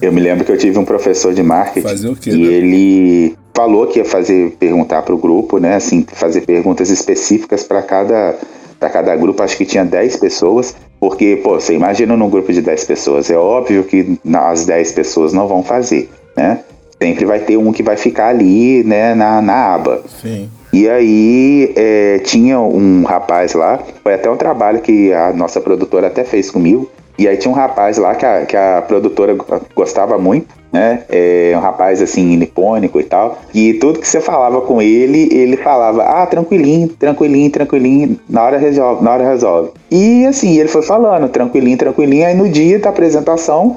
Eu 0.00 0.12
me 0.12 0.20
lembro 0.20 0.44
que 0.44 0.52
eu 0.52 0.58
tive 0.58 0.78
um 0.78 0.84
professor 0.84 1.34
de 1.34 1.42
marketing 1.42 1.86
Fazer 1.86 2.08
o 2.08 2.16
quê, 2.16 2.30
e 2.30 2.36
né? 2.36 2.52
ele 2.52 3.36
falou 3.54 3.86
que 3.86 3.98
ia 3.98 4.04
fazer 4.04 4.52
perguntar 4.58 5.02
para 5.02 5.14
o 5.14 5.18
grupo, 5.18 5.58
né? 5.58 5.76
Assim, 5.76 6.04
fazer 6.12 6.42
perguntas 6.42 6.90
específicas 6.90 7.62
para 7.62 7.82
cada 7.82 8.36
para 8.80 8.90
cada 8.90 9.14
grupo. 9.14 9.42
Acho 9.42 9.56
que 9.56 9.64
tinha 9.64 9.84
10 9.84 10.16
pessoas, 10.16 10.74
porque 10.98 11.40
pô, 11.42 11.60
você 11.60 11.74
imagina 11.74 12.16
num 12.16 12.28
grupo 12.28 12.52
de 12.52 12.60
10 12.60 12.84
pessoas, 12.84 13.30
é 13.30 13.36
óbvio 13.36 13.84
que 13.84 14.18
as 14.34 14.64
10 14.64 14.92
pessoas 14.92 15.32
não 15.32 15.46
vão 15.46 15.62
fazer, 15.62 16.10
né? 16.36 16.60
Sempre 17.00 17.24
vai 17.24 17.40
ter 17.40 17.56
um 17.56 17.72
que 17.72 17.82
vai 17.82 17.96
ficar 17.96 18.28
ali, 18.28 18.84
né, 18.84 19.14
na, 19.14 19.42
na 19.42 19.74
aba. 19.74 20.02
sim. 20.20 20.48
E 20.72 20.88
aí 20.88 21.70
é, 21.76 22.18
tinha 22.20 22.58
um 22.58 23.02
rapaz 23.02 23.52
lá, 23.52 23.78
foi 24.02 24.14
até 24.14 24.30
um 24.30 24.36
trabalho 24.36 24.80
que 24.80 25.12
a 25.12 25.30
nossa 25.30 25.60
produtora 25.60 26.06
até 26.06 26.24
fez 26.24 26.50
comigo. 26.50 26.90
E 27.18 27.28
aí 27.28 27.36
tinha 27.36 27.52
um 27.52 27.54
rapaz 27.54 27.98
lá 27.98 28.14
que 28.14 28.24
a, 28.24 28.46
que 28.46 28.56
a 28.56 28.82
produtora 28.82 29.36
gostava 29.74 30.16
muito, 30.18 30.48
né? 30.72 31.04
É, 31.10 31.52
um 31.54 31.60
rapaz 31.60 32.00
assim, 32.00 32.36
nipônico 32.36 32.98
e 32.98 33.04
tal. 33.04 33.38
E 33.54 33.74
tudo 33.74 34.00
que 34.00 34.08
você 34.08 34.20
falava 34.20 34.62
com 34.62 34.80
ele, 34.80 35.28
ele 35.30 35.56
falava, 35.56 36.02
ah, 36.02 36.26
tranquilinho, 36.26 36.88
tranquilinho, 36.88 37.50
tranquilinho, 37.50 38.18
na 38.28 38.42
hora 38.42 38.58
resolve, 38.58 39.04
na 39.04 39.12
hora 39.12 39.28
resolve. 39.28 39.70
E 39.90 40.24
assim, 40.26 40.58
ele 40.58 40.68
foi 40.68 40.82
falando, 40.82 41.28
tranquilinho, 41.28 41.76
tranquilinho. 41.76 42.26
Aí 42.26 42.34
no 42.34 42.48
dia 42.48 42.78
da 42.78 42.88
apresentação, 42.88 43.76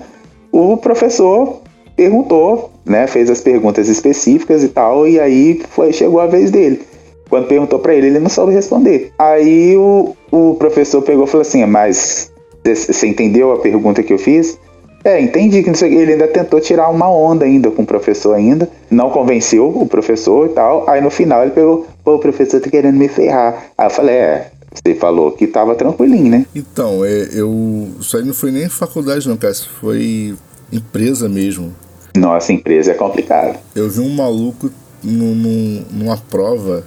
o 0.51 0.77
professor 0.77 1.61
perguntou, 1.95 2.71
né? 2.85 3.07
Fez 3.07 3.29
as 3.29 3.41
perguntas 3.41 3.89
específicas 3.89 4.63
e 4.63 4.69
tal, 4.69 5.07
e 5.07 5.19
aí 5.19 5.61
foi, 5.69 5.91
chegou 5.91 6.19
a 6.19 6.27
vez 6.27 6.51
dele. 6.51 6.81
Quando 7.29 7.47
perguntou 7.47 7.79
pra 7.79 7.93
ele, 7.93 8.07
ele 8.07 8.19
não 8.19 8.29
soube 8.29 8.53
responder. 8.53 9.11
Aí 9.17 9.75
o, 9.75 10.15
o 10.31 10.55
professor 10.55 11.01
pegou 11.01 11.25
e 11.25 11.27
falou 11.27 11.41
assim: 11.41 11.65
Mas 11.65 12.31
você- 12.73 13.07
entendeu 13.07 13.51
a 13.51 13.59
pergunta 13.59 14.01
que 14.01 14.11
eu 14.13 14.17
fiz? 14.17 14.57
É, 15.03 15.21
entendi 15.21 15.61
que 15.61 15.69
ele 15.85 16.13
ainda 16.13 16.27
tentou 16.27 16.59
tirar 16.59 16.89
uma 16.89 17.07
onda 17.11 17.45
ainda 17.45 17.69
com 17.69 17.83
o 17.83 17.85
professor 17.85 18.33
ainda, 18.33 18.67
não 18.89 19.11
convenceu 19.11 19.67
o 19.69 19.85
professor 19.85 20.47
e 20.47 20.53
tal. 20.53 20.89
Aí 20.89 20.99
no 20.99 21.11
final 21.11 21.43
ele 21.43 21.51
pegou, 21.51 21.85
pô, 22.03 22.15
o 22.15 22.19
professor 22.19 22.59
tá 22.59 22.69
querendo 22.71 22.95
me 22.97 23.07
ferrar. 23.07 23.65
Aí 23.77 23.85
eu 23.85 23.89
falei, 23.91 24.15
é, 24.15 24.51
você 24.73 24.95
falou 24.95 25.31
que 25.31 25.45
tava 25.45 25.75
tranquilinho, 25.75 26.31
né? 26.31 26.45
Então, 26.55 27.05
é, 27.05 27.29
eu. 27.31 27.87
Isso 27.99 28.17
aí 28.17 28.23
não 28.25 28.33
foi 28.33 28.49
nem 28.51 28.67
faculdade, 28.67 29.29
não, 29.29 29.37
cara. 29.37 29.53
Isso 29.53 29.69
foi 29.79 30.33
empresa 30.73 31.29
mesmo. 31.29 31.71
Nossa 32.17 32.51
empresa 32.51 32.91
é 32.91 32.95
complicado. 32.95 33.59
Eu 33.75 33.87
vi 33.87 33.99
um 33.99 34.09
maluco 34.09 34.71
num- 35.03 35.85
numa 35.91 36.17
prova 36.17 36.83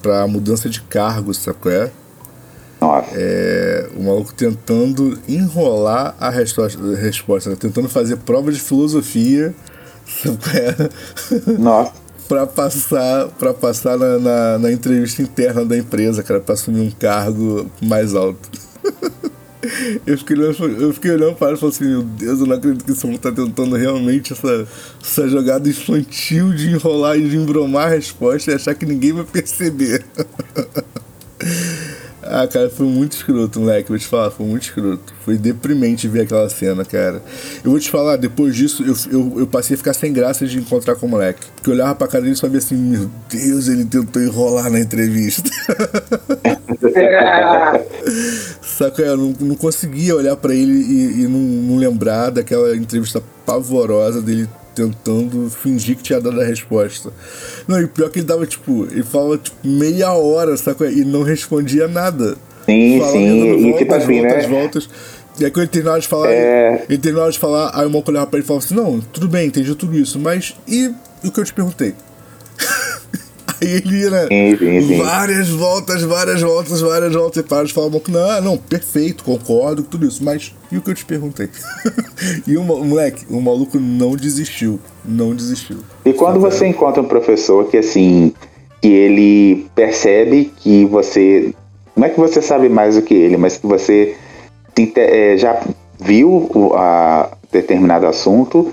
pra 0.00 0.26
mudança 0.26 0.68
de 0.70 0.80
cargo, 0.80 1.34
sabe 1.34 1.58
qual 1.60 1.74
é? 1.74 1.90
Nossa. 2.84 3.08
É, 3.14 3.88
o 3.96 4.02
maluco 4.02 4.34
tentando 4.34 5.18
enrolar 5.26 6.14
a 6.20 6.28
resposta, 6.28 6.78
resposta 6.96 7.48
né? 7.48 7.56
tentando 7.58 7.88
fazer 7.88 8.16
prova 8.18 8.52
de 8.52 8.60
filosofia? 8.60 9.54
Nossa. 11.58 11.92
pra 12.28 12.46
passar, 12.46 13.28
pra 13.38 13.54
passar 13.54 13.96
na, 13.96 14.18
na, 14.18 14.58
na 14.58 14.70
entrevista 14.70 15.22
interna 15.22 15.64
da 15.64 15.78
empresa, 15.78 16.22
cara, 16.22 16.40
pra 16.40 16.52
assumir 16.52 16.80
um 16.80 16.90
cargo 16.90 17.70
mais 17.80 18.14
alto. 18.14 18.50
Eu 20.06 20.18
fiquei 20.18 20.36
olhando, 20.36 20.82
eu 20.82 20.92
fiquei 20.92 21.10
olhando 21.12 21.36
para 21.36 21.48
ele 21.48 21.56
e 21.56 21.58
falei 21.58 21.74
assim, 21.74 21.88
meu 21.88 22.02
Deus, 22.02 22.38
eu 22.38 22.46
não 22.46 22.54
acredito 22.54 22.84
que 22.84 22.92
esse 22.92 23.06
mundo 23.06 23.18
tá 23.18 23.32
tentando 23.32 23.74
realmente 23.76 24.34
essa, 24.34 24.68
essa 25.02 25.26
jogada 25.26 25.66
infantil 25.66 26.52
de 26.52 26.68
enrolar 26.68 27.16
e 27.16 27.26
de 27.26 27.34
embromar 27.34 27.86
a 27.86 27.90
resposta 27.94 28.50
e 28.50 28.54
achar 28.54 28.74
que 28.74 28.84
ninguém 28.84 29.14
vai 29.14 29.24
perceber. 29.24 30.04
Ah, 32.26 32.46
cara, 32.46 32.70
foi 32.70 32.86
muito 32.86 33.12
escroto, 33.12 33.60
moleque. 33.60 33.88
Vou 33.88 33.98
te 33.98 34.06
falar, 34.06 34.30
foi 34.30 34.46
muito 34.46 34.62
escroto. 34.62 35.14
Foi 35.24 35.36
deprimente 35.36 36.08
ver 36.08 36.22
aquela 36.22 36.48
cena, 36.48 36.84
cara. 36.84 37.22
Eu 37.64 37.70
vou 37.70 37.78
te 37.78 37.90
falar, 37.90 38.16
depois 38.16 38.54
disso, 38.54 38.82
eu, 38.82 38.94
eu, 39.12 39.40
eu 39.40 39.46
passei 39.46 39.74
a 39.74 39.78
ficar 39.78 39.94
sem 39.94 40.12
graça 40.12 40.46
de 40.46 40.58
encontrar 40.58 40.96
com 40.96 41.06
o 41.06 41.08
moleque. 41.08 41.46
Porque 41.54 41.70
eu 41.70 41.74
olhava 41.74 41.94
pra 41.94 42.08
cara 42.08 42.22
dele 42.22 42.34
e 42.34 42.38
só 42.38 42.48
via 42.48 42.58
assim: 42.58 42.76
Meu 42.76 43.10
Deus, 43.28 43.68
ele 43.68 43.84
tentou 43.84 44.22
enrolar 44.22 44.70
na 44.70 44.80
entrevista. 44.80 45.50
Saca? 48.62 49.02
Eu 49.02 49.16
não, 49.16 49.34
não 49.40 49.54
conseguia 49.54 50.16
olhar 50.16 50.36
pra 50.36 50.54
ele 50.54 50.72
e, 50.72 51.22
e 51.22 51.28
não, 51.28 51.40
não 51.40 51.76
lembrar 51.76 52.30
daquela 52.30 52.74
entrevista 52.76 53.22
pavorosa 53.44 54.20
dele 54.22 54.48
tentando 54.74 55.48
fingir 55.50 55.96
que 55.96 56.02
tinha 56.02 56.20
dado 56.20 56.40
a 56.40 56.44
resposta. 56.44 57.10
Não, 57.68 57.80
e 57.80 57.86
pior 57.86 58.10
que 58.10 58.18
ele 58.18 58.26
dava, 58.26 58.46
tipo, 58.46 58.86
ele 58.90 59.02
falava, 59.02 59.38
tipo, 59.38 59.56
meia 59.66 60.12
hora, 60.12 60.56
saca? 60.56 60.86
E 60.90 61.04
não 61.04 61.22
respondia 61.22 61.86
nada. 61.88 62.36
Sim, 62.66 62.98
Falava, 62.98 63.12
sim, 63.18 63.26
e 63.26 63.62
voltas, 63.62 63.78
tipo 63.78 63.94
assim, 63.94 64.20
voltas, 64.20 64.42
né? 64.42 64.48
voltas. 64.48 64.88
E 65.38 65.44
aí 65.44 65.50
quando 65.50 65.62
ele 65.64 65.70
terminava 65.72 66.00
de 66.00 66.08
falar, 66.08 66.30
É. 66.30 66.84
ele 66.88 66.98
terminava 66.98 67.30
de 67.30 67.38
falar, 67.38 67.70
aí 67.74 67.86
o 67.86 67.90
maluco 67.90 68.10
olhava 68.10 68.26
pra 68.26 68.38
ele 68.38 68.44
e 68.44 68.46
falava 68.46 68.64
assim, 68.64 68.74
não, 68.74 69.00
tudo 69.00 69.28
bem, 69.28 69.48
entendi 69.48 69.74
tudo 69.74 69.98
isso, 69.98 70.18
mas 70.18 70.54
e 70.68 70.92
o 71.24 71.30
que 71.32 71.40
eu 71.40 71.44
te 71.44 71.52
perguntei? 71.52 71.94
Aí 73.60 73.70
ele 73.76 74.00
ia, 74.00 74.10
né? 74.10 74.26
Sim, 74.28 74.56
sim, 74.56 74.80
sim. 74.88 74.98
Várias 74.98 75.48
voltas, 75.50 76.02
várias 76.02 76.40
voltas, 76.42 76.80
várias 76.80 77.12
voltas. 77.14 77.42
E 77.44 77.46
para 77.46 77.64
de 77.64 77.72
falar 77.72 77.90
que 78.00 78.10
não, 78.10 78.40
não, 78.40 78.56
perfeito, 78.56 79.24
concordo 79.24 79.82
com 79.82 79.90
tudo 79.90 80.06
isso. 80.06 80.22
Mas 80.24 80.54
e 80.70 80.76
o 80.78 80.82
que 80.82 80.90
eu 80.90 80.94
te 80.94 81.04
perguntei? 81.04 81.48
e 82.46 82.56
o 82.56 82.62
mo- 82.62 82.84
moleque, 82.84 83.24
o 83.30 83.40
maluco 83.40 83.78
não 83.78 84.16
desistiu. 84.16 84.78
Não 85.04 85.34
desistiu. 85.34 85.78
E 86.04 86.12
quando 86.12 86.40
Sabe? 86.40 86.54
você 86.54 86.66
encontra 86.66 87.02
um 87.02 87.06
professor 87.08 87.68
que 87.68 87.76
assim, 87.76 88.32
que 88.80 88.88
ele 88.88 89.66
percebe 89.74 90.52
que 90.58 90.84
você. 90.86 91.54
Não 91.96 92.06
é 92.06 92.08
que 92.10 92.18
você 92.18 92.42
sabe 92.42 92.68
mais 92.68 92.96
do 92.96 93.02
que 93.02 93.14
ele, 93.14 93.36
mas 93.36 93.56
que 93.56 93.66
você 93.66 94.16
eh, 94.96 95.36
já 95.38 95.62
viu 96.00 96.50
o- 96.54 96.72
a 96.74 97.30
determinado 97.52 98.06
assunto 98.06 98.72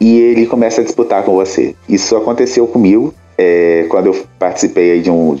e 0.00 0.18
ele 0.18 0.46
começa 0.46 0.80
a 0.80 0.84
disputar 0.84 1.22
com 1.24 1.34
você. 1.34 1.74
Isso 1.88 2.16
aconteceu 2.16 2.66
comigo 2.66 3.12
eh, 3.38 3.86
quando 3.88 4.06
eu 4.06 4.16
participei 4.38 5.00
de 5.00 5.10
um, 5.10 5.36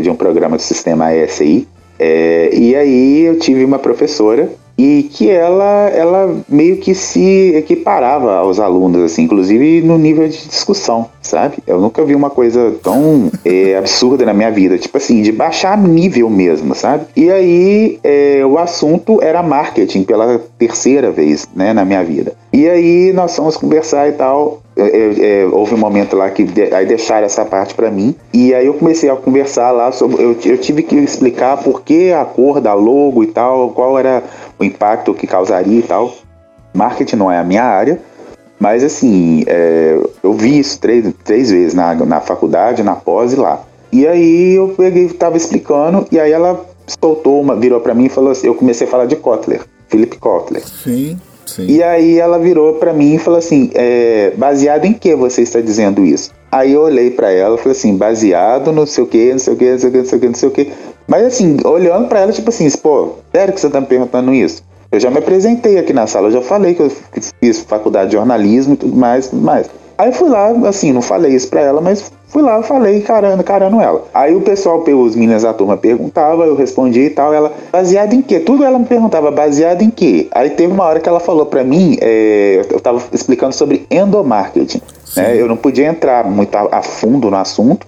de 0.00 0.10
um 0.10 0.14
programa 0.14 0.56
do 0.56 0.62
sistema 0.62 1.14
ESI. 1.14 1.66
Eh, 1.98 2.50
e 2.52 2.76
aí 2.76 3.24
eu 3.26 3.38
tive 3.38 3.64
uma 3.64 3.78
professora 3.78 4.50
e 4.76 5.04
que 5.04 5.30
ela, 5.30 5.88
ela 5.90 6.36
meio 6.48 6.78
que 6.78 6.94
se 6.94 7.54
equiparava 7.54 8.36
aos 8.36 8.58
alunos, 8.58 9.02
assim, 9.02 9.22
inclusive 9.22 9.82
no 9.82 9.98
nível 9.98 10.26
de 10.28 10.48
discussão, 10.48 11.06
sabe? 11.20 11.58
Eu 11.66 11.80
nunca 11.80 12.04
vi 12.04 12.14
uma 12.14 12.30
coisa 12.30 12.74
tão 12.82 13.30
eh, 13.44 13.76
absurda 13.78 14.24
na 14.24 14.32
minha 14.32 14.50
vida, 14.50 14.78
tipo 14.78 14.96
assim, 14.96 15.22
de 15.22 15.30
baixar 15.30 15.76
nível 15.76 16.28
mesmo, 16.30 16.74
sabe? 16.74 17.04
E 17.14 17.30
aí 17.30 17.98
eh, 18.02 18.42
o 18.44 18.58
assunto 18.58 19.22
era 19.22 19.42
marketing 19.42 20.04
pela 20.04 20.40
terceira 20.58 21.10
vez, 21.10 21.46
né, 21.54 21.72
na 21.72 21.84
minha 21.84 22.02
vida. 22.02 22.32
E 22.52 22.68
aí 22.68 23.12
nós 23.12 23.36
fomos 23.36 23.56
conversar 23.56 24.08
e 24.08 24.12
tal. 24.12 24.62
É, 24.74 24.82
é, 24.82 25.42
é, 25.42 25.46
houve 25.46 25.74
um 25.74 25.78
momento 25.78 26.16
lá 26.16 26.30
que 26.30 26.44
de, 26.44 26.74
aí 26.74 26.86
deixaram 26.86 27.26
essa 27.26 27.44
parte 27.44 27.74
pra 27.74 27.90
mim. 27.90 28.14
E 28.32 28.54
aí 28.54 28.66
eu 28.66 28.74
comecei 28.74 29.10
a 29.10 29.16
conversar 29.16 29.70
lá 29.70 29.92
sobre 29.92 30.22
eu, 30.22 30.36
eu 30.44 30.58
tive 30.58 30.82
que 30.82 30.96
explicar 30.96 31.62
por 31.62 31.82
que 31.82 32.12
a 32.12 32.24
cor 32.24 32.60
da 32.60 32.74
logo 32.74 33.22
e 33.22 33.26
tal 33.26 33.70
qual 33.70 33.98
era 33.98 34.22
o 34.58 34.64
impacto 34.64 35.12
que 35.12 35.26
causaria 35.26 35.78
e 35.78 35.82
tal. 35.82 36.14
Marketing 36.74 37.16
não 37.16 37.30
é 37.30 37.38
a 37.38 37.44
minha 37.44 37.64
área 37.64 38.00
mas 38.62 38.84
assim 38.84 39.42
é, 39.48 39.98
eu 40.22 40.32
vi 40.34 40.60
isso 40.60 40.78
três, 40.78 41.12
três 41.24 41.50
vezes 41.50 41.74
na, 41.74 41.96
na 41.96 42.20
faculdade 42.20 42.84
na 42.84 42.94
pós 42.94 43.32
e 43.32 43.36
lá. 43.36 43.60
E 43.90 44.06
aí 44.06 44.54
eu 44.54 44.68
peguei 44.68 45.08
tava 45.08 45.36
explicando 45.36 46.06
e 46.12 46.20
aí 46.20 46.30
ela 46.30 46.64
soltou 47.02 47.40
uma 47.40 47.56
virou 47.56 47.80
pra 47.80 47.92
mim 47.92 48.04
e 48.04 48.08
falou 48.08 48.30
assim, 48.30 48.46
eu 48.46 48.54
comecei 48.54 48.86
a 48.86 48.90
falar 48.90 49.06
de 49.06 49.16
Kotler 49.16 49.62
Philip 49.88 50.16
Kotler. 50.16 50.62
Sim, 50.64 51.18
sim. 51.46 51.66
e 51.66 51.82
aí 51.82 52.18
ela 52.18 52.38
virou 52.38 52.74
pra 52.74 52.92
mim 52.92 53.14
e 53.14 53.18
falou 53.18 53.38
assim: 53.38 53.70
é, 53.74 54.32
baseado 54.36 54.84
em 54.84 54.92
que 54.92 55.14
você 55.14 55.42
está 55.42 55.60
dizendo 55.60 56.04
isso? 56.04 56.30
Aí 56.50 56.72
eu 56.72 56.82
olhei 56.82 57.10
pra 57.10 57.30
ela 57.30 57.54
e 57.54 57.58
falei 57.58 57.72
assim: 57.72 57.96
baseado 57.96 58.72
no 58.72 58.86
sei 58.86 59.04
o 59.04 59.06
que, 59.06 59.32
não 59.32 59.38
sei 59.38 59.54
o 59.54 59.56
que, 59.56 59.70
não 59.70 59.78
sei 59.78 59.88
o 59.88 59.92
que, 59.92 59.98
não 59.98 60.04
sei 60.04 60.18
o 60.18 60.20
que, 60.20 60.26
não 60.28 60.34
sei 60.34 60.48
o 60.48 60.52
que. 60.52 60.72
Mas 61.06 61.24
assim, 61.24 61.56
olhando 61.64 62.08
pra 62.08 62.20
ela, 62.20 62.32
tipo 62.32 62.48
assim, 62.48 62.70
pô, 62.70 63.14
sério 63.34 63.54
que 63.54 63.60
você 63.60 63.68
tá 63.68 63.80
me 63.80 63.86
perguntando 63.86 64.32
isso? 64.32 64.62
Eu 64.90 65.00
já 65.00 65.10
me 65.10 65.18
apresentei 65.18 65.78
aqui 65.78 65.92
na 65.92 66.06
sala, 66.06 66.28
eu 66.28 66.32
já 66.32 66.42
falei 66.42 66.74
que 66.74 66.82
eu 66.82 66.92
fiz 67.40 67.60
faculdade 67.60 68.10
de 68.10 68.16
jornalismo 68.16 68.74
e 68.74 68.76
tudo 68.76 68.94
mais, 68.94 69.28
tudo 69.28 69.42
mais. 69.42 69.66
Aí 69.96 70.12
fui 70.12 70.28
lá, 70.28 70.48
assim, 70.68 70.92
não 70.92 71.00
falei 71.00 71.32
isso 71.32 71.48
pra 71.48 71.60
ela, 71.60 71.80
mas 71.80 72.12
fui 72.32 72.42
lá, 72.42 72.62
falei, 72.62 73.02
carando, 73.02 73.44
carando 73.44 73.78
ela. 73.80 74.04
Aí 74.12 74.34
o 74.34 74.40
pessoal, 74.40 74.82
os 74.82 75.14
meninas 75.14 75.42
da 75.42 75.52
turma 75.52 75.76
perguntavam, 75.76 76.46
eu 76.46 76.56
respondi 76.56 77.00
e 77.00 77.10
tal, 77.10 77.32
ela, 77.32 77.52
baseado 77.70 78.14
em 78.14 78.22
quê? 78.22 78.40
Tudo 78.40 78.64
ela 78.64 78.78
me 78.78 78.86
perguntava, 78.86 79.30
baseado 79.30 79.82
em 79.82 79.90
quê? 79.90 80.28
Aí 80.32 80.50
teve 80.50 80.72
uma 80.72 80.84
hora 80.84 80.98
que 80.98 81.08
ela 81.08 81.20
falou 81.20 81.44
pra 81.44 81.62
mim, 81.62 81.98
é, 82.00 82.64
eu 82.70 82.80
tava 82.80 83.02
explicando 83.12 83.54
sobre 83.54 83.86
endomarketing, 83.90 84.80
né? 85.14 85.36
Eu 85.36 85.46
não 85.46 85.56
podia 85.56 85.86
entrar 85.86 86.24
muito 86.24 86.56
a, 86.56 86.78
a 86.78 86.82
fundo 86.82 87.30
no 87.30 87.36
assunto, 87.36 87.86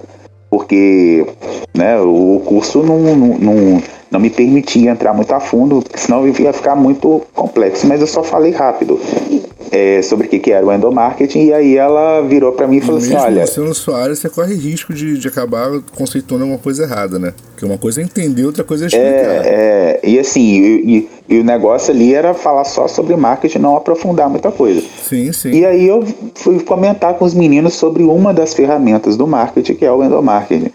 porque 0.50 1.26
né, 1.74 1.98
o 2.00 2.42
curso 2.44 2.82
não, 2.82 2.98
não, 2.98 3.38
não, 3.38 3.82
não 4.14 4.20
me 4.20 4.30
permitia 4.30 4.92
entrar 4.92 5.12
muito 5.12 5.34
a 5.34 5.40
fundo, 5.40 5.82
senão 5.96 6.26
ia 6.26 6.52
ficar 6.52 6.76
muito 6.76 7.20
complexo, 7.34 7.84
mas 7.86 8.00
eu 8.00 8.06
só 8.06 8.22
falei 8.22 8.52
rápido 8.52 8.98
é, 9.72 10.00
sobre 10.02 10.28
o 10.28 10.30
que, 10.30 10.38
que 10.38 10.52
era 10.52 10.64
o 10.64 10.72
endomarketing, 10.72 11.46
e 11.46 11.52
aí 11.52 11.76
ela 11.76 12.20
virou 12.22 12.52
pra 12.52 12.68
mim 12.68 12.76
e 12.76 12.80
falou 12.80 12.98
assim, 12.98 13.08
Mesmo 13.10 13.24
olha... 13.24 13.44
você 13.44 13.74
sua 13.74 14.00
área, 14.00 14.14
você 14.14 14.28
corre 14.28 14.54
risco 14.54 14.94
de, 14.94 15.18
de 15.18 15.26
acabar 15.26 15.68
conceituando 15.96 16.44
alguma 16.44 16.60
coisa 16.60 16.84
errada, 16.84 17.18
né? 17.18 17.34
Porque 17.50 17.64
uma 17.66 17.76
coisa 17.76 18.00
é 18.00 18.04
entender, 18.04 18.46
outra 18.46 18.62
coisa 18.62 18.84
é 18.84 18.86
explicar. 18.86 19.10
É, 19.10 19.42
é, 19.44 20.00
e 20.04 20.16
assim, 20.16 20.42
e, 20.42 20.96
e- 20.98 21.08
e 21.26 21.38
o 21.40 21.44
negócio 21.44 21.92
ali 21.92 22.14
era 22.14 22.34
falar 22.34 22.64
só 22.64 22.86
sobre 22.86 23.16
marketing, 23.16 23.58
não 23.58 23.76
aprofundar 23.76 24.28
muita 24.28 24.52
coisa. 24.52 24.80
Sim, 25.02 25.32
sim. 25.32 25.50
E 25.50 25.64
aí 25.64 25.88
eu 25.88 26.04
fui 26.34 26.60
comentar 26.60 27.14
com 27.14 27.24
os 27.24 27.34
meninos 27.34 27.74
sobre 27.74 28.04
uma 28.04 28.32
das 28.32 28.54
ferramentas 28.54 29.16
do 29.16 29.26
marketing, 29.26 29.74
que 29.74 29.84
é 29.86 29.90
o 29.90 30.04
endomarketing. 30.04 30.70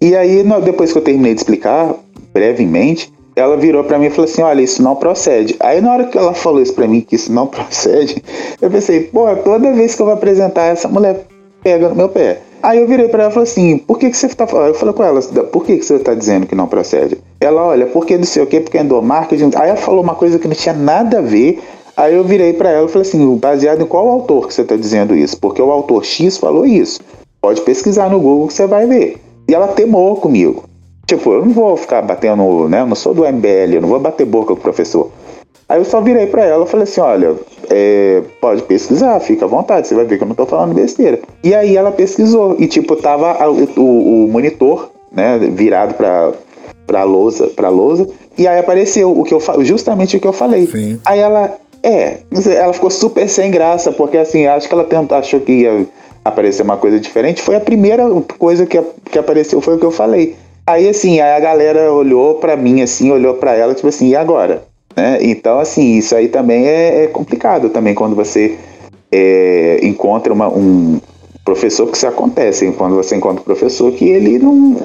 E 0.00 0.14
aí, 0.14 0.44
depois 0.64 0.92
que 0.92 0.98
eu 0.98 1.02
terminei 1.02 1.34
de 1.34 1.40
explicar, 1.40 1.92
brevemente, 2.38 3.12
ela 3.34 3.56
virou 3.56 3.82
pra 3.82 3.98
mim 3.98 4.06
e 4.06 4.10
falou 4.10 4.30
assim, 4.30 4.42
olha, 4.42 4.62
isso 4.62 4.80
não 4.80 4.94
procede. 4.94 5.56
Aí 5.58 5.80
na 5.80 5.92
hora 5.92 6.04
que 6.04 6.16
ela 6.16 6.32
falou 6.32 6.62
isso 6.62 6.72
pra 6.72 6.86
mim, 6.86 7.00
que 7.00 7.16
isso 7.16 7.32
não 7.32 7.46
procede, 7.48 8.22
eu 8.60 8.70
pensei, 8.70 9.00
pô, 9.02 9.24
toda 9.36 9.72
vez 9.72 9.94
que 9.96 10.02
eu 10.02 10.06
vou 10.06 10.14
apresentar, 10.14 10.66
essa 10.66 10.88
mulher 10.88 11.26
pega 11.62 11.88
no 11.88 11.96
meu 11.96 12.08
pé. 12.08 12.40
Aí 12.62 12.78
eu 12.78 12.86
virei 12.86 13.08
pra 13.08 13.24
ela 13.24 13.30
e 13.30 13.34
falei 13.34 13.48
assim, 13.48 13.78
por 13.78 13.98
que, 13.98 14.10
que 14.10 14.16
você 14.16 14.28
tá 14.28 14.46
falando? 14.46 14.68
Eu 14.68 14.74
falei 14.74 14.94
com 14.94 15.02
ela, 15.04 15.20
por 15.20 15.64
que, 15.64 15.76
que 15.76 15.84
você 15.84 15.98
tá 15.98 16.14
dizendo 16.14 16.46
que 16.46 16.54
não 16.54 16.66
procede? 16.66 17.18
Ela, 17.40 17.64
olha, 17.64 17.86
porque 17.86 18.16
não 18.16 18.24
sei 18.24 18.42
o 18.42 18.46
quê, 18.46 18.60
porque 18.60 18.78
é 18.78 18.82
endomarketing. 18.82 19.50
Aí 19.54 19.68
ela 19.68 19.76
falou 19.76 20.02
uma 20.02 20.14
coisa 20.14 20.38
que 20.38 20.48
não 20.48 20.54
tinha 20.54 20.74
nada 20.74 21.18
a 21.18 21.22
ver. 21.22 21.60
Aí 21.96 22.14
eu 22.14 22.24
virei 22.24 22.52
pra 22.52 22.70
ela 22.70 22.86
e 22.86 22.88
falei 22.88 23.06
assim, 23.06 23.36
baseado 23.36 23.82
em 23.82 23.86
qual 23.86 24.08
autor 24.08 24.48
que 24.48 24.54
você 24.54 24.64
tá 24.64 24.76
dizendo 24.76 25.14
isso? 25.14 25.38
Porque 25.38 25.62
o 25.62 25.70
autor 25.70 26.04
X 26.04 26.36
falou 26.36 26.66
isso. 26.66 27.00
Pode 27.40 27.60
pesquisar 27.60 28.10
no 28.10 28.18
Google 28.18 28.48
que 28.48 28.54
você 28.54 28.66
vai 28.66 28.86
ver. 28.86 29.18
E 29.48 29.54
ela 29.54 29.68
temou 29.68 30.16
comigo. 30.16 30.67
Tipo, 31.08 31.32
eu 31.32 31.40
não 31.46 31.52
vou 31.54 31.74
ficar 31.74 32.02
batendo, 32.02 32.68
né? 32.68 32.82
Eu 32.82 32.86
não 32.86 32.94
sou 32.94 33.14
do 33.14 33.24
MBL, 33.24 33.72
eu 33.76 33.80
não 33.80 33.88
vou 33.88 33.98
bater 33.98 34.26
boca 34.26 34.48
com 34.48 34.52
o 34.52 34.62
professor. 34.62 35.10
Aí 35.66 35.80
eu 35.80 35.84
só 35.86 36.02
virei 36.02 36.26
pra 36.26 36.44
ela 36.44 36.64
e 36.66 36.68
falei 36.68 36.84
assim, 36.84 37.00
olha, 37.00 37.34
é, 37.70 38.22
pode 38.42 38.62
pesquisar, 38.62 39.18
fica 39.20 39.46
à 39.46 39.48
vontade, 39.48 39.88
você 39.88 39.94
vai 39.94 40.04
ver 40.04 40.18
que 40.18 40.24
eu 40.24 40.28
não 40.28 40.34
tô 40.34 40.44
falando 40.44 40.74
besteira. 40.74 41.18
E 41.42 41.54
aí 41.54 41.76
ela 41.78 41.90
pesquisou, 41.90 42.56
e 42.58 42.66
tipo, 42.66 42.94
tava 42.94 43.32
a- 43.42 43.50
o, 43.50 44.24
o 44.24 44.28
monitor, 44.30 44.90
né, 45.10 45.38
virado 45.38 45.94
pra, 45.94 46.32
pra 46.86 47.04
lousa, 47.04 47.46
pra 47.48 47.70
lousa, 47.70 48.06
e 48.36 48.46
aí 48.46 48.58
apareceu 48.58 49.10
o 49.18 49.24
que 49.24 49.32
eu 49.32 49.40
justamente 49.64 50.16
o 50.16 50.20
que 50.20 50.26
eu 50.28 50.32
falei. 50.32 50.66
Sim. 50.66 51.00
Aí 51.06 51.20
ela, 51.20 51.54
é, 51.82 52.18
ela 52.54 52.72
ficou 52.74 52.90
super 52.90 53.26
sem 53.30 53.50
graça, 53.50 53.90
porque 53.92 54.18
assim, 54.18 54.46
acho 54.46 54.68
que 54.68 54.74
ela 54.74 54.84
tentou, 54.84 55.16
achou 55.16 55.40
que 55.40 55.52
ia 55.52 55.86
aparecer 56.22 56.62
uma 56.62 56.76
coisa 56.76 57.00
diferente. 57.00 57.40
Foi 57.42 57.56
a 57.56 57.60
primeira 57.60 58.04
coisa 58.38 58.66
que, 58.66 58.78
que 59.10 59.18
apareceu, 59.18 59.60
foi 59.62 59.74
o 59.76 59.78
que 59.78 59.86
eu 59.86 59.90
falei. 59.90 60.36
Aí 60.68 60.86
assim, 60.86 61.18
a 61.18 61.40
galera 61.40 61.90
olhou 61.90 62.34
pra 62.34 62.54
mim 62.54 62.82
assim, 62.82 63.10
olhou 63.10 63.32
pra 63.32 63.54
ela, 63.54 63.74
tipo 63.74 63.88
assim, 63.88 64.08
e 64.08 64.14
agora? 64.14 64.64
Né? 64.94 65.16
Então, 65.22 65.58
assim, 65.58 65.96
isso 65.96 66.14
aí 66.14 66.28
também 66.28 66.66
é, 66.66 67.04
é 67.04 67.06
complicado 67.06 67.70
também 67.70 67.94
quando 67.94 68.14
você 68.14 68.58
é, 69.10 69.80
encontra 69.82 70.30
uma- 70.30 70.48
um 70.48 71.00
professor, 71.42 71.86
porque 71.86 71.96
isso 71.96 72.06
acontece, 72.06 72.70
quando 72.72 72.96
você 72.96 73.16
encontra 73.16 73.40
um 73.40 73.44
professor 73.44 73.90
que 73.92 74.06
ele 74.10 74.38
não, 74.38 74.76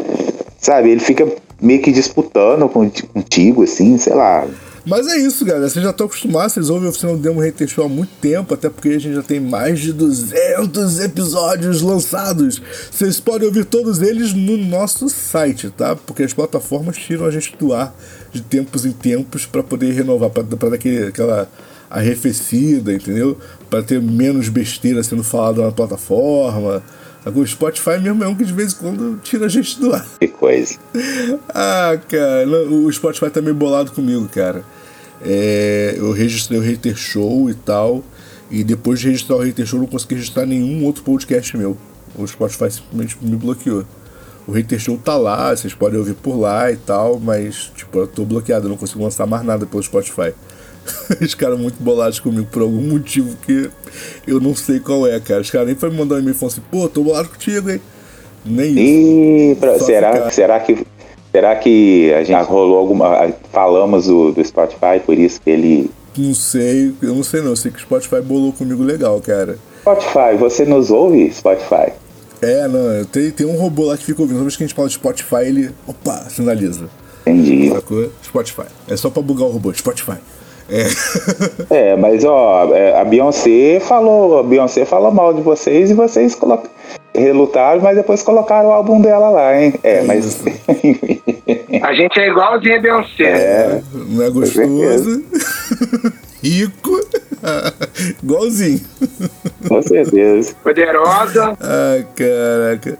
sabe, 0.57 0.89
ele 0.89 1.01
fica 1.01 1.27
meio 1.61 1.81
que 1.81 1.91
disputando 1.91 2.69
contigo, 2.69 3.63
assim, 3.63 3.97
sei 3.97 4.13
lá. 4.13 4.47
Mas 4.85 5.07
é 5.07 5.17
isso, 5.17 5.45
galera. 5.45 5.69
Vocês 5.69 5.83
já 5.83 5.91
estão 5.91 6.07
acostumados, 6.07 6.53
vocês 6.53 6.69
ouvem 6.69 6.87
a 6.87 6.89
Oficina 6.89 7.13
do 7.13 7.19
Demo 7.19 7.41
Show 7.67 7.85
há 7.85 7.89
muito 7.89 8.11
tempo, 8.19 8.53
até 8.53 8.69
porque 8.69 8.89
a 8.89 8.99
gente 8.99 9.15
já 9.15 9.23
tem 9.23 9.39
mais 9.39 9.79
de 9.79 9.93
200 9.93 10.99
episódios 10.99 11.81
lançados. 11.81 12.61
Vocês 12.91 13.17
podem 13.19 13.47
ouvir 13.47 13.63
todos 13.63 14.01
eles 14.01 14.33
no 14.33 14.57
nosso 14.57 15.07
site, 15.07 15.69
tá? 15.69 15.95
Porque 15.95 16.23
as 16.23 16.33
plataformas 16.33 16.97
tiram 16.97 17.25
a 17.25 17.31
gente 17.31 17.55
do 17.57 17.73
ar 17.73 17.95
de 18.33 18.41
tempos 18.41 18.85
em 18.85 18.91
tempos 18.91 19.45
para 19.45 19.63
poder 19.63 19.93
renovar, 19.93 20.29
para 20.29 20.43
dar 20.43 20.73
aquela 20.73 21.47
arrefecida, 21.89 22.93
entendeu? 22.93 23.37
Para 23.69 23.83
ter 23.83 24.01
menos 24.01 24.49
besteira 24.49 25.01
sendo 25.01 25.23
falada 25.23 25.63
na 25.63 25.71
plataforma. 25.71 26.83
O 27.25 27.47
Spotify 27.47 27.99
mesmo 28.01 28.21
é 28.21 28.27
um 28.27 28.35
que 28.35 28.43
de 28.43 28.51
vez 28.51 28.73
em 28.73 28.75
quando 28.75 29.19
tira 29.23 29.45
a 29.45 29.49
gente 29.49 29.79
do 29.79 29.93
ar. 29.93 30.05
Que 30.19 30.27
coisa. 30.27 30.77
Ah, 31.55 31.97
cara, 32.09 32.47
o 32.69 32.91
Spotify 32.91 33.29
tá 33.29 33.41
meio 33.41 33.55
bolado 33.55 33.91
comigo, 33.91 34.27
cara. 34.27 34.65
É, 35.25 35.95
eu 35.97 36.11
registrei 36.11 36.59
o 36.59 36.61
Hater 36.61 36.95
Show 36.95 37.49
e 37.49 37.53
tal, 37.53 38.03
e 38.51 38.63
depois 38.63 38.99
de 38.99 39.07
registrar 39.07 39.37
o 39.37 39.39
Hater 39.39 39.65
Show, 39.65 39.79
eu 39.79 39.83
não 39.83 39.87
consegui 39.89 40.15
registrar 40.15 40.45
nenhum 40.45 40.83
outro 40.85 41.03
podcast 41.03 41.55
meu. 41.57 41.77
O 42.15 42.27
Spotify 42.27 42.69
simplesmente 42.71 43.17
me 43.21 43.35
bloqueou. 43.35 43.85
O 44.45 44.51
Hater 44.51 44.77
Show 44.77 44.97
tá 44.97 45.15
lá, 45.15 45.55
vocês 45.55 45.73
podem 45.73 45.97
ouvir 45.97 46.15
por 46.15 46.35
lá 46.37 46.69
e 46.71 46.75
tal, 46.75 47.19
mas, 47.19 47.71
tipo, 47.75 47.97
eu 47.99 48.07
tô 48.07 48.25
bloqueado, 48.25 48.65
eu 48.65 48.69
não 48.69 48.77
consigo 48.77 49.01
lançar 49.03 49.25
mais 49.25 49.43
nada 49.45 49.65
pelo 49.65 49.81
Spotify. 49.81 50.33
Os 51.21 51.33
caras 51.33 51.57
muito 51.57 51.81
bolados 51.81 52.19
comigo 52.19 52.47
por 52.51 52.61
algum 52.61 52.81
motivo 52.81 53.37
que 53.45 53.69
eu 54.27 54.41
não 54.41 54.53
sei 54.53 54.81
qual 54.81 55.07
é, 55.07 55.17
cara. 55.21 55.39
Os 55.39 55.49
caras 55.49 55.67
nem 55.67 55.75
foi 55.77 55.89
me 55.89 55.97
mandar 55.97 56.15
um 56.15 56.19
e-mail 56.19 56.35
e 56.35 56.37
falaram 56.37 56.57
assim, 56.57 56.67
pô, 56.69 56.89
tô 56.89 57.01
bolado 57.03 57.29
contigo, 57.29 57.69
hein? 57.71 57.79
Nem 58.45 58.71
isso. 58.71 58.81
E 58.81 59.55
pra- 59.61 59.79
será, 59.79 60.11
ficar- 60.13 60.31
será 60.31 60.59
que 60.59 60.85
será 61.33 61.55
que 61.55 62.13
a 62.13 62.23
gente 62.23 62.43
rolou 62.43 62.77
alguma 62.77 63.33
falamos 63.51 64.05
do, 64.05 64.31
do 64.31 64.45
Spotify 64.45 64.99
por 65.03 65.17
isso 65.17 65.41
que 65.41 65.49
ele 65.49 65.91
Não 66.15 66.33
sei, 66.33 66.93
eu 67.01 67.15
não 67.15 67.23
sei 67.23 67.41
não. 67.41 67.49
Eu 67.49 67.55
sei 67.55 67.71
que 67.71 67.79
o 67.79 67.81
Spotify 67.81 68.21
bolou 68.21 68.53
comigo 68.53 68.83
legal, 68.83 69.19
cara. 69.19 69.57
Spotify, 69.81 70.37
você 70.37 70.63
nos 70.63 70.91
ouve, 70.91 71.31
Spotify? 71.33 71.91
É, 72.41 72.67
não, 72.67 73.03
tem, 73.05 73.31
tem 73.31 73.47
um 73.47 73.57
robô 73.57 73.85
lá 73.85 73.97
que 73.97 74.05
fica 74.05 74.21
ouvindo. 74.21 74.35
Toda 74.35 74.45
vez 74.45 74.55
que 74.55 74.63
a 74.63 74.67
gente 74.67 74.75
fala 74.75 74.87
de 74.87 74.93
Spotify, 74.93 75.45
ele. 75.45 75.71
Opa, 75.87 76.25
sinaliza. 76.29 76.89
Entendi. 77.25 77.69
Sacou? 77.69 78.09
Spotify. 78.23 78.67
É 78.87 78.95
só 78.95 79.09
pra 79.09 79.23
bugar 79.23 79.47
o 79.47 79.51
robô, 79.51 79.73
Spotify. 79.73 80.17
É. 80.69 80.87
É, 81.69 81.95
mas 81.95 82.23
ó, 82.23 82.73
é, 82.73 82.99
a 82.99 83.03
Beyoncé 83.03 83.79
falou, 83.79 84.39
a 84.39 84.43
Beyoncé 84.43 84.85
falou 84.85 85.11
mal 85.11 85.33
de 85.33 85.41
vocês 85.41 85.89
e 85.89 85.93
vocês 85.93 86.35
colocam 86.35 86.69
relutaram, 87.15 87.81
mas 87.81 87.95
depois 87.95 88.21
colocaram 88.21 88.69
o 88.69 88.71
álbum 88.73 89.01
dela 89.01 89.29
lá, 89.29 89.59
hein? 89.61 89.73
É, 89.83 90.01
mas. 90.03 90.41
A 91.83 91.93
gente 91.93 92.17
é 92.19 92.29
igualzinho 92.29 92.75
a 92.77 92.79
Beyoncé. 92.79 93.23
é, 93.23 93.81
Não 93.93 94.23
é 94.23 94.29
gostoso? 94.29 95.23
Rico? 96.41 96.99
Igualzinho. 98.23 98.81
com 99.67 99.81
certeza. 99.81 100.55
Poderosa. 100.63 101.57
Ai, 101.59 102.05
caraca. 102.15 102.97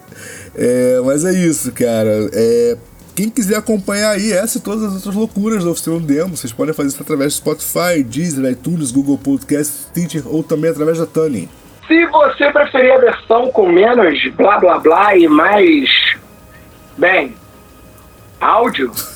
É, 0.55 0.99
mas 1.05 1.24
é 1.24 1.32
isso, 1.34 1.72
cara. 1.72 2.30
É, 2.34 2.78
quem 3.16 3.30
quiser 3.30 3.55
acompanhar 3.57 4.11
aí 4.11 4.32
essa 4.34 4.57
e 4.57 4.61
todas 4.61 4.84
as 4.84 4.93
outras 4.95 5.16
loucuras 5.16 5.64
da 5.64 5.70
Oficina 5.72 5.99
do 5.99 6.05
Demo, 6.05 6.36
vocês 6.36 6.51
podem 6.51 6.74
fazer 6.74 6.89
isso 6.89 7.01
através 7.01 7.34
do 7.34 7.38
Spotify, 7.38 8.03
Deezer, 8.03 8.51
iTunes, 8.51 8.91
Google 8.91 9.18
Podcast, 9.18 9.74
Stitcher 9.91 10.24
ou 10.26 10.43
também 10.43 10.72
através 10.72 10.97
da 10.97 11.05
Tuning. 11.05 11.47
Se 11.88 12.06
você 12.08 12.52
preferir 12.52 12.94
a 12.94 12.98
versão 12.98 13.52
com 13.52 13.68
menos 13.68 14.26
blá 14.36 14.58
blá 14.58 14.80
blá 14.80 15.16
e 15.16 15.28
mais. 15.28 16.16
Bem. 16.98 17.36
áudio. 18.40 18.92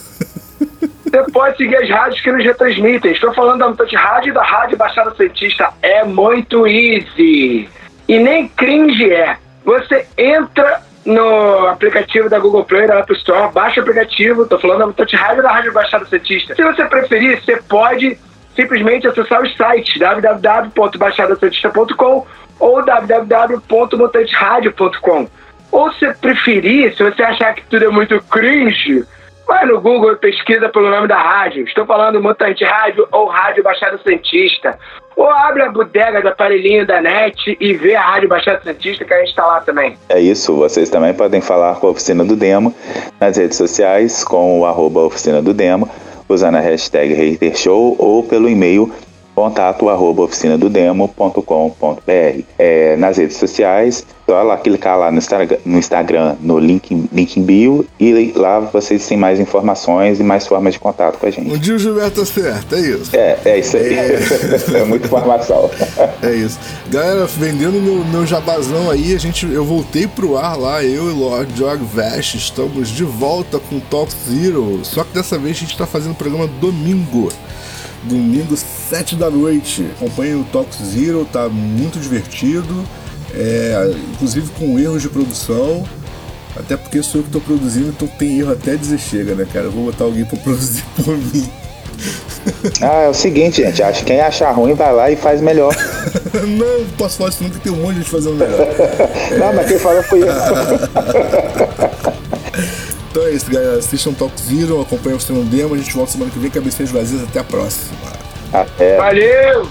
Você 1.07 1.23
pode 1.31 1.55
seguir 1.57 1.77
as 1.77 1.89
rádios 1.89 2.21
que 2.21 2.31
nos 2.31 2.43
retransmitem. 2.43 3.13
Estou 3.13 3.33
falando 3.33 3.59
da 3.59 3.69
Mutante 3.69 3.95
Rádio 3.95 4.31
e 4.31 4.33
da 4.33 4.43
Rádio 4.43 4.77
Baixada 4.77 5.15
Santista. 5.15 5.69
É 5.81 6.03
muito 6.03 6.67
easy. 6.67 7.69
E 8.07 8.19
nem 8.19 8.47
cringe 8.49 9.11
é. 9.13 9.37
Você 9.63 10.05
entra 10.17 10.81
no 11.05 11.67
aplicativo 11.67 12.29
da 12.29 12.39
Google 12.39 12.65
Play, 12.65 12.87
da 12.87 12.99
App 12.99 13.13
Store, 13.13 13.53
baixa 13.53 13.79
o 13.79 13.83
aplicativo. 13.83 14.43
Estou 14.43 14.59
falando 14.59 14.79
da 14.79 14.87
Mutante 14.87 15.15
Rádio 15.15 15.39
e 15.39 15.43
da 15.43 15.51
Rádio 15.51 15.71
Baixada 15.71 16.05
Santista. 16.05 16.53
Se 16.53 16.61
você 16.61 16.83
preferir, 16.85 17.41
você 17.41 17.55
pode 17.55 18.19
simplesmente 18.53 19.07
acessar 19.07 19.41
os 19.41 19.55
sites 19.55 19.97
www.baixadasantista.com 19.97 22.27
ou 22.59 22.83
www.mutanteradio.com. 22.83 25.27
Ou 25.71 25.91
se 25.93 26.11
preferir, 26.15 26.93
se 26.95 27.03
você 27.03 27.23
achar 27.23 27.53
que 27.53 27.63
tudo 27.65 27.85
é 27.85 27.89
muito 27.89 28.19
cringe, 28.23 29.05
vai 29.47 29.65
no 29.65 29.79
Google 29.79 30.13
e 30.13 30.15
pesquisa 30.17 30.69
pelo 30.69 30.89
nome 30.89 31.07
da 31.07 31.17
rádio. 31.17 31.63
Estou 31.63 31.85
falando 31.85 32.21
Mutante 32.21 32.63
Rádio 32.63 33.07
ou 33.11 33.27
Rádio 33.27 33.63
Baixada 33.63 33.97
Santista. 33.97 34.77
Ou 35.15 35.29
abre 35.29 35.63
a 35.63 35.71
bodega 35.71 36.21
do 36.21 36.27
aparelhinho 36.27 36.85
da 36.85 37.01
net 37.01 37.57
e 37.59 37.73
vê 37.73 37.95
a 37.95 38.01
Rádio 38.01 38.29
Baixada 38.29 38.61
Santista 38.63 39.03
que 39.03 39.13
a 39.13 39.19
gente 39.19 39.29
está 39.29 39.45
lá 39.45 39.61
também. 39.61 39.97
É 40.09 40.19
isso, 40.19 40.55
vocês 40.55 40.89
também 40.89 41.13
podem 41.13 41.41
falar 41.41 41.75
com 41.75 41.87
a 41.87 41.89
Oficina 41.89 42.23
do 42.23 42.35
Demo 42.35 42.75
nas 43.19 43.37
redes 43.37 43.57
sociais 43.57 44.23
com 44.23 44.59
o 44.59 44.65
arroba 44.65 45.01
Oficina 45.01 45.41
do 45.41 45.53
Demo, 45.53 45.89
usando 46.29 46.55
a 46.55 46.59
hashtag 46.59 47.13
HaterShow 47.13 47.95
ou 47.97 48.23
pelo 48.23 48.47
e-mail 48.47 48.91
contato 49.37 49.87
arroba 49.87 50.23
oficinadodemo.com.br 50.23 52.41
é, 52.57 52.97
nas 52.97 53.17
redes 53.17 53.37
sociais, 53.37 54.03
só 54.25 54.41
lá 54.41 54.57
clicar 54.57 54.97
lá 54.97 55.11
no, 55.11 55.19
Instagram, 55.19 55.57
no 55.63 55.77
Instagram, 55.77 56.35
no 56.41 56.57
link, 56.57 57.07
link 57.13 57.37
em 57.37 57.43
bio 57.43 57.85
e 57.99 58.33
lá 58.35 58.59
vocês 58.59 59.07
têm 59.07 59.15
mais 59.15 59.39
informações 59.39 60.19
e 60.19 60.23
mais 60.23 60.47
formas 60.47 60.73
de 60.73 60.79
contato 60.79 61.19
com 61.19 61.27
a 61.27 61.29
gente. 61.29 61.53
Um 61.53 61.57
dia 61.59 61.75
o 61.75 61.77
Gilberto 61.77 62.25
certo, 62.25 62.73
é 62.73 62.79
isso. 62.79 63.15
É, 63.15 63.37
é 63.45 63.59
isso 63.59 63.77
aí. 63.77 63.93
É, 63.93 64.19
muita 64.85 65.05
informação. 65.05 65.69
É 66.23 66.33
isso. 66.33 66.57
Galera, 66.89 67.25
vendendo 67.25 67.79
meu, 67.79 68.03
meu 68.05 68.25
jabazão 68.25 68.89
aí, 68.89 69.13
a 69.13 69.19
gente, 69.19 69.45
eu 69.45 69.63
voltei 69.63 70.07
pro 70.07 70.35
ar 70.35 70.57
lá, 70.57 70.83
eu 70.83 71.11
e 71.11 71.13
Lord 71.13 71.55
Jog 71.55 71.83
Vash, 71.93 72.33
estamos 72.35 72.89
de 72.89 73.03
volta 73.03 73.59
com 73.59 73.79
Talk 73.79 74.11
Zero. 74.27 74.79
Só 74.83 75.03
que 75.03 75.13
dessa 75.13 75.37
vez 75.37 75.57
a 75.57 75.59
gente 75.59 75.77
tá 75.77 75.85
fazendo 75.85 76.13
o 76.13 76.15
programa 76.15 76.47
domingo. 76.59 77.29
Domingo, 78.07 78.55
7 78.89 79.15
da 79.15 79.29
noite. 79.29 79.85
Acompanhe 79.97 80.35
o 80.35 80.43
Talk 80.45 80.69
Zero, 80.83 81.27
tá 81.31 81.47
muito 81.49 81.99
divertido. 81.99 82.83
É, 83.33 83.93
inclusive 84.13 84.49
com 84.57 84.79
erros 84.79 85.01
de 85.01 85.09
produção. 85.09 85.83
Até 86.55 86.75
porque 86.75 87.03
sou 87.03 87.21
eu 87.21 87.25
que 87.25 87.29
tô 87.31 87.39
produzindo, 87.39 87.89
então 87.89 88.07
tem 88.07 88.39
erro 88.39 88.51
até 88.51 88.75
dizer 88.75 88.97
chega, 88.97 89.35
né, 89.35 89.45
cara? 89.51 89.65
Eu 89.67 89.71
vou 89.71 89.85
botar 89.85 90.05
alguém 90.05 90.25
pra 90.25 90.37
produzir 90.41 90.83
por 91.03 91.15
mim. 91.15 91.47
Ah, 92.81 93.01
é 93.03 93.09
o 93.09 93.13
seguinte, 93.13 93.61
gente. 93.61 93.83
Acho 93.83 93.99
que 93.99 94.05
quem 94.05 94.21
achar 94.21 94.51
ruim 94.51 94.73
vai 94.73 94.93
lá 94.93 95.11
e 95.11 95.15
faz 95.15 95.41
melhor. 95.41 95.75
não, 96.33 96.85
posso 96.97 97.17
falar 97.17 97.29
isso 97.29 97.43
nunca 97.43 97.59
tem 97.59 97.71
um 97.71 97.77
monte 97.77 97.95
de 97.95 98.01
gente 98.01 98.09
fazendo 98.09 98.35
melhor. 98.35 98.67
Não, 99.37 99.53
mas 99.53 99.67
quem 99.67 99.79
fala 99.79 100.01
fui 100.03 100.21
eu. 100.23 100.27
Então 103.17 103.27
é 103.27 103.33
isso, 103.33 103.49
galera. 103.49 103.79
Assistam 103.79 104.13
Talk 104.13 104.39
Zero, 104.39 104.79
acompanhem 104.79 105.17
o 105.17 105.19
Cinema 105.19 105.43
Demo. 105.45 105.73
A 105.73 105.77
gente 105.79 105.91
volta 105.91 106.11
semana 106.11 106.29
que 106.29 106.37
vem, 106.37 106.51
cabecinhas 106.51 106.91
vazias. 106.91 107.23
Até 107.23 107.39
a 107.39 107.43
próxima. 107.43 107.97
Até. 108.53 108.95
Valeu! 108.95 109.67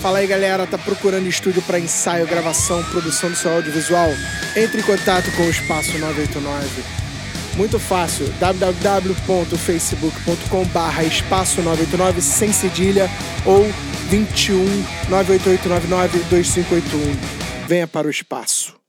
Fala 0.00 0.18
aí 0.18 0.28
galera, 0.28 0.64
tá 0.64 0.78
procurando 0.78 1.26
estúdio 1.26 1.60
para 1.62 1.80
ensaio, 1.80 2.24
gravação, 2.26 2.84
produção 2.84 3.30
do 3.30 3.36
seu 3.36 3.52
audiovisual? 3.52 4.10
Entre 4.56 4.80
em 4.80 4.84
contato 4.84 5.28
com 5.32 5.42
o 5.42 5.50
Espaço 5.50 5.98
989. 5.98 6.84
Muito 7.56 7.80
fácil, 7.80 8.32
www.facebook.com 8.38 10.64
barra 10.66 11.02
espaço 11.02 11.60
989 11.62 12.20
sem 12.20 12.52
cedilha 12.52 13.10
ou 13.44 13.66
21 14.08 14.64
98899 15.08 16.20
2581. 16.30 17.66
Venha 17.66 17.88
para 17.88 18.06
o 18.06 18.10
espaço. 18.10 18.81